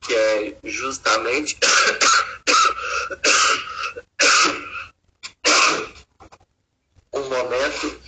que 0.00 0.14
é 0.14 0.56
justamente 0.64 1.58
um 7.12 7.28
momento 7.28 8.00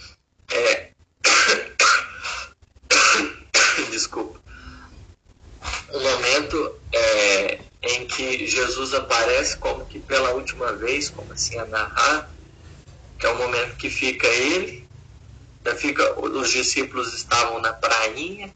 é, 0.51 0.93
desculpa 3.91 4.41
um 5.93 6.01
momento 6.01 6.81
é, 6.93 7.61
em 7.83 8.07
que 8.07 8.47
Jesus 8.47 8.95
aparece 8.95 9.57
como 9.57 9.85
que 9.87 9.99
pela 9.99 10.31
última 10.31 10.73
vez, 10.73 11.11
como 11.11 11.33
assim 11.33 11.59
a 11.59 11.65
narrar, 11.65 12.31
que 13.19 13.27
é 13.27 13.29
o 13.29 13.39
momento 13.39 13.77
que 13.77 13.91
fica 13.91 14.27
ele, 14.27 14.89
fica, 15.77 16.21
os 16.21 16.51
discípulos 16.51 17.13
estavam 17.13 17.61
na 17.61 17.73
prainha, 17.73 18.55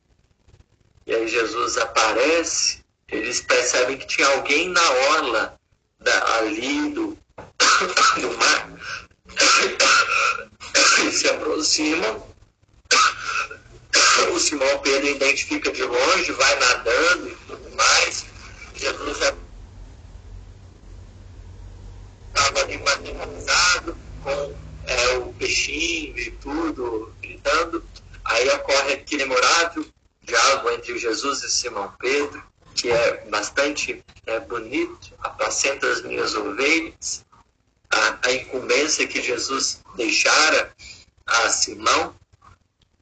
e 1.06 1.14
aí 1.14 1.28
Jesus 1.28 1.76
aparece, 1.76 2.80
eles 3.08 3.40
percebem 3.40 3.96
que 3.96 4.06
tinha 4.06 4.26
alguém 4.28 4.68
na 4.68 4.90
orla 4.90 5.56
da, 6.00 6.36
ali 6.38 6.90
do, 6.90 7.16
do 8.20 8.38
mar. 8.38 8.70
E 11.06 11.12
se 11.12 11.28
aproximam. 11.28 12.26
O 14.32 14.40
Simão 14.40 14.78
Pedro 14.78 15.08
identifica 15.08 15.70
de 15.70 15.82
longe, 15.82 16.32
vai 16.32 16.58
nadando 16.58 17.28
e 17.28 17.34
tudo 17.46 17.76
mais. 17.76 18.26
Jesus 18.76 19.18
estava 22.28 22.60
ali 22.60 22.78
com 24.22 24.54
é, 24.86 25.18
o 25.18 25.32
peixinho 25.34 26.18
e 26.18 26.30
tudo, 26.32 27.14
gritando. 27.22 27.84
Aí 28.24 28.48
ocorre 28.50 28.94
aquele 28.94 29.24
memorável 29.24 29.86
diálogo 30.22 30.70
entre 30.70 30.98
Jesus 30.98 31.42
e 31.42 31.50
Simão 31.50 31.92
Pedro 31.98 32.42
que 32.76 32.90
é 32.90 33.24
bastante 33.30 34.04
é, 34.26 34.38
bonito, 34.38 35.14
apacenta 35.20 35.88
as 35.88 36.02
minhas 36.02 36.34
ovelhas, 36.34 37.24
a, 37.90 38.28
a 38.28 38.32
incumbência 38.32 39.06
que 39.06 39.22
Jesus 39.22 39.80
deixara 39.96 40.70
a 41.24 41.48
Simão. 41.48 42.14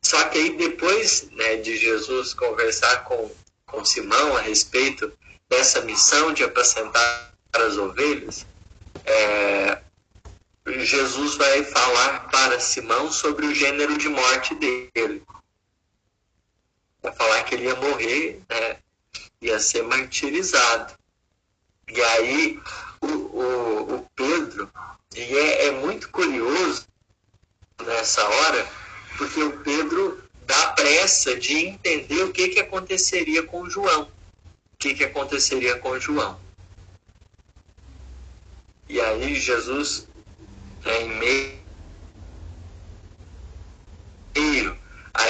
Só 0.00 0.28
que 0.28 0.38
aí 0.38 0.56
depois 0.56 1.28
né, 1.32 1.56
de 1.56 1.76
Jesus 1.76 2.32
conversar 2.34 3.02
com, 3.04 3.30
com 3.66 3.84
Simão 3.84 4.36
a 4.36 4.40
respeito 4.40 5.12
dessa 5.48 5.80
missão 5.82 6.32
de 6.32 6.42
apacentar 6.44 7.32
as 7.52 7.76
ovelhas, 7.76 8.46
é, 9.04 9.80
Jesus 10.66 11.36
vai 11.36 11.62
falar 11.64 12.28
para 12.30 12.58
Simão 12.58 13.12
sobre 13.12 13.46
o 13.46 13.54
gênero 13.54 13.98
de 13.98 14.08
morte 14.08 14.54
dele. 14.54 15.22
Vai 17.02 17.12
falar 17.12 17.42
que 17.44 17.54
ele 17.54 17.64
ia 17.64 17.76
morrer 17.76 18.40
né, 18.48 18.78
ia 19.40 19.60
ser 19.60 19.82
martirizado. 19.82 20.94
E 21.86 22.00
aí 22.00 22.60
o, 23.00 23.06
o, 23.06 23.94
o 23.96 24.10
Pedro, 24.16 24.70
e 25.14 25.20
é, 25.20 25.66
é 25.66 25.70
muito 25.70 26.08
curioso 26.08 26.86
nessa 27.84 28.26
hora, 28.26 28.66
porque 29.18 29.42
o 29.42 29.58
Pedro 29.60 30.22
dá 30.46 30.72
pressa 30.72 31.36
de 31.36 31.54
entender 31.66 32.22
o 32.22 32.32
que, 32.32 32.48
que 32.48 32.60
aconteceria 32.60 33.42
com 33.42 33.68
João. 33.68 34.10
O 34.74 34.78
que, 34.78 34.94
que 34.94 35.04
aconteceria 35.04 35.78
com 35.78 35.98
João. 35.98 36.38
E 38.88 39.00
aí 39.00 39.34
Jesus, 39.34 40.06
em 40.84 41.08
meio 41.08 41.64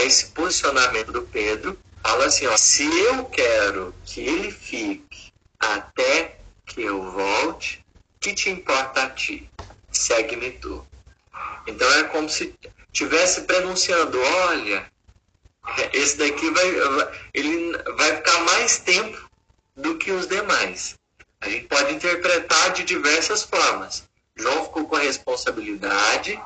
esse 0.04 0.26
posicionamento 0.26 1.12
do 1.12 1.22
Pedro, 1.22 1.78
fala 2.02 2.26
assim, 2.26 2.46
ó, 2.46 2.56
se 2.56 2.84
eu 2.84 3.24
quero 3.26 3.94
que 4.04 4.20
ele 4.20 4.50
fique 4.50 5.32
até 5.58 6.38
que 6.66 6.82
eu 6.82 7.10
volte, 7.10 7.84
que 8.20 8.34
te 8.34 8.50
importa 8.50 9.04
a 9.04 9.10
ti? 9.10 9.50
Segue-me 9.90 10.52
tu. 10.52 10.86
Então 11.66 11.90
é 11.94 12.04
como 12.04 12.28
se 12.28 12.54
tivesse 12.92 13.42
pronunciando, 13.42 14.20
olha, 14.20 14.90
esse 15.92 16.18
daqui 16.18 16.50
vai, 16.50 16.66
ele 17.32 17.76
vai 17.96 18.16
ficar 18.16 18.40
mais 18.44 18.78
tempo 18.78 19.30
do 19.76 19.96
que 19.98 20.10
os 20.10 20.26
demais. 20.26 20.96
A 21.40 21.48
gente 21.48 21.66
pode 21.66 21.94
interpretar 21.94 22.72
de 22.72 22.84
diversas 22.84 23.42
formas. 23.42 24.04
João 24.36 24.64
ficou 24.64 24.86
com 24.86 24.96
a 24.96 25.00
responsabilidade 25.00 26.40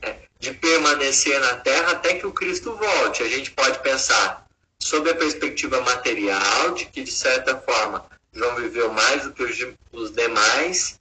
é, 0.00 0.16
de 0.38 0.54
permanecer 0.54 1.38
na 1.40 1.56
terra 1.56 1.92
até 1.92 2.14
que 2.14 2.26
o 2.26 2.32
Cristo 2.32 2.74
volte. 2.74 3.22
A 3.22 3.28
gente 3.28 3.50
pode 3.50 3.78
pensar 3.80 4.46
sob 4.78 5.10
a 5.10 5.14
perspectiva 5.14 5.80
material, 5.82 6.72
de 6.74 6.86
que 6.86 7.02
de 7.02 7.12
certa 7.12 7.56
forma 7.58 8.06
João 8.32 8.56
viveu 8.56 8.92
mais 8.92 9.24
do 9.24 9.32
que 9.32 9.76
os 9.92 10.12
demais, 10.12 11.00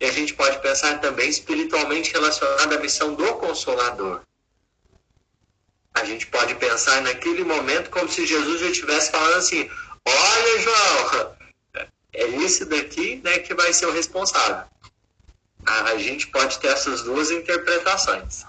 e 0.00 0.04
a 0.04 0.10
gente 0.10 0.34
pode 0.34 0.58
pensar 0.60 1.00
também 1.00 1.28
espiritualmente 1.28 2.12
relacionado 2.12 2.72
à 2.72 2.78
missão 2.80 3.14
do 3.14 3.34
Consolador. 3.36 4.20
A 5.94 6.04
gente 6.04 6.26
pode 6.26 6.54
pensar 6.56 7.00
naquele 7.02 7.44
momento 7.44 7.90
como 7.90 8.08
se 8.08 8.26
Jesus 8.26 8.60
já 8.60 8.66
estivesse 8.66 9.10
falando 9.12 9.36
assim: 9.36 9.70
Olha, 10.06 10.58
João, 10.60 11.36
é 12.12 12.26
esse 12.44 12.64
daqui 12.64 13.16
né, 13.24 13.38
que 13.38 13.54
vai 13.54 13.72
ser 13.72 13.86
o 13.86 13.92
responsável 13.92 14.72
a 15.64 15.96
gente 15.96 16.26
pode 16.28 16.58
ter 16.58 16.68
essas 16.68 17.02
duas 17.02 17.30
interpretações, 17.30 18.44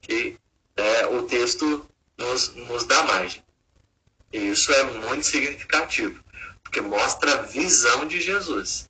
que 0.00 0.36
é, 0.76 1.06
o 1.06 1.22
texto 1.22 1.86
nos, 2.16 2.54
nos 2.54 2.84
dá 2.84 3.02
margem. 3.04 3.42
E 4.32 4.50
isso 4.50 4.72
é 4.72 4.82
muito 4.84 5.24
significativo, 5.24 6.22
porque 6.62 6.80
mostra 6.80 7.32
a 7.32 7.42
visão 7.42 8.06
de 8.06 8.20
Jesus. 8.20 8.88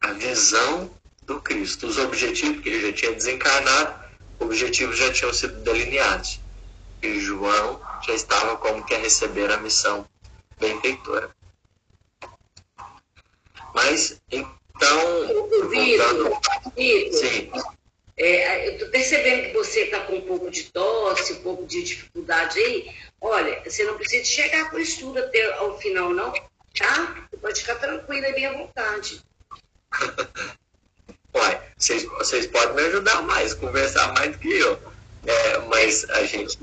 A 0.00 0.12
visão 0.12 0.90
do 1.22 1.40
Cristo. 1.40 1.86
Os 1.86 1.96
objetivos 1.96 2.62
que 2.62 2.68
ele 2.68 2.86
já 2.86 2.92
tinha 2.92 3.12
desencarnado, 3.12 4.04
objetivos 4.38 4.98
já 4.98 5.10
tinham 5.10 5.32
sido 5.32 5.62
delineados. 5.62 6.38
E 7.04 7.20
João 7.20 7.80
já 8.06 8.14
estava 8.14 8.56
como 8.56 8.84
que 8.84 8.94
a 8.94 8.98
receber 8.98 9.50
a 9.50 9.58
missão 9.58 10.08
benfeitora. 10.58 11.30
Mas, 13.74 14.20
então, 14.30 15.68
Vitor, 15.68 16.40
Sim. 17.12 17.50
É, 18.16 18.68
eu 18.68 18.72
estou 18.74 18.88
percebendo 18.88 19.48
que 19.48 19.52
você 19.52 19.80
está 19.82 20.00
com 20.00 20.14
um 20.14 20.20
pouco 20.22 20.50
de 20.50 20.70
tosse, 20.70 21.32
um 21.34 21.42
pouco 21.42 21.66
de 21.66 21.82
dificuldade 21.82 22.58
aí. 22.58 22.94
Olha, 23.20 23.60
você 23.64 23.84
não 23.84 23.96
precisa 23.96 24.24
chegar 24.24 24.70
com 24.70 24.76
o 24.76 24.80
estudo 24.80 25.18
até 25.18 25.52
ao 25.54 25.76
final, 25.78 26.10
não, 26.10 26.32
tá? 26.78 27.26
Você 27.28 27.36
pode 27.36 27.60
ficar 27.60 27.74
tranquila 27.76 28.28
e 28.28 28.32
bem 28.32 28.46
à 28.46 28.52
vontade. 28.52 29.20
Uai, 31.34 31.60
vocês, 31.76 32.04
vocês 32.04 32.46
podem 32.46 32.76
me 32.76 32.82
ajudar 32.82 33.22
mais, 33.22 33.52
conversar 33.52 34.14
mais 34.14 34.32
do 34.32 34.38
que 34.38 34.52
eu. 34.52 34.80
É, 35.26 35.58
mas 35.68 36.08
a 36.10 36.24
gente. 36.24 36.56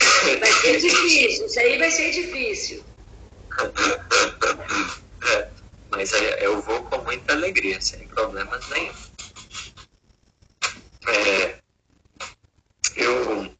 Vai 0.00 0.52
ser 0.52 0.80
difícil, 0.80 1.46
isso 1.46 1.60
aí 1.60 1.78
vai 1.78 1.90
ser 1.90 2.10
difícil. 2.10 2.84
é. 5.22 5.48
Mas 5.90 6.12
eu 6.12 6.60
vou 6.60 6.82
com 6.84 6.98
muita 7.02 7.32
alegria, 7.34 7.80
sem 7.80 8.06
problemas 8.08 8.68
nenhum. 8.68 8.92
É, 11.06 11.58
eu, 12.96 13.54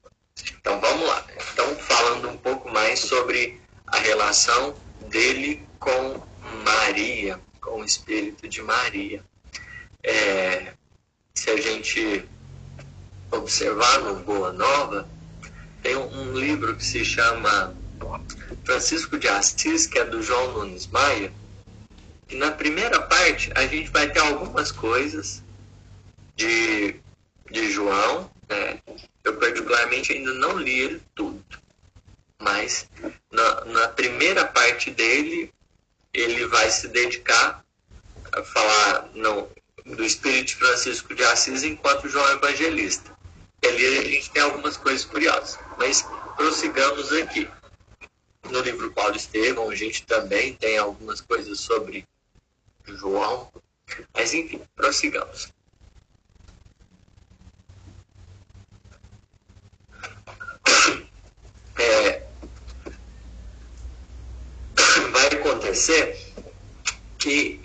então 0.49 0.81
vamos 0.81 1.07
lá. 1.07 1.25
Então 1.53 1.77
falando 1.77 2.31
um 2.31 2.37
pouco 2.37 2.69
mais 2.71 2.99
sobre 2.99 3.61
a 3.87 3.99
relação 3.99 4.75
dele 5.09 5.65
com 5.79 6.21
Maria, 6.65 7.41
com 7.61 7.81
o 7.81 7.85
espírito 7.85 8.49
de 8.49 8.63
Maria. 8.63 9.23
É, 10.03 10.73
se 11.35 11.51
a 11.51 11.57
gente 11.61 12.29
observar 13.31 14.01
no 14.01 14.17
Boa 14.25 14.53
Nova, 14.53 15.09
tem 15.85 15.97
um 15.97 16.33
livro 16.33 16.75
que 16.75 16.83
se 16.83 17.05
chama 17.05 17.77
Francisco 18.65 19.19
de 19.19 19.29
Assis, 19.29 19.87
que 19.87 19.99
é 19.99 20.05
do 20.07 20.23
João 20.23 20.53
Nunes 20.53 20.87
Maia, 20.87 21.31
e 22.31 22.37
na 22.37 22.51
primeira 22.51 23.03
parte 23.03 23.53
a 23.55 23.67
gente 23.67 23.91
vai 23.91 24.11
ter 24.11 24.21
algumas 24.21 24.73
coisas 24.73 25.43
de, 26.35 26.97
de 27.51 27.71
João. 27.71 28.31
Né? 28.49 28.81
Eu 29.23 29.37
particularmente 29.37 30.15
ainda 30.15 30.33
não 30.33 30.57
li 30.57 30.81
ele 30.81 31.03
tudo. 31.15 31.45
Mas 32.41 32.89
na, 33.31 33.65
na 33.67 33.89
primeira 33.89 34.47
parte 34.47 34.91
dele, 34.91 35.53
ele 36.15 36.47
vai 36.47 36.71
se 36.71 36.89
dedicar 36.89 37.63
a 38.33 38.43
falar 38.43 39.11
não, 39.15 39.49
do 39.85 40.03
Espírito 40.03 40.57
Francisco 40.57 41.15
de 41.15 41.23
Assis 41.25 41.63
enquanto 41.63 42.09
João 42.09 42.27
Evangelista. 42.33 43.15
E 43.63 43.67
ali 43.67 43.99
a 43.99 44.05
gente 44.05 44.31
tem 44.31 44.43
algumas 44.43 44.79
coisas 44.79 45.05
curiosas. 45.05 45.59
Mas 45.77 46.07
prossigamos 46.37 47.13
aqui. 47.13 47.49
No 48.51 48.61
livro 48.61 48.93
Paulo 48.93 49.17
Estevão, 49.17 49.71
a 49.71 49.75
gente 49.75 50.05
também 50.05 50.55
tem 50.55 50.79
algumas 50.79 51.21
coisas 51.21 51.61
sobre 51.61 52.07
João. 52.87 53.51
Mas 54.15 54.35
enfim, 54.35 54.61
prossigamos. 54.77 55.53
É, 61.79 62.23
vai 65.11 65.27
acontecer 65.29 66.19
que 67.19 67.61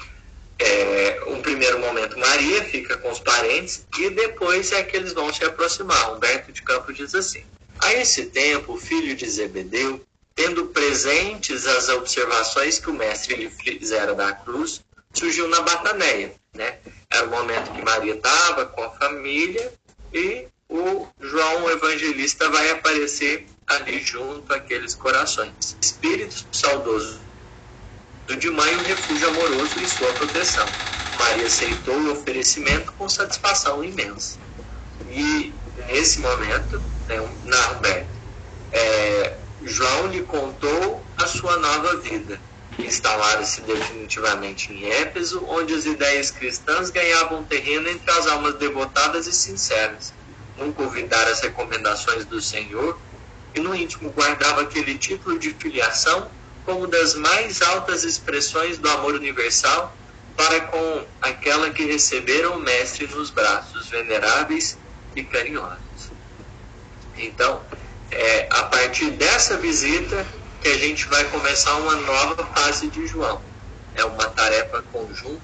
é, 0.57 1.23
um 1.27 1.41
primeiro 1.41 1.79
momento 1.79 2.17
Maria 2.17 2.63
fica 2.65 2.97
com 2.97 3.11
os 3.11 3.19
parentes 3.19 3.85
e 3.97 4.09
depois 4.09 4.71
é 4.71 4.83
que 4.83 4.97
eles 4.97 5.13
vão 5.13 5.33
se 5.33 5.43
aproximar. 5.43 6.13
Humberto 6.13 6.51
de 6.51 6.61
Campos 6.61 6.95
diz 6.95 7.15
assim: 7.15 7.43
A 7.89 7.93
esse 7.95 8.27
tempo, 8.27 8.73
o 8.73 8.77
filho 8.77 9.15
de 9.15 9.27
Zebedeu, 9.27 9.99
tendo 10.35 10.67
presentes 10.67 11.65
as 11.65 11.89
observações 11.89 12.77
que 12.77 12.87
o 12.87 12.93
mestre 12.93 13.35
lhe 13.35 13.49
fizera 13.49 14.13
da 14.13 14.31
cruz, 14.31 14.79
surgiu 15.11 15.47
na 15.47 15.59
Bataneia. 15.61 16.35
Né? 16.53 16.77
Era 17.09 17.25
o 17.25 17.31
momento 17.31 17.71
que 17.71 17.81
Maria 17.81 18.13
estava 18.13 18.67
com 18.67 18.83
a 18.83 18.91
família 18.91 19.73
e 20.13 20.45
o 20.69 21.07
João 21.19 21.67
Evangelista 21.71 22.47
vai 22.47 22.69
aparecer 22.69 23.47
ali 23.65 23.99
junto 24.03 24.53
àqueles 24.53 24.93
corações. 24.93 25.75
Espírito 25.81 26.45
saudoso 26.51 27.19
de 28.37 28.51
mãe, 28.51 28.75
um 28.75 28.83
refúgio 28.83 29.29
amoroso 29.29 29.79
e 29.79 29.87
sua 29.87 30.13
proteção. 30.13 30.71
Maria 31.17 31.47
aceitou 31.47 31.95
o 31.95 32.11
oferecimento 32.11 32.93
com 32.93 33.09
satisfação 33.09 33.83
imensa. 33.83 34.37
E 35.09 35.51
nesse 35.87 36.19
momento, 36.19 36.79
né, 37.09 37.29
na 37.43 37.81
é, 38.71 39.37
João 39.63 40.07
lhe 40.07 40.21
contou 40.21 41.03
a 41.17 41.27
sua 41.27 41.57
nova 41.57 41.97
vida 41.97 42.39
instalaram-se 42.85 43.61
definitivamente 43.61 44.71
em 44.71 44.89
Éfeso, 44.89 45.43
onde 45.47 45.73
as 45.73 45.85
ideias 45.85 46.31
cristãs 46.31 46.89
ganhavam 46.89 47.43
terreno 47.43 47.89
entre 47.89 48.09
as 48.11 48.27
almas 48.27 48.55
devotadas 48.55 49.27
e 49.27 49.33
sinceras. 49.33 50.13
Nunca 50.57 50.83
ouvidara 50.83 51.31
as 51.31 51.41
recomendações 51.41 52.25
do 52.25 52.41
Senhor 52.41 52.99
e 53.55 53.59
no 53.59 53.75
íntimo 53.75 54.11
guardava 54.11 54.61
aquele 54.61 54.97
título 54.97 55.37
de 55.39 55.53
filiação 55.53 56.29
como 56.65 56.87
das 56.87 57.15
mais 57.15 57.61
altas 57.61 58.03
expressões 58.03 58.77
do 58.77 58.89
amor 58.89 59.15
universal 59.15 59.95
para 60.35 60.61
com 60.61 61.05
aquela 61.21 61.69
que 61.71 61.83
receberam 61.83 62.57
o 62.57 62.59
Mestre 62.59 63.07
nos 63.07 63.29
braços 63.29 63.89
veneráveis 63.89 64.77
e 65.15 65.23
carinhosos. 65.23 65.88
Então, 67.19 67.61
é, 68.11 68.47
a 68.49 68.63
partir 68.63 69.11
dessa 69.11 69.57
visita, 69.57 70.25
que 70.61 70.69
a 70.69 70.77
gente 70.77 71.05
vai 71.07 71.23
começar 71.25 71.75
uma 71.75 71.95
nova 71.95 72.45
fase 72.47 72.87
de 72.87 73.05
João. 73.07 73.41
É 73.95 74.03
uma 74.03 74.25
tarefa 74.29 74.81
conjunta, 74.91 75.41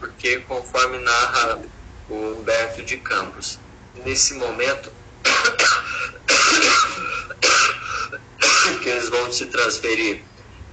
porque 0.00 0.40
conforme 0.40 0.98
narra 0.98 1.62
o 2.08 2.14
Humberto 2.14 2.82
de 2.82 2.96
Campos, 2.98 3.58
nesse 4.04 4.34
momento 4.34 4.92
que 8.82 8.88
eles 8.88 9.08
vão 9.08 9.32
se 9.32 9.46
transferir 9.46 10.22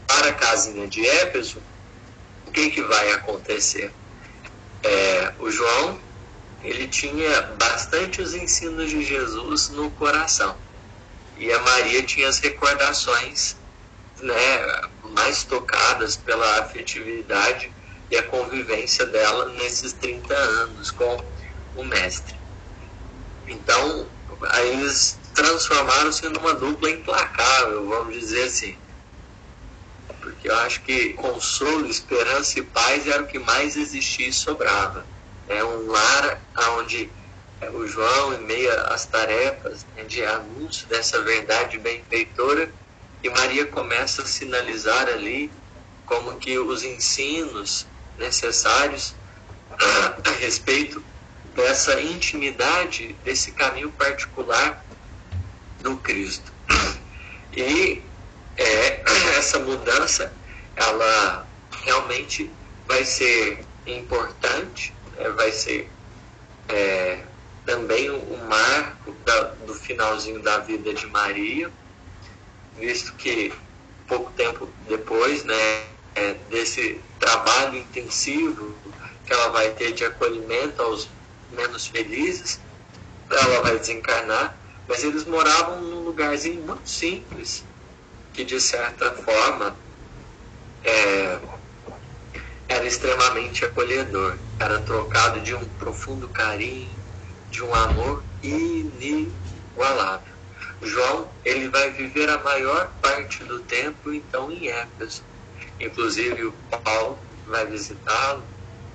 para 0.08 0.30
a 0.30 0.34
casinha 0.34 0.88
de 0.88 1.08
Éfeso, 1.08 1.62
o 2.46 2.52
que, 2.52 2.70
que 2.70 2.82
vai 2.82 3.12
acontecer? 3.14 3.92
É, 4.84 5.34
o 5.40 5.50
João 5.50 5.98
ele 6.64 6.88
tinha 6.88 7.42
bastante 7.58 8.22
os 8.22 8.34
ensinos 8.34 8.90
de 8.90 9.04
Jesus 9.04 9.70
no 9.70 9.90
coração 9.92 10.56
e 11.38 11.52
a 11.52 11.60
Maria 11.60 12.04
tinha 12.04 12.30
as 12.30 12.38
recordações 12.40 13.56
né, 14.22 14.82
mais 15.04 15.44
tocadas 15.44 16.16
pela 16.16 16.60
afetividade 16.60 17.72
e 18.12 18.18
a 18.18 18.24
convivência 18.24 19.06
dela 19.08 19.46
nesses 19.54 19.94
30 19.94 20.34
anos 20.36 20.92
com 20.92 21.24
o 21.76 21.84
mestre. 21.84 22.36
Então, 23.48 24.06
eles 24.66 25.18
transformaram-se 25.34 26.28
numa 26.30 26.54
dupla 26.54 26.92
implacável, 26.92 27.88
vamos 27.88 28.20
dizer 28.20 28.44
assim. 28.44 28.78
Porque 30.20 30.50
eu 30.50 30.56
acho 30.60 30.82
que 30.82 31.14
consolo, 31.14 31.88
esperança 31.88 32.60
e 32.60 32.64
paz 32.64 33.08
era 33.08 33.24
o 33.24 33.28
que 33.28 33.40
mais 33.40 33.76
existia 33.76 34.28
e 34.28 34.34
sobrava. 34.34 35.06
É 35.52 35.64
um 35.66 35.92
lar 35.92 36.42
onde 36.78 37.10
é, 37.60 37.70
o 37.70 37.86
João, 37.86 38.34
em 38.34 38.42
meio 38.46 38.72
às 38.88 39.06
tarefas 39.06 39.86
né, 39.96 40.04
de 40.06 40.24
anúncio 40.24 40.88
dessa 40.88 41.22
verdade 41.22 41.78
benfeitora, 41.78 42.72
e 43.22 43.30
Maria 43.30 43.66
começa 43.66 44.22
a 44.22 44.26
sinalizar 44.26 45.10
ali 45.10 45.52
como 46.06 46.38
que 46.38 46.58
os 46.58 46.84
ensinos 46.84 47.86
necessários 48.18 49.14
a 50.26 50.32
respeito 50.40 51.04
dessa 51.54 52.02
intimidade, 52.02 53.14
desse 53.26 53.52
caminho 53.52 53.92
particular 53.92 54.84
do 55.82 55.98
Cristo. 55.98 56.52
E 57.54 58.02
é, 58.56 59.04
essa 59.36 59.60
mudança, 59.60 60.32
ela 60.74 61.46
realmente 61.84 62.50
vai 62.88 63.04
ser 63.04 63.66
importante, 63.86 64.94
é, 65.18 65.30
vai 65.30 65.52
ser 65.52 65.90
é, 66.70 67.24
também 67.66 68.10
um 68.10 68.46
marco 68.48 69.12
da, 69.26 69.44
do 69.66 69.74
finalzinho 69.74 70.42
da 70.42 70.60
vida 70.60 70.94
de 70.94 71.08
Maria, 71.08 71.72
visto 72.78 73.14
que 73.14 73.54
pouco 74.08 74.32
tempo 74.32 74.68
depois, 74.88 75.44
né, 75.44 75.84
é, 76.16 76.34
desse 76.50 77.00
trabalho 77.20 77.78
intensivo 77.78 78.76
que 79.26 79.34
ela 79.34 79.50
vai 79.50 79.70
ter 79.72 79.94
de 79.94 80.04
acolhimento 80.04 80.82
aos 80.82 81.08
menos 81.52 81.88
felizes, 81.88 82.60
ela 83.30 83.62
vai 83.62 83.78
desencarnar, 83.78 84.58
mas 84.88 85.04
eles 85.04 85.26
moravam 85.26 85.82
num 85.82 86.04
lugarzinho 86.04 86.62
muito 86.64 86.90
simples, 86.90 87.64
que 88.34 88.44
de 88.44 88.60
certa 88.60 89.12
forma 89.14 89.76
é, 90.84 91.40
era 92.72 92.86
extremamente 92.86 93.66
acolhedor, 93.66 94.38
era 94.58 94.80
trocado 94.80 95.42
de 95.42 95.54
um 95.54 95.64
profundo 95.78 96.30
carinho, 96.30 96.90
de 97.50 97.62
um 97.62 97.76
amor 97.76 98.24
inigualável. 98.42 100.32
João, 100.82 101.30
ele 101.44 101.68
vai 101.68 101.92
viver 101.92 102.30
a 102.30 102.38
maior 102.40 102.90
parte 103.02 103.44
do 103.44 103.60
tempo, 103.60 104.14
então, 104.14 104.50
em 104.50 104.70
Éfeso. 104.70 105.22
Inclusive, 105.80 106.46
o 106.46 106.54
Paulo 106.54 107.20
vai 107.46 107.66
visitá-lo 107.66 108.44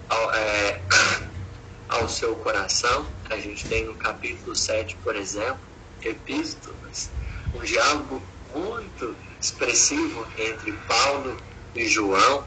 ao, 0.08 0.34
é, 0.34 0.80
ao 1.88 2.08
seu 2.08 2.34
coração. 2.36 3.06
A 3.28 3.36
gente 3.36 3.66
tem 3.66 3.84
no 3.84 3.94
capítulo 3.94 4.56
7, 4.56 4.96
por 5.04 5.14
exemplo, 5.14 5.60
epístolas, 6.02 7.10
um 7.54 7.60
diálogo 7.60 8.22
muito 8.54 9.14
expressivo 9.40 10.26
entre 10.38 10.72
Paulo 10.88 11.36
e 11.74 11.86
João, 11.86 12.44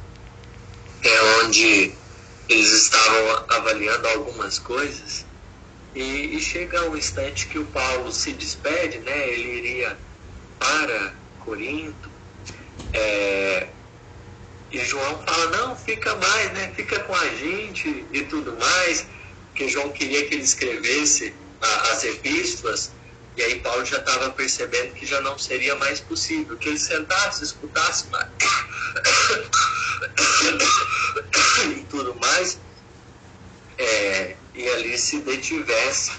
é 1.03 1.21
onde 1.43 1.93
eles 2.47 2.71
estavam 2.71 3.45
avaliando 3.49 4.07
algumas 4.07 4.57
coisas 4.59 5.26
e, 5.93 6.35
e, 6.35 6.39
chega 6.39 6.89
um 6.89 6.95
instante 6.95 7.47
que 7.47 7.57
o 7.57 7.65
Paulo 7.65 8.11
se 8.11 8.34
despede, 8.34 8.99
né? 8.99 9.30
Ele 9.30 9.57
iria 9.57 9.99
para 10.57 11.15
Corinto. 11.39 12.11
É, 12.93 13.69
e 14.71 14.80
João 14.80 15.23
fala, 15.26 15.57
não, 15.57 15.76
fica 15.76 16.15
mais, 16.15 16.53
né? 16.53 16.71
Fica 16.76 16.99
com 17.01 17.15
a 17.15 17.27
gente 17.35 18.07
e 18.11 18.21
tudo 18.23 18.55
mais. 18.57 19.07
Porque 19.47 19.67
João 19.67 19.91
queria 19.91 20.27
que 20.27 20.35
ele 20.35 20.43
escrevesse 20.43 21.35
a, 21.59 21.91
as 21.91 22.03
epístolas. 22.03 22.98
E 23.39 23.41
aí 23.41 23.59
Paulo 23.61 23.85
já 23.85 23.99
estava 23.99 24.29
percebendo 24.31 24.93
que 24.95 25.05
já 25.05 25.21
não 25.21 25.39
seria 25.39 25.73
mais 25.77 26.01
possível. 26.01 26.57
Que 26.57 26.67
ele 26.67 26.77
sentasse, 26.77 27.41
escutasse 27.41 28.03
e 31.71 31.85
tudo 31.85 32.13
mais. 32.15 32.59
É, 33.77 34.35
e 34.53 34.67
ali 34.71 34.97
se 34.97 35.21
detivesse 35.21 36.11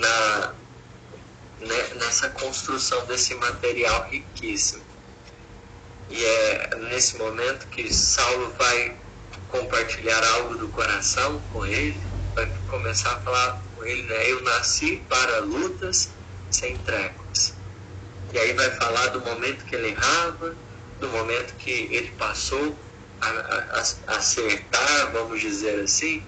na, 0.00 0.52
né, 1.60 1.94
nessa 1.94 2.28
construção 2.28 3.06
desse 3.06 3.34
material 3.36 4.06
riquíssimo. 4.10 4.84
E 6.10 6.22
é 6.22 6.76
nesse 6.90 7.16
momento 7.16 7.68
que 7.68 7.90
Saulo 7.90 8.54
vai 8.58 8.94
compartilhar 9.48 10.22
algo 10.34 10.58
do 10.58 10.68
coração 10.68 11.40
com 11.54 11.64
ele, 11.64 11.98
vai 12.34 12.44
começar 12.68 13.14
a 13.14 13.20
falar 13.20 13.62
com 13.74 13.82
ele, 13.82 14.02
né? 14.02 14.30
Eu 14.30 14.42
nasci 14.42 15.02
para 15.08 15.40
lutas 15.40 16.10
sem 16.50 16.76
tréguas. 16.78 17.54
E 18.32 18.38
aí 18.38 18.52
vai 18.52 18.70
falar 18.72 19.08
do 19.08 19.20
momento 19.20 19.64
que 19.64 19.74
ele 19.74 19.88
errava, 19.88 20.56
do 21.00 21.08
momento 21.08 21.54
que 21.56 21.88
ele 21.90 22.10
passou 22.12 22.78
a, 23.20 23.28
a, 23.28 23.84
a 24.06 24.16
acertar, 24.16 25.12
vamos 25.12 25.40
dizer 25.40 25.80
assim, 25.80 26.22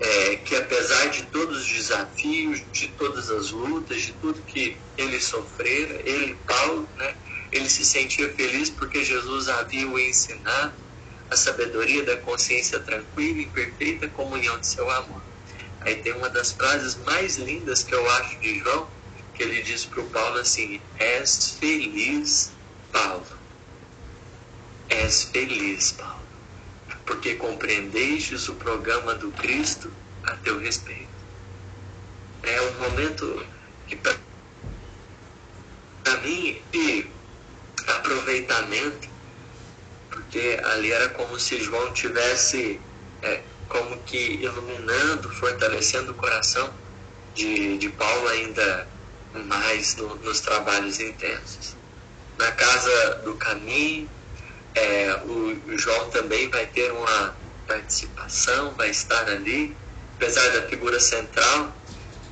é, 0.00 0.36
que 0.36 0.56
apesar 0.56 1.06
de 1.06 1.24
todos 1.24 1.58
os 1.58 1.68
desafios, 1.68 2.62
de 2.72 2.88
todas 2.88 3.30
as 3.30 3.50
lutas, 3.50 4.02
de 4.02 4.12
tudo 4.14 4.42
que 4.42 4.76
ele 4.96 5.20
sofrera, 5.20 6.00
ele, 6.08 6.34
Paulo, 6.46 6.88
né, 6.96 7.14
ele 7.52 7.68
se 7.68 7.84
sentia 7.84 8.32
feliz 8.34 8.70
porque 8.70 9.04
Jesus 9.04 9.48
havia 9.48 9.86
o 9.88 9.98
ensinado 9.98 10.85
a 11.30 11.36
sabedoria 11.36 12.04
da 12.04 12.16
consciência 12.18 12.80
tranquila 12.80 13.40
e 13.40 13.46
perfeita 13.46 14.08
comunhão 14.08 14.58
de 14.58 14.66
seu 14.66 14.88
amor. 14.90 15.22
Aí 15.80 15.96
tem 15.96 16.12
uma 16.14 16.28
das 16.28 16.52
frases 16.52 16.96
mais 17.04 17.36
lindas 17.36 17.82
que 17.82 17.94
eu 17.94 18.10
acho 18.12 18.40
de 18.40 18.58
João, 18.58 18.88
que 19.34 19.42
ele 19.42 19.62
diz 19.62 19.84
para 19.84 20.00
o 20.00 20.10
Paulo 20.10 20.38
assim: 20.38 20.80
És 20.98 21.56
feliz, 21.58 22.52
Paulo 22.92 23.46
És 24.88 25.24
feliz, 25.24 25.92
Paulo, 25.92 26.26
porque 27.04 27.34
compreendestes 27.34 28.48
o 28.48 28.54
programa 28.54 29.14
do 29.14 29.32
Cristo 29.32 29.92
a 30.24 30.36
teu 30.36 30.58
respeito. 30.58 31.10
É 32.42 32.60
um 32.62 32.80
momento 32.80 33.46
que, 33.88 33.96
para 33.96 34.16
mim, 36.22 36.62
de 36.72 37.10
aproveitamento, 37.88 39.08
porque 40.26 40.60
ali 40.64 40.92
era 40.92 41.08
como 41.10 41.38
se 41.38 41.60
João 41.60 41.92
tivesse 41.92 42.80
é, 43.22 43.40
como 43.68 43.96
que 44.02 44.34
iluminando, 44.42 45.30
fortalecendo 45.30 46.12
o 46.12 46.14
coração 46.14 46.68
de, 47.34 47.78
de 47.78 47.88
Paulo 47.90 48.28
ainda 48.28 48.88
mais 49.46 49.94
no, 49.96 50.16
nos 50.16 50.40
trabalhos 50.40 50.98
intensos. 50.98 51.76
Na 52.38 52.50
casa 52.52 53.22
do 53.24 53.34
caminho, 53.34 54.10
é, 54.74 55.14
o, 55.24 55.72
o 55.72 55.78
João 55.78 56.10
também 56.10 56.48
vai 56.48 56.66
ter 56.66 56.92
uma 56.92 57.36
participação, 57.66 58.72
vai 58.72 58.90
estar 58.90 59.28
ali, 59.28 59.76
apesar 60.16 60.48
da 60.50 60.62
figura 60.68 60.98
central 60.98 61.74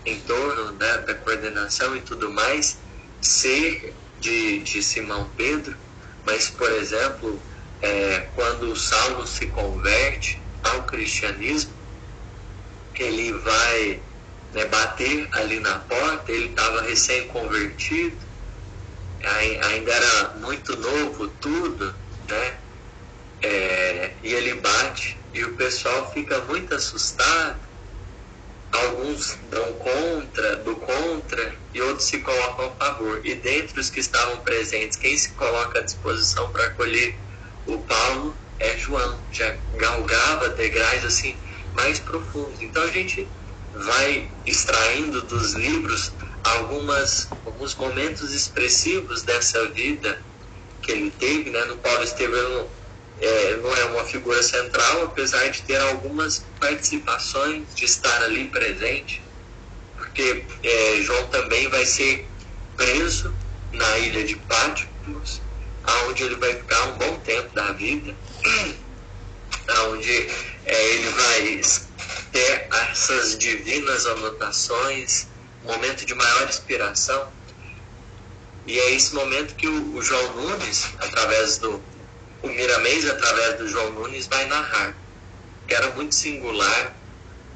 em 0.05 0.19
torno 0.21 0.73
né, 0.73 0.99
da 0.99 1.15
coordenação 1.15 1.97
e 1.97 2.01
tudo 2.01 2.31
mais, 2.31 2.77
ser 3.21 3.95
de, 4.21 4.59
de 4.59 4.83
Simão 4.83 5.31
Pedro, 5.37 5.77
mas, 6.27 6.51
por 6.51 6.71
exemplo, 6.73 7.41
é, 7.85 8.31
quando 8.35 8.73
o 8.73 8.77
Saulo 8.77 9.27
se 9.27 9.47
converte 9.47 10.41
ao 10.63 10.85
cristianismo, 10.85 11.75
ele 12.99 13.33
vai 13.33 14.03
né, 14.55 14.65
bater 14.67 15.29
ali 15.33 15.61
na 15.61 15.81
porta, 15.81 16.33
ele 16.33 16.47
estava 16.47 16.81
recém-convertido, 16.81 18.17
ainda 19.69 19.93
era 19.93 20.35
muito 20.37 20.77
novo 20.77 21.29
tudo, 21.29 21.95
né? 22.29 22.55
É, 23.43 24.13
e 24.23 24.33
ele 24.33 24.55
bate 24.55 25.19
e 25.35 25.45
o 25.45 25.55
pessoal 25.55 26.11
fica 26.13 26.41
muito 26.43 26.75
assustado. 26.75 27.61
Alguns 28.73 29.39
dão 29.51 29.73
contra, 29.75 30.57
do 30.57 30.77
contra 30.77 31.55
e 31.75 31.81
outros 31.83 32.09
se 32.09 32.19
colocam 32.21 32.67
a 32.67 32.85
favor. 32.85 33.21
E 33.25 33.35
dentre 33.35 33.79
os 33.79 33.91
que 33.91 34.01
estavam 34.01 34.39
presentes, 34.39 34.97
quem 34.97 35.17
se 35.17 35.31
coloca 35.33 35.81
à 35.81 35.83
disposição 35.83 36.51
para 36.51 36.67
acolher 36.67 37.24
o 37.67 37.79
Paulo 37.79 38.35
é 38.59 38.77
João, 38.77 39.19
já 39.33 39.57
galgava 39.77 40.51
degraus 40.51 41.05
assim 41.05 41.37
mais 41.75 41.99
profundos. 41.99 42.61
Então 42.61 42.83
a 42.83 42.89
gente 42.89 43.27
vai 43.73 44.31
extraindo 44.47 45.23
dos 45.23 45.55
livros 45.55 46.13
algumas, 46.45 47.29
alguns 47.45 47.75
momentos 47.75 48.33
expressivos 48.33 49.23
dessa 49.23 49.69
vida 49.71 50.21
que 50.83 50.93
ele 50.93 51.11
teve, 51.11 51.51
né, 51.51 51.65
no 51.65 51.77
Paulo 51.79 52.05
Estevão 52.05 52.69
é, 53.21 53.57
não 53.57 53.75
é 53.75 53.85
uma 53.87 54.05
figura 54.05 54.43
central, 54.43 55.05
apesar 55.05 55.49
de 55.49 55.63
ter 55.63 55.81
algumas 55.81 56.45
participações, 56.61 57.63
de 57.75 57.85
estar 57.85 58.23
ali 58.23 58.49
presente, 58.49 59.23
porque 59.97 60.45
é, 60.63 60.97
João 61.01 61.27
também 61.29 61.69
vai 61.69 61.87
ser 61.87 62.27
preso 62.77 63.33
na 63.73 63.99
ilha 63.99 64.25
de 64.25 64.37
Patmos, 64.37 65.41
aonde 65.87 66.23
ele 66.25 66.37
vai 66.37 66.55
ficar 66.55 66.83
um 66.89 66.99
bom 66.99 67.19
tempo 67.21 67.55
da 67.55 67.73
vida, 67.73 68.15
aonde 69.69 70.29
é, 70.67 70.95
ele 70.95 71.09
vai 71.11 71.61
ter 72.33 72.69
essas 72.91 73.39
divinas 73.39 74.07
anotações, 74.07 75.27
momento 75.65 76.05
de 76.05 76.15
maior 76.15 76.49
inspiração. 76.49 77.29
E 78.67 78.79
é 78.79 78.95
esse 78.95 79.15
momento 79.15 79.55
que 79.55 79.69
o, 79.69 79.97
o 79.97 80.03
João 80.03 80.33
Nunes, 80.37 80.89
através 80.99 81.59
do 81.59 81.83
o 82.43 82.49
Miramês, 82.49 83.09
através 83.09 83.59
do 83.59 83.69
João 83.69 83.91
Nunes, 83.93 84.27
vai 84.27 84.47
narrar. 84.47 84.95
Que 85.67 85.75
era 85.75 85.91
muito 85.93 86.15
singular. 86.15 86.95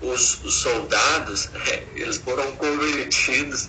Os, 0.00 0.42
os 0.44 0.54
soldados, 0.54 1.50
eles 1.94 2.16
foram 2.18 2.52
convertidos. 2.56 3.68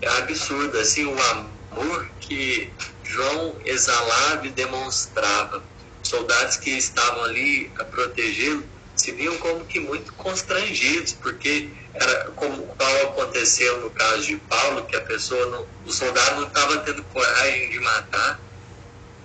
É 0.00 0.08
absurdo, 0.08 0.76
assim, 0.78 1.06
o 1.06 1.16
amor 1.22 2.10
que 2.20 2.70
João 3.12 3.56
exalava 3.64 4.46
e 4.46 4.50
demonstrava. 4.50 5.62
Soldados 6.02 6.56
que 6.56 6.70
estavam 6.70 7.24
ali 7.24 7.70
a 7.78 7.84
protegê-lo 7.84 8.64
se 8.96 9.12
viam 9.12 9.36
como 9.38 9.64
que 9.64 9.78
muito 9.78 10.12
constrangidos, 10.14 11.12
porque 11.12 11.68
era 11.94 12.30
como 12.36 12.66
qual 12.66 13.02
aconteceu 13.02 13.80
no 13.80 13.90
caso 13.90 14.22
de 14.22 14.36
Paulo, 14.36 14.84
que 14.86 14.96
a 14.96 15.00
pessoa, 15.00 15.46
não, 15.46 15.66
o 15.86 15.92
soldado 15.92 16.40
não 16.40 16.48
estava 16.48 16.78
tendo 16.78 17.02
coragem 17.04 17.70
de 17.70 17.78
matar 17.80 18.40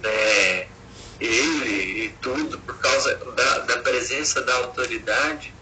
né, 0.01 0.67
ele 1.19 2.05
e 2.05 2.15
tudo, 2.21 2.59
por 2.59 2.77
causa 2.77 3.15
da, 3.15 3.59
da 3.59 3.77
presença 3.77 4.41
da 4.41 4.53
autoridade, 4.55 5.53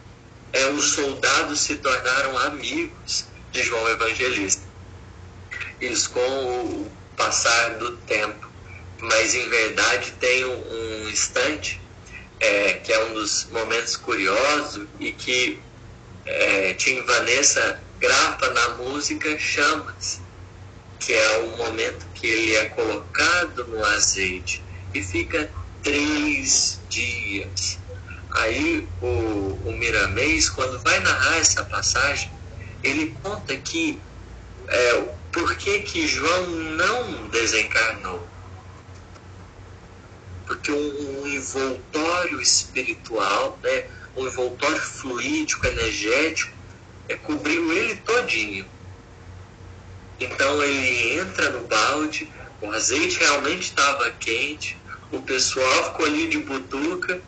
é, 0.51 0.67
os 0.67 0.91
soldados 0.91 1.61
se 1.61 1.75
tornaram 1.75 2.37
amigos 2.39 3.25
de 3.51 3.63
João 3.63 3.87
Evangelista. 3.89 4.63
Isso 5.79 6.09
com 6.11 6.19
o 6.19 6.91
passar 7.15 7.75
do 7.77 7.97
tempo. 7.97 8.49
Mas 8.99 9.35
em 9.35 9.47
verdade 9.49 10.11
tem 10.19 10.45
um, 10.45 11.05
um 11.05 11.09
instante 11.09 11.81
é, 12.39 12.73
que 12.73 12.91
é 12.91 13.03
um 13.05 13.13
dos 13.13 13.47
momentos 13.51 13.95
curiosos 13.97 14.87
e 14.99 15.11
que 15.11 15.59
é, 16.25 16.73
Tim 16.73 17.01
Vanessa 17.01 17.81
grava 17.99 18.49
na 18.51 18.69
música 18.69 19.37
Chamas, 19.37 20.19
que 20.99 21.13
é 21.13 21.37
o 21.39 21.57
momento 21.57 22.05
que 22.13 22.27
ele 22.27 22.55
é 22.55 22.65
colocado 22.65 23.65
no 23.67 23.83
azeite 23.85 24.63
e 24.93 25.01
fica 25.01 25.49
três 25.83 26.79
dias. 26.89 27.79
Aí 28.31 28.87
o, 29.01 29.59
o 29.65 29.71
Miramês, 29.77 30.49
quando 30.49 30.79
vai 30.79 30.99
narrar 30.99 31.37
essa 31.37 31.63
passagem, 31.63 32.31
ele 32.83 33.15
conta 33.23 33.55
que 33.55 33.99
é, 34.67 35.03
por 35.35 35.55
que, 35.57 35.81
que 35.81 36.07
João 36.07 36.47
não 36.47 37.27
desencarnou 37.27 38.27
porque 40.45 40.71
um, 40.71 41.21
um 41.21 41.27
envoltório 41.27 42.41
espiritual, 42.41 43.59
né, 43.63 43.85
um 44.15 44.27
envoltório 44.27 44.79
fluídico, 44.79 45.65
energético, 45.67 46.53
é, 47.09 47.15
cobriu 47.15 47.73
ele 47.73 47.95
todinho. 47.97 48.65
Então 50.19 50.63
ele 50.63 51.19
entra 51.19 51.49
no 51.49 51.67
balde, 51.67 52.31
o 52.61 52.71
azeite 52.71 53.19
realmente 53.19 53.63
estava 53.63 54.09
quente, 54.11 54.77
o 55.11 55.21
pessoal 55.21 55.91
ficou 55.91 56.05
ali 56.05 56.27
de 56.27 56.39
butuca. 56.39 57.21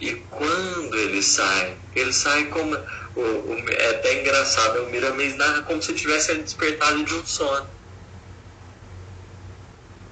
E 0.00 0.14
quando 0.14 0.96
ele 0.96 1.22
sai, 1.22 1.76
ele 1.94 2.12
sai 2.12 2.44
como. 2.46 2.76
O, 3.18 3.20
o, 3.20 3.70
é 3.70 3.90
até 3.90 4.20
engraçado, 4.20 4.84
o 4.84 4.90
Miramês 4.90 5.36
narra 5.36 5.62
como 5.62 5.82
se 5.82 5.92
tivesse 5.92 6.34
despertado 6.36 7.04
de 7.04 7.14
um 7.14 7.26
sono 7.26 7.68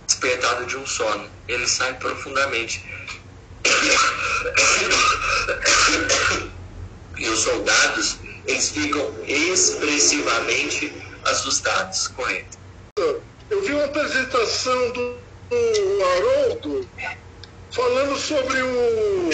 despertado 0.06 0.64
de 0.66 0.76
um 0.76 0.86
sono. 0.86 1.28
Ele 1.48 1.66
sai 1.66 1.94
profundamente. 1.94 2.84
E 7.18 7.28
os 7.28 7.40
soldados, 7.40 8.18
eles 8.46 8.70
ficam 8.70 9.14
expressivamente 9.26 10.92
assustados 11.24 12.08
com 12.08 12.28
ele. 12.28 12.46
Eu 13.50 13.62
vi 13.62 13.72
uma 13.72 13.84
apresentação 13.84 14.92
do, 14.92 15.16
do 15.50 16.04
Haroldo 16.04 16.88
falando 17.70 18.16
sobre 18.16 18.60
o, 18.62 19.30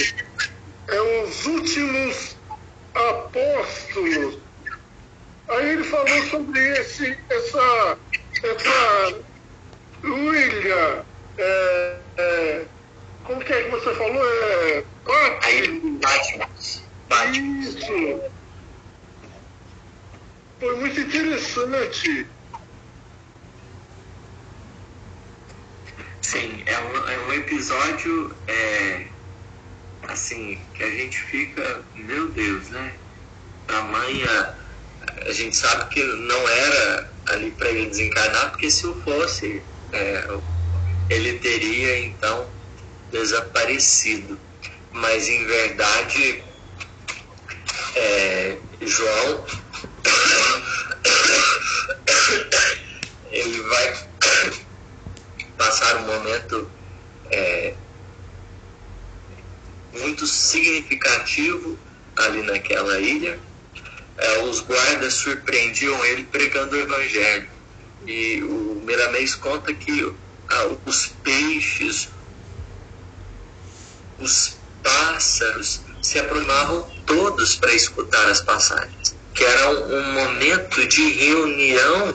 é, 0.88 1.00
os 1.24 1.46
últimos 1.46 2.31
apóstolos. 2.94 4.38
Aí 5.48 5.70
ele 5.70 5.84
falou 5.84 6.22
sobre 6.26 6.60
esse, 6.78 7.18
essa, 7.28 7.98
essa 8.42 9.20
William, 10.04 11.04
é, 11.38 11.96
é, 12.16 12.64
como 13.24 13.44
que 13.44 13.52
é 13.52 13.62
que 13.64 13.70
você 13.70 13.94
falou? 13.94 14.24
É, 14.24 14.84
Batman. 16.00 16.48
Isso. 17.62 18.22
Foi 20.60 20.76
muito 20.76 21.00
interessante. 21.00 22.26
Sim, 26.20 26.62
é 26.66 26.78
um, 26.78 27.08
é 27.08 27.18
um 27.18 27.32
episódio 27.34 28.34
é, 28.46 29.06
assim 30.12 30.58
que 30.74 30.82
a 30.82 30.90
gente 30.90 31.18
fica, 31.18 31.82
meu 31.94 32.28
Deus, 32.28 32.68
né? 32.68 32.92
Tamanha. 33.66 34.54
A 35.26 35.32
gente 35.32 35.56
sabe 35.56 35.92
que 35.92 36.02
não 36.02 36.48
era 36.48 37.10
ali 37.30 37.50
para 37.52 37.70
ele 37.70 37.86
desencarnar, 37.86 38.50
porque 38.50 38.70
se 38.70 38.86
o 38.86 38.94
fosse, 39.02 39.62
é, 39.92 40.28
ele 41.10 41.38
teria 41.38 41.98
então 42.00 42.46
desaparecido. 43.10 44.38
Mas 44.92 45.28
em 45.28 45.44
verdade, 45.46 46.44
é, 47.96 48.56
João 48.82 49.46
ele 53.30 53.60
vai 53.62 53.96
passar 55.56 55.96
um 55.96 56.06
momento 56.06 56.70
é, 57.30 57.74
muito 60.00 60.26
significativo 60.26 61.78
ali 62.16 62.42
naquela 62.42 62.98
ilha. 63.00 63.38
É, 64.18 64.42
os 64.42 64.60
guardas 64.60 65.14
surpreendiam 65.14 66.04
ele 66.04 66.24
pregando 66.24 66.76
o 66.76 66.80
evangelho. 66.80 67.48
E 68.06 68.42
o 68.42 68.82
Miramês 68.84 69.34
conta 69.34 69.72
que 69.72 70.12
ah, 70.48 70.76
os 70.84 71.06
peixes, 71.22 72.08
os 74.18 74.56
pássaros 74.82 75.80
se 76.02 76.18
aproximavam 76.18 76.90
todos 77.06 77.56
para 77.56 77.72
escutar 77.72 78.28
as 78.28 78.40
passagens, 78.40 79.14
que 79.34 79.44
era 79.44 79.70
um, 79.70 80.12
momento 80.12 80.86
de 80.88 81.10
reunião 81.12 82.14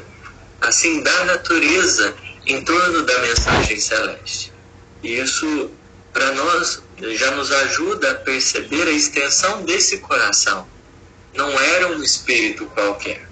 assim 0.62 1.02
da 1.02 1.26
natureza 1.26 2.16
em 2.46 2.64
torno 2.64 3.04
da 3.04 3.20
mensagem 3.20 3.80
celeste. 3.80 4.52
E 5.04 5.20
isso 5.20 5.72
para 6.18 6.32
nós 6.32 6.82
já 7.00 7.30
nos 7.30 7.52
ajuda 7.52 8.10
a 8.10 8.16
perceber 8.16 8.88
a 8.88 8.92
extensão 8.92 9.62
desse 9.62 10.00
coração. 10.00 10.68
Não 11.36 11.48
era 11.60 11.90
um 11.90 12.02
espírito 12.02 12.66
qualquer. 12.74 13.30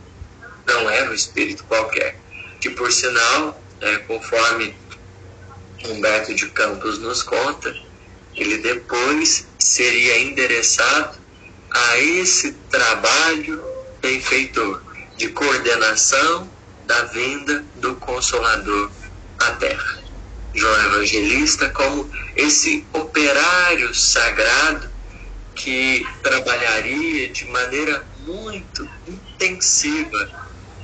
Não 0.68 0.88
era 0.88 1.10
um 1.10 1.14
espírito 1.16 1.64
qualquer 1.64 2.16
que 2.62 2.70
por 2.70 2.92
sinal, 2.92 3.60
é, 3.82 3.98
conforme 3.98 4.76
Humberto 5.84 6.36
de 6.36 6.48
Campos 6.50 7.00
nos 7.00 7.24
conta, 7.24 7.76
ele 8.36 8.60
depois 8.60 9.48
seria 9.58 10.20
endereçado 10.20 11.18
a 11.72 11.98
esse 11.98 12.52
trabalho 12.70 13.64
benfeitor 14.00 14.80
de 15.18 15.30
coordenação 15.30 16.48
da 16.86 17.06
vinda 17.06 17.66
do 17.78 17.96
Consolador 17.96 18.92
à 19.40 19.52
Terra. 19.54 20.05
João 20.56 20.86
Evangelista 20.86 21.70
como 21.70 22.10
esse 22.36 22.88
operário 22.94 23.94
sagrado 23.94 24.90
que 25.54 26.06
trabalharia 26.24 27.30
de 27.30 27.46
maneira 27.46 28.06
muito 28.20 28.90
intensiva 29.08 30.30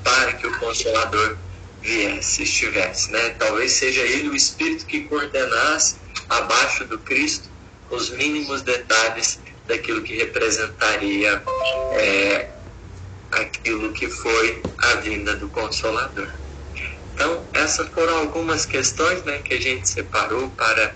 para 0.03 0.33
que 0.33 0.45
o 0.45 0.59
Consolador 0.59 1.37
viesse, 1.81 2.43
estivesse, 2.43 3.11
né? 3.11 3.29
Talvez 3.31 3.71
seja 3.71 4.01
ele 4.01 4.29
o 4.29 4.35
Espírito 4.35 4.85
que 4.85 5.01
coordenasse 5.05 5.95
abaixo 6.29 6.85
do 6.85 6.99
Cristo 6.99 7.49
os 7.89 8.09
mínimos 8.11 8.61
detalhes 8.61 9.39
daquilo 9.67 10.01
que 10.01 10.15
representaria 10.15 11.43
é, 11.93 12.49
aquilo 13.31 13.91
que 13.93 14.09
foi 14.09 14.63
a 14.77 14.95
vinda 14.95 15.35
do 15.35 15.49
Consolador. 15.49 16.29
Então, 17.21 17.45
essas 17.53 17.87
foram 17.89 18.17
algumas 18.17 18.65
questões 18.65 19.23
né, 19.25 19.41
que 19.43 19.53
a 19.53 19.61
gente 19.61 19.87
separou 19.87 20.49
para 20.57 20.95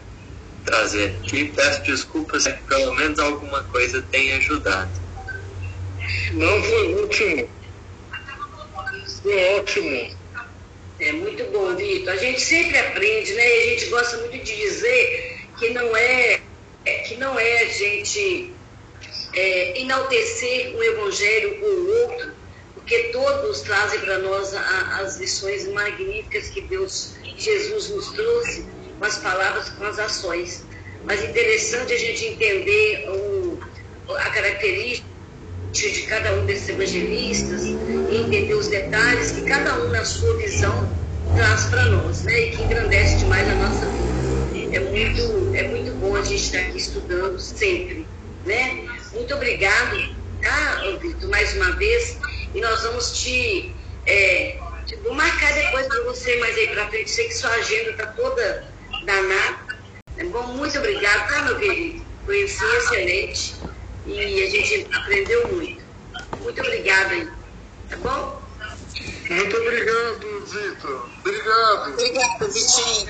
trazer 0.65 1.17
aqui. 1.21 1.53
Peço 1.55 1.83
desculpas 1.83 2.43
se 2.43 2.51
pelo 2.67 2.95
menos 2.95 3.19
alguma 3.19 3.63
coisa 3.65 4.03
tenha 4.09 4.37
ajudado. 4.37 4.89
Não, 6.33 6.63
foi 6.63 7.03
ótimo. 7.03 7.49
Foi 9.21 9.59
ótimo. 9.59 10.17
É 10.99 11.11
muito 11.11 11.43
bom, 11.51 11.75
Vitor. 11.75 12.13
A 12.13 12.17
gente 12.17 12.41
sempre 12.41 12.75
aprende, 12.75 13.31
né? 13.33 13.47
E 13.47 13.59
a 13.59 13.69
gente 13.69 13.85
gosta 13.91 14.17
muito 14.17 14.43
de 14.43 14.55
dizer 14.55 15.37
que 15.59 15.69
não 15.69 15.95
é, 15.95 16.41
é 16.85 16.93
que 17.01 17.17
não 17.17 17.39
é 17.39 17.61
a 17.61 17.67
gente 17.67 18.51
é, 19.31 19.79
enaltecer 19.79 20.75
um 20.75 20.81
evangelho 20.81 21.63
ou 21.63 22.01
outro, 22.01 22.34
porque 22.85 23.09
todos 23.11 23.61
trazem 23.61 23.99
para 24.01 24.19
nós 24.19 24.53
a, 24.53 24.99
as 24.99 25.17
lições 25.17 25.67
magníficas 25.69 26.49
que 26.49 26.61
Deus, 26.61 27.15
Jesus 27.35 27.89
nos 27.89 28.11
trouxe 28.11 28.63
com 28.99 29.05
as 29.05 29.17
palavras, 29.17 29.69
com 29.69 29.85
as 29.85 29.97
ações. 29.97 30.63
Mas 31.03 31.23
interessante 31.23 31.93
a 31.93 31.97
gente 31.97 32.25
entender 32.25 33.09
o, 33.09 33.59
a 34.07 34.29
característica 34.29 35.03
de 35.73 36.01
cada 36.03 36.33
um 36.35 36.45
desses 36.45 36.69
evangelistas 36.69 37.63
e 37.63 37.71
entender 38.17 38.53
os 38.53 38.67
detalhes 38.67 39.31
que 39.31 39.41
cada 39.41 39.79
um, 39.79 39.89
na 39.89 40.05
sua 40.05 40.37
visão, 40.37 40.87
traz 41.35 41.65
para 41.65 41.85
nós, 41.85 42.21
né? 42.21 42.39
E 42.39 42.51
que 42.51 42.61
engrandece 42.61 43.17
demais 43.17 43.49
a 43.49 43.55
nossa 43.55 43.85
vida. 43.87 44.77
É 44.77 44.79
muito, 44.79 45.55
é 45.55 45.67
muito 45.69 45.91
bom 45.99 46.15
a 46.15 46.21
gente 46.21 46.43
estar 46.43 46.59
aqui 46.59 46.77
estudando 46.77 47.39
sempre, 47.39 48.05
né? 48.45 48.85
Muito 49.11 49.33
obrigado, 49.33 49.97
tá, 50.43 50.97
Vitor, 51.01 51.29
mais 51.29 51.55
uma 51.55 51.71
vez. 51.71 52.19
E 52.55 52.61
nós 52.61 52.83
vamos 52.83 53.11
te, 53.19 53.75
é, 54.05 54.57
te 54.85 54.95
vou 55.03 55.13
marcar 55.13 55.53
depois 55.53 55.87
para 55.87 56.03
você 56.03 56.39
mais 56.39 56.55
aí 56.57 56.69
para 56.69 56.87
frente. 56.87 57.11
Sei 57.11 57.27
que 57.27 57.33
sua 57.33 57.49
agenda 57.51 57.91
está 57.91 58.07
toda 58.07 58.73
danada. 59.05 59.57
É 60.15 60.23
bom, 60.23 60.43
muito 60.43 60.77
obrigado, 60.77 61.27
tá, 61.27 61.41
meu 61.41 61.59
querido? 61.59 62.05
Conheci 62.25 62.63
excelente 62.77 63.55
e 64.05 64.41
a 64.41 64.49
gente 64.49 64.87
aprendeu 64.95 65.53
muito. 65.53 65.83
Muito 66.39 66.61
obrigada 66.61 67.09
aí, 67.09 67.29
tá 67.89 67.97
bom? 67.97 68.45
Muito 69.29 69.57
obrigado, 69.57 70.45
Vitor. 70.45 71.09
Obrigado. 71.19 71.93
Obrigada, 71.93 72.47
Vitinho. 72.47 73.09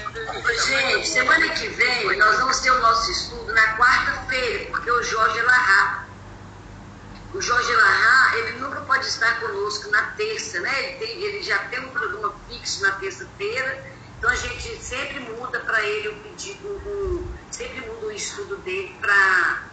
Gente, 0.65 1.07
semana 1.07 1.49
que 1.49 1.67
vem 1.67 2.17
nós 2.17 2.39
vamos 2.39 2.59
ter 2.61 2.71
o 2.71 2.79
nosso 2.79 3.11
estudo 3.11 3.53
na 3.53 3.77
quarta-feira, 3.77 4.65
porque 4.71 4.89
o 4.89 5.03
Jorge 5.03 5.41
Larra. 5.41 6.04
O 7.35 7.41
Jorge 7.41 7.69
Larra, 7.69 8.37
ele 8.37 8.59
nunca 8.59 8.79
pode 8.79 9.05
estar 9.05 9.41
conosco 9.41 9.89
na 9.89 10.03
terça, 10.11 10.57
né? 10.61 10.83
Ele, 10.85 11.05
tem, 11.05 11.21
ele 11.21 11.43
já 11.43 11.59
tem 11.65 11.81
um 11.81 11.89
programa 11.89 12.33
fixo 12.47 12.81
na 12.81 12.91
terça-feira, 12.91 13.85
então 14.17 14.29
a 14.29 14.35
gente 14.35 14.77
sempre 14.81 15.19
muda 15.19 15.59
para 15.59 15.83
ele 15.83 16.07
o 16.07 16.15
pedido, 16.15 16.65
o, 16.65 17.27
sempre 17.51 17.81
muda 17.81 18.07
o 18.07 18.11
estudo 18.13 18.55
dele 18.59 18.95
pra, 19.01 19.63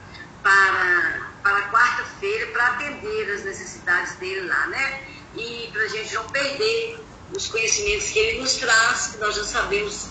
para, 0.43 1.31
para 1.41 1.71
quarta-feira, 1.71 2.49
para 2.49 2.67
atender 2.67 3.33
as 3.33 3.45
necessidades 3.45 4.17
dele 4.17 4.49
lá, 4.49 4.67
né? 4.67 5.05
E 5.37 5.71
para 5.73 5.83
a 5.83 5.89
gente 5.89 6.15
não 6.15 6.25
perder 6.31 6.99
os 7.33 7.47
conhecimentos 7.47 8.11
que 8.11 8.19
ele 8.19 8.41
nos 8.41 8.55
traz, 8.55 9.13
que 9.13 9.19
nós 9.19 9.37
já 9.37 9.45
sabemos 9.45 10.09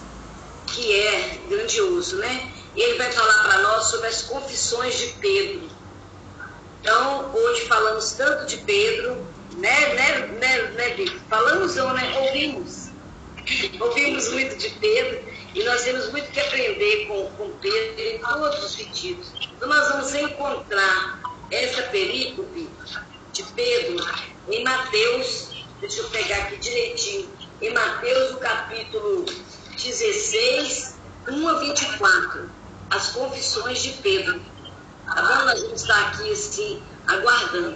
que 0.67 0.97
é 1.01 1.37
grandioso, 1.49 2.15
né? 2.15 2.49
Ele 2.77 2.97
vai 2.97 3.11
falar 3.11 3.43
para 3.43 3.57
nós 3.57 3.87
sobre 3.87 4.07
as 4.07 4.21
confissões 4.21 4.97
de 4.97 5.07
Pedro. 5.19 5.69
Então, 6.81 7.31
hoje 7.33 7.67
falamos 7.67 8.11
tanto 8.13 8.47
de 8.47 8.57
Pedro, 8.57 9.25
né, 9.57 9.93
né, 9.93 10.27
né, 10.39 10.61
né 10.71 10.89
Vitor? 10.95 11.19
Falamos 11.29 11.77
ou 11.77 11.93
né? 11.93 12.17
Ouvimos. 12.19 12.89
Ouvimos 13.79 14.29
muito 14.29 14.57
de 14.57 14.69
Pedro 14.71 15.23
e 15.53 15.63
nós 15.63 15.83
temos 15.83 16.11
muito 16.11 16.31
que 16.31 16.39
aprender 16.39 17.07
com, 17.07 17.29
com 17.31 17.51
Pedro 17.59 18.01
em 18.01 18.17
todos 18.19 18.63
os 18.63 18.71
sentidos. 18.73 19.31
Então, 19.55 19.69
nós 19.69 19.89
vamos 19.89 20.13
encontrar 20.15 21.21
essa 21.51 21.83
perícope 21.83 22.67
de 23.31 23.43
Pedro 23.43 24.03
em 24.49 24.63
Mateus, 24.63 25.65
deixa 25.79 26.01
eu 26.01 26.09
pegar 26.09 26.37
aqui 26.37 26.57
direitinho, 26.57 27.29
em 27.61 27.71
Mateus, 27.73 28.31
o 28.31 28.37
capítulo 28.37 29.25
16, 29.75 30.95
1 31.27 31.47
a 31.47 31.53
24, 31.59 32.49
as 32.89 33.09
confissões 33.09 33.83
de 33.83 33.91
Pedro. 34.01 34.41
Tá 35.13 35.21
bom? 35.21 35.45
Nós 35.45 35.61
vamos 35.61 35.81
estar 35.81 36.07
aqui 36.07 36.31
assim, 36.31 36.81
aguardando. 37.07 37.75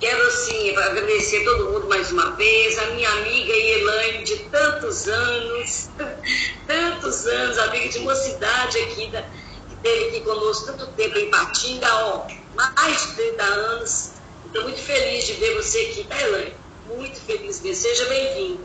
Quero 0.00 0.26
assim 0.26 0.76
agradecer 0.76 1.44
todo 1.44 1.70
mundo 1.70 1.88
mais 1.88 2.10
uma 2.10 2.30
vez, 2.32 2.78
a 2.78 2.86
minha 2.88 3.10
amiga 3.10 3.52
Elaine 3.52 4.24
de 4.24 4.36
tantos 4.50 5.06
anos, 5.06 5.90
tantos 6.66 7.26
anos, 7.26 7.58
amiga 7.58 7.88
de 7.88 7.98
mocidade 8.00 8.78
aqui, 8.78 9.10
da, 9.10 9.22
que 9.22 9.76
teve 9.82 10.08
aqui 10.08 10.20
conosco 10.22 10.66
tanto 10.66 10.86
tempo 10.88 11.18
em 11.18 11.30
Patinga, 11.30 11.94
ó, 11.94 12.26
mais 12.54 13.02
de 13.02 13.14
30 13.14 13.44
anos. 13.44 14.10
Estou 14.46 14.62
muito 14.62 14.80
feliz 14.80 15.26
de 15.26 15.34
ver 15.34 15.54
você 15.56 15.80
aqui, 15.80 16.04
tá, 16.04 16.20
Elaine? 16.20 16.54
Muito 16.86 17.20
feliz 17.20 17.60
mesmo. 17.60 17.82
Seja 17.82 18.06
bem-vindo. 18.06 18.64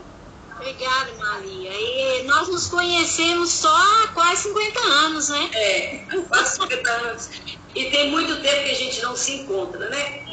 Obrigada, 0.56 1.12
Maria. 1.18 1.70
E 1.72 2.22
nós 2.24 2.48
nos 2.48 2.66
conhecemos 2.66 3.50
só 3.50 3.74
há 3.74 4.08
quase 4.08 4.42
50 4.42 4.80
anos, 4.80 5.28
né? 5.30 5.50
É, 5.54 6.04
quase 6.28 6.56
50 6.56 6.90
anos. 6.90 7.30
E 7.74 7.90
tem 7.90 8.10
muito 8.10 8.40
tempo 8.42 8.64
que 8.64 8.70
a 8.70 8.74
gente 8.74 9.02
não 9.02 9.16
se 9.16 9.32
encontra, 9.36 9.88
né? 9.88 10.24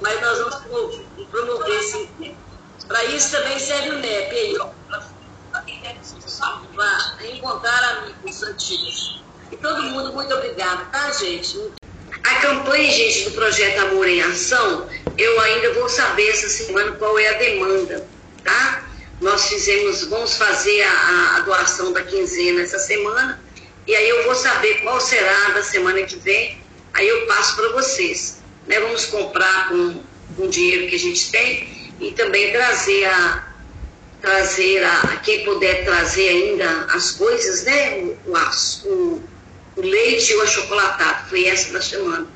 Mas 0.00 0.20
nós 0.20 0.38
vamos 0.38 0.96
promover 1.30 1.80
esse 1.80 1.98
encontro. 1.98 2.36
Para 2.88 3.04
isso 3.04 3.30
também 3.30 3.58
serve 3.58 3.90
o 3.90 3.98
NEP 3.98 4.34
aí, 4.34 4.58
ó. 4.58 4.68
Para 6.74 7.26
encontrar 7.28 7.98
amigos 7.98 8.42
antigos. 8.42 9.22
E 9.52 9.56
todo 9.56 9.82
mundo, 9.82 10.12
muito 10.12 10.34
obrigado, 10.34 10.90
tá, 10.90 11.12
gente? 11.12 11.70
A 12.24 12.34
campanha, 12.36 12.90
gente, 12.90 13.30
do 13.30 13.32
projeto 13.32 13.80
Amor 13.80 14.08
em 14.08 14.22
Ação, 14.22 14.88
eu 15.16 15.40
ainda 15.40 15.74
vou 15.74 15.88
saber 15.88 16.28
essa 16.30 16.48
semana 16.48 16.92
qual 16.92 17.18
é 17.18 17.28
a 17.28 17.38
demanda, 17.38 18.06
tá? 18.44 18.88
Nós 19.20 19.48
fizemos, 19.48 20.04
vamos 20.04 20.36
fazer 20.36 20.82
a, 20.82 21.36
a 21.36 21.40
doação 21.40 21.92
da 21.92 22.02
quinzena 22.02 22.62
essa 22.62 22.78
semana, 22.78 23.42
e 23.86 23.94
aí 23.94 24.08
eu 24.08 24.24
vou 24.24 24.34
saber 24.34 24.82
qual 24.82 25.00
será 25.00 25.50
da 25.50 25.62
semana 25.62 26.02
que 26.02 26.16
vem, 26.16 26.59
aí 26.94 27.08
eu 27.08 27.26
passo 27.26 27.56
para 27.56 27.68
vocês. 27.70 28.40
Né? 28.66 28.78
Vamos 28.80 29.06
comprar 29.06 29.68
com, 29.68 30.00
com 30.36 30.42
o 30.44 30.48
dinheiro 30.48 30.88
que 30.88 30.96
a 30.96 30.98
gente 30.98 31.30
tem 31.30 31.92
e 32.00 32.12
também 32.12 32.52
trazer 32.52 33.04
a 33.06 33.50
trazer 34.20 34.84
a 34.84 35.16
quem 35.24 35.44
puder 35.44 35.84
trazer 35.84 36.28
ainda 36.28 36.86
as 36.92 37.12
coisas, 37.12 37.64
né? 37.64 38.16
O, 38.26 38.88
o, 38.88 39.22
o, 39.76 39.80
leite 39.80 40.32
e 40.32 40.36
o 40.36 40.42
achocolatado, 40.42 41.30
foi 41.30 41.46
essa 41.46 41.72
da 41.72 41.80
semana, 41.80 42.26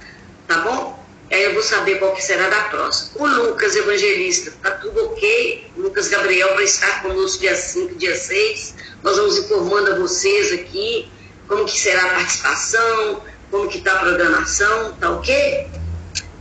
tá 0.49 0.59
bom? 0.61 1.05
Aí 1.31 1.43
eu 1.43 1.55
vou 1.55 1.63
saber 1.63 1.99
qual 1.99 2.15
que 2.15 2.23
será 2.23 2.49
da 2.49 2.61
próxima. 2.65 3.11
O 3.17 3.27
Lucas 3.27 3.75
Evangelista, 3.75 4.53
tá 4.63 4.71
tudo 4.73 5.05
ok? 5.07 5.71
Lucas 5.77 6.09
Gabriel 6.09 6.55
vai 6.55 6.65
estar 6.65 7.03
conosco 7.03 7.41
dia 7.41 7.57
5, 7.57 7.97
dia 7.97 8.15
6. 8.15 8.75
Nós 9.03 9.17
vamos 9.17 9.39
informando 9.39 9.93
a 9.93 9.99
vocês 9.99 10.53
aqui 10.53 11.11
como 11.49 11.65
que 11.65 11.79
será 11.79 12.05
a 12.05 12.15
participação, 12.15 13.23
como 13.55 13.69
que 13.69 13.79
está 13.79 13.95
a 13.95 13.99
programação, 14.01 14.93
tá 14.95 15.11
ok? 15.13 15.71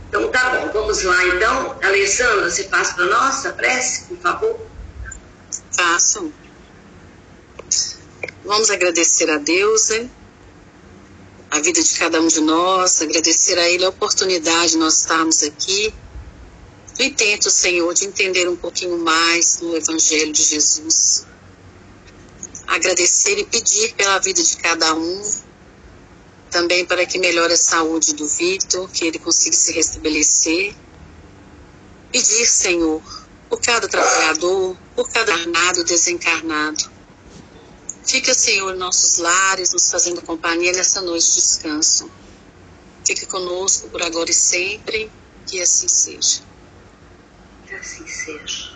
Então 0.08 0.32
tá 0.32 0.50
bom, 0.50 0.72
vamos 0.72 1.04
lá 1.04 1.24
então. 1.26 1.78
Alessandra, 1.80 2.50
você 2.50 2.64
passa 2.64 2.94
para 2.94 3.04
nós 3.06 3.46
a 3.46 3.52
prece, 3.52 4.06
por 4.06 4.18
favor? 4.18 4.60
Façam. 5.70 6.32
Vamos 8.44 8.68
agradecer 8.68 9.30
a 9.30 9.38
Deus, 9.38 9.90
né? 9.90 10.10
a 11.52 11.60
vida 11.60 11.80
de 11.80 11.94
cada 11.96 12.20
um 12.20 12.26
de 12.26 12.40
nós, 12.40 13.00
agradecer 13.00 13.56
a 13.60 13.70
Ele 13.70 13.84
a 13.84 13.90
oportunidade 13.90 14.72
de 14.72 14.78
nós 14.78 14.98
estarmos 14.98 15.40
aqui. 15.44 15.94
No 16.98 17.04
intento, 17.04 17.48
Senhor, 17.48 17.94
de 17.94 18.06
entender 18.06 18.48
um 18.48 18.56
pouquinho 18.56 18.98
mais 18.98 19.58
do 19.58 19.76
Evangelho 19.76 20.32
de 20.32 20.42
Jesus. 20.42 21.24
Agradecer 22.66 23.38
e 23.38 23.44
pedir 23.44 23.94
pela 23.94 24.18
vida 24.18 24.42
de 24.42 24.56
cada 24.56 24.94
um, 24.94 25.43
também 26.54 26.84
para 26.84 27.04
que 27.04 27.18
melhore 27.18 27.52
a 27.52 27.56
saúde 27.56 28.14
do 28.14 28.28
Vitor, 28.28 28.88
que 28.88 29.04
ele 29.04 29.18
consiga 29.18 29.56
se 29.56 29.72
restabelecer. 29.72 30.72
Pedir, 32.12 32.46
Senhor, 32.46 33.02
por 33.50 33.60
cada 33.60 33.88
trabalhador, 33.88 34.76
por 34.94 35.10
cada 35.10 35.32
encarnado, 35.32 35.82
desencarnado. 35.82 36.92
Fica, 38.06 38.32
Senhor, 38.32 38.72
em 38.72 38.78
nossos 38.78 39.18
lares, 39.18 39.72
nos 39.72 39.90
fazendo 39.90 40.22
companhia 40.22 40.72
nessa 40.72 41.00
noite 41.00 41.26
de 41.26 41.34
descanso. 41.34 42.08
Fica 43.04 43.26
conosco 43.26 43.88
por 43.88 44.00
agora 44.00 44.30
e 44.30 44.34
sempre, 44.34 45.10
que 45.48 45.60
assim 45.60 45.88
seja. 45.88 46.40
Que 47.66 47.74
assim 47.74 48.06
seja. 48.06 48.70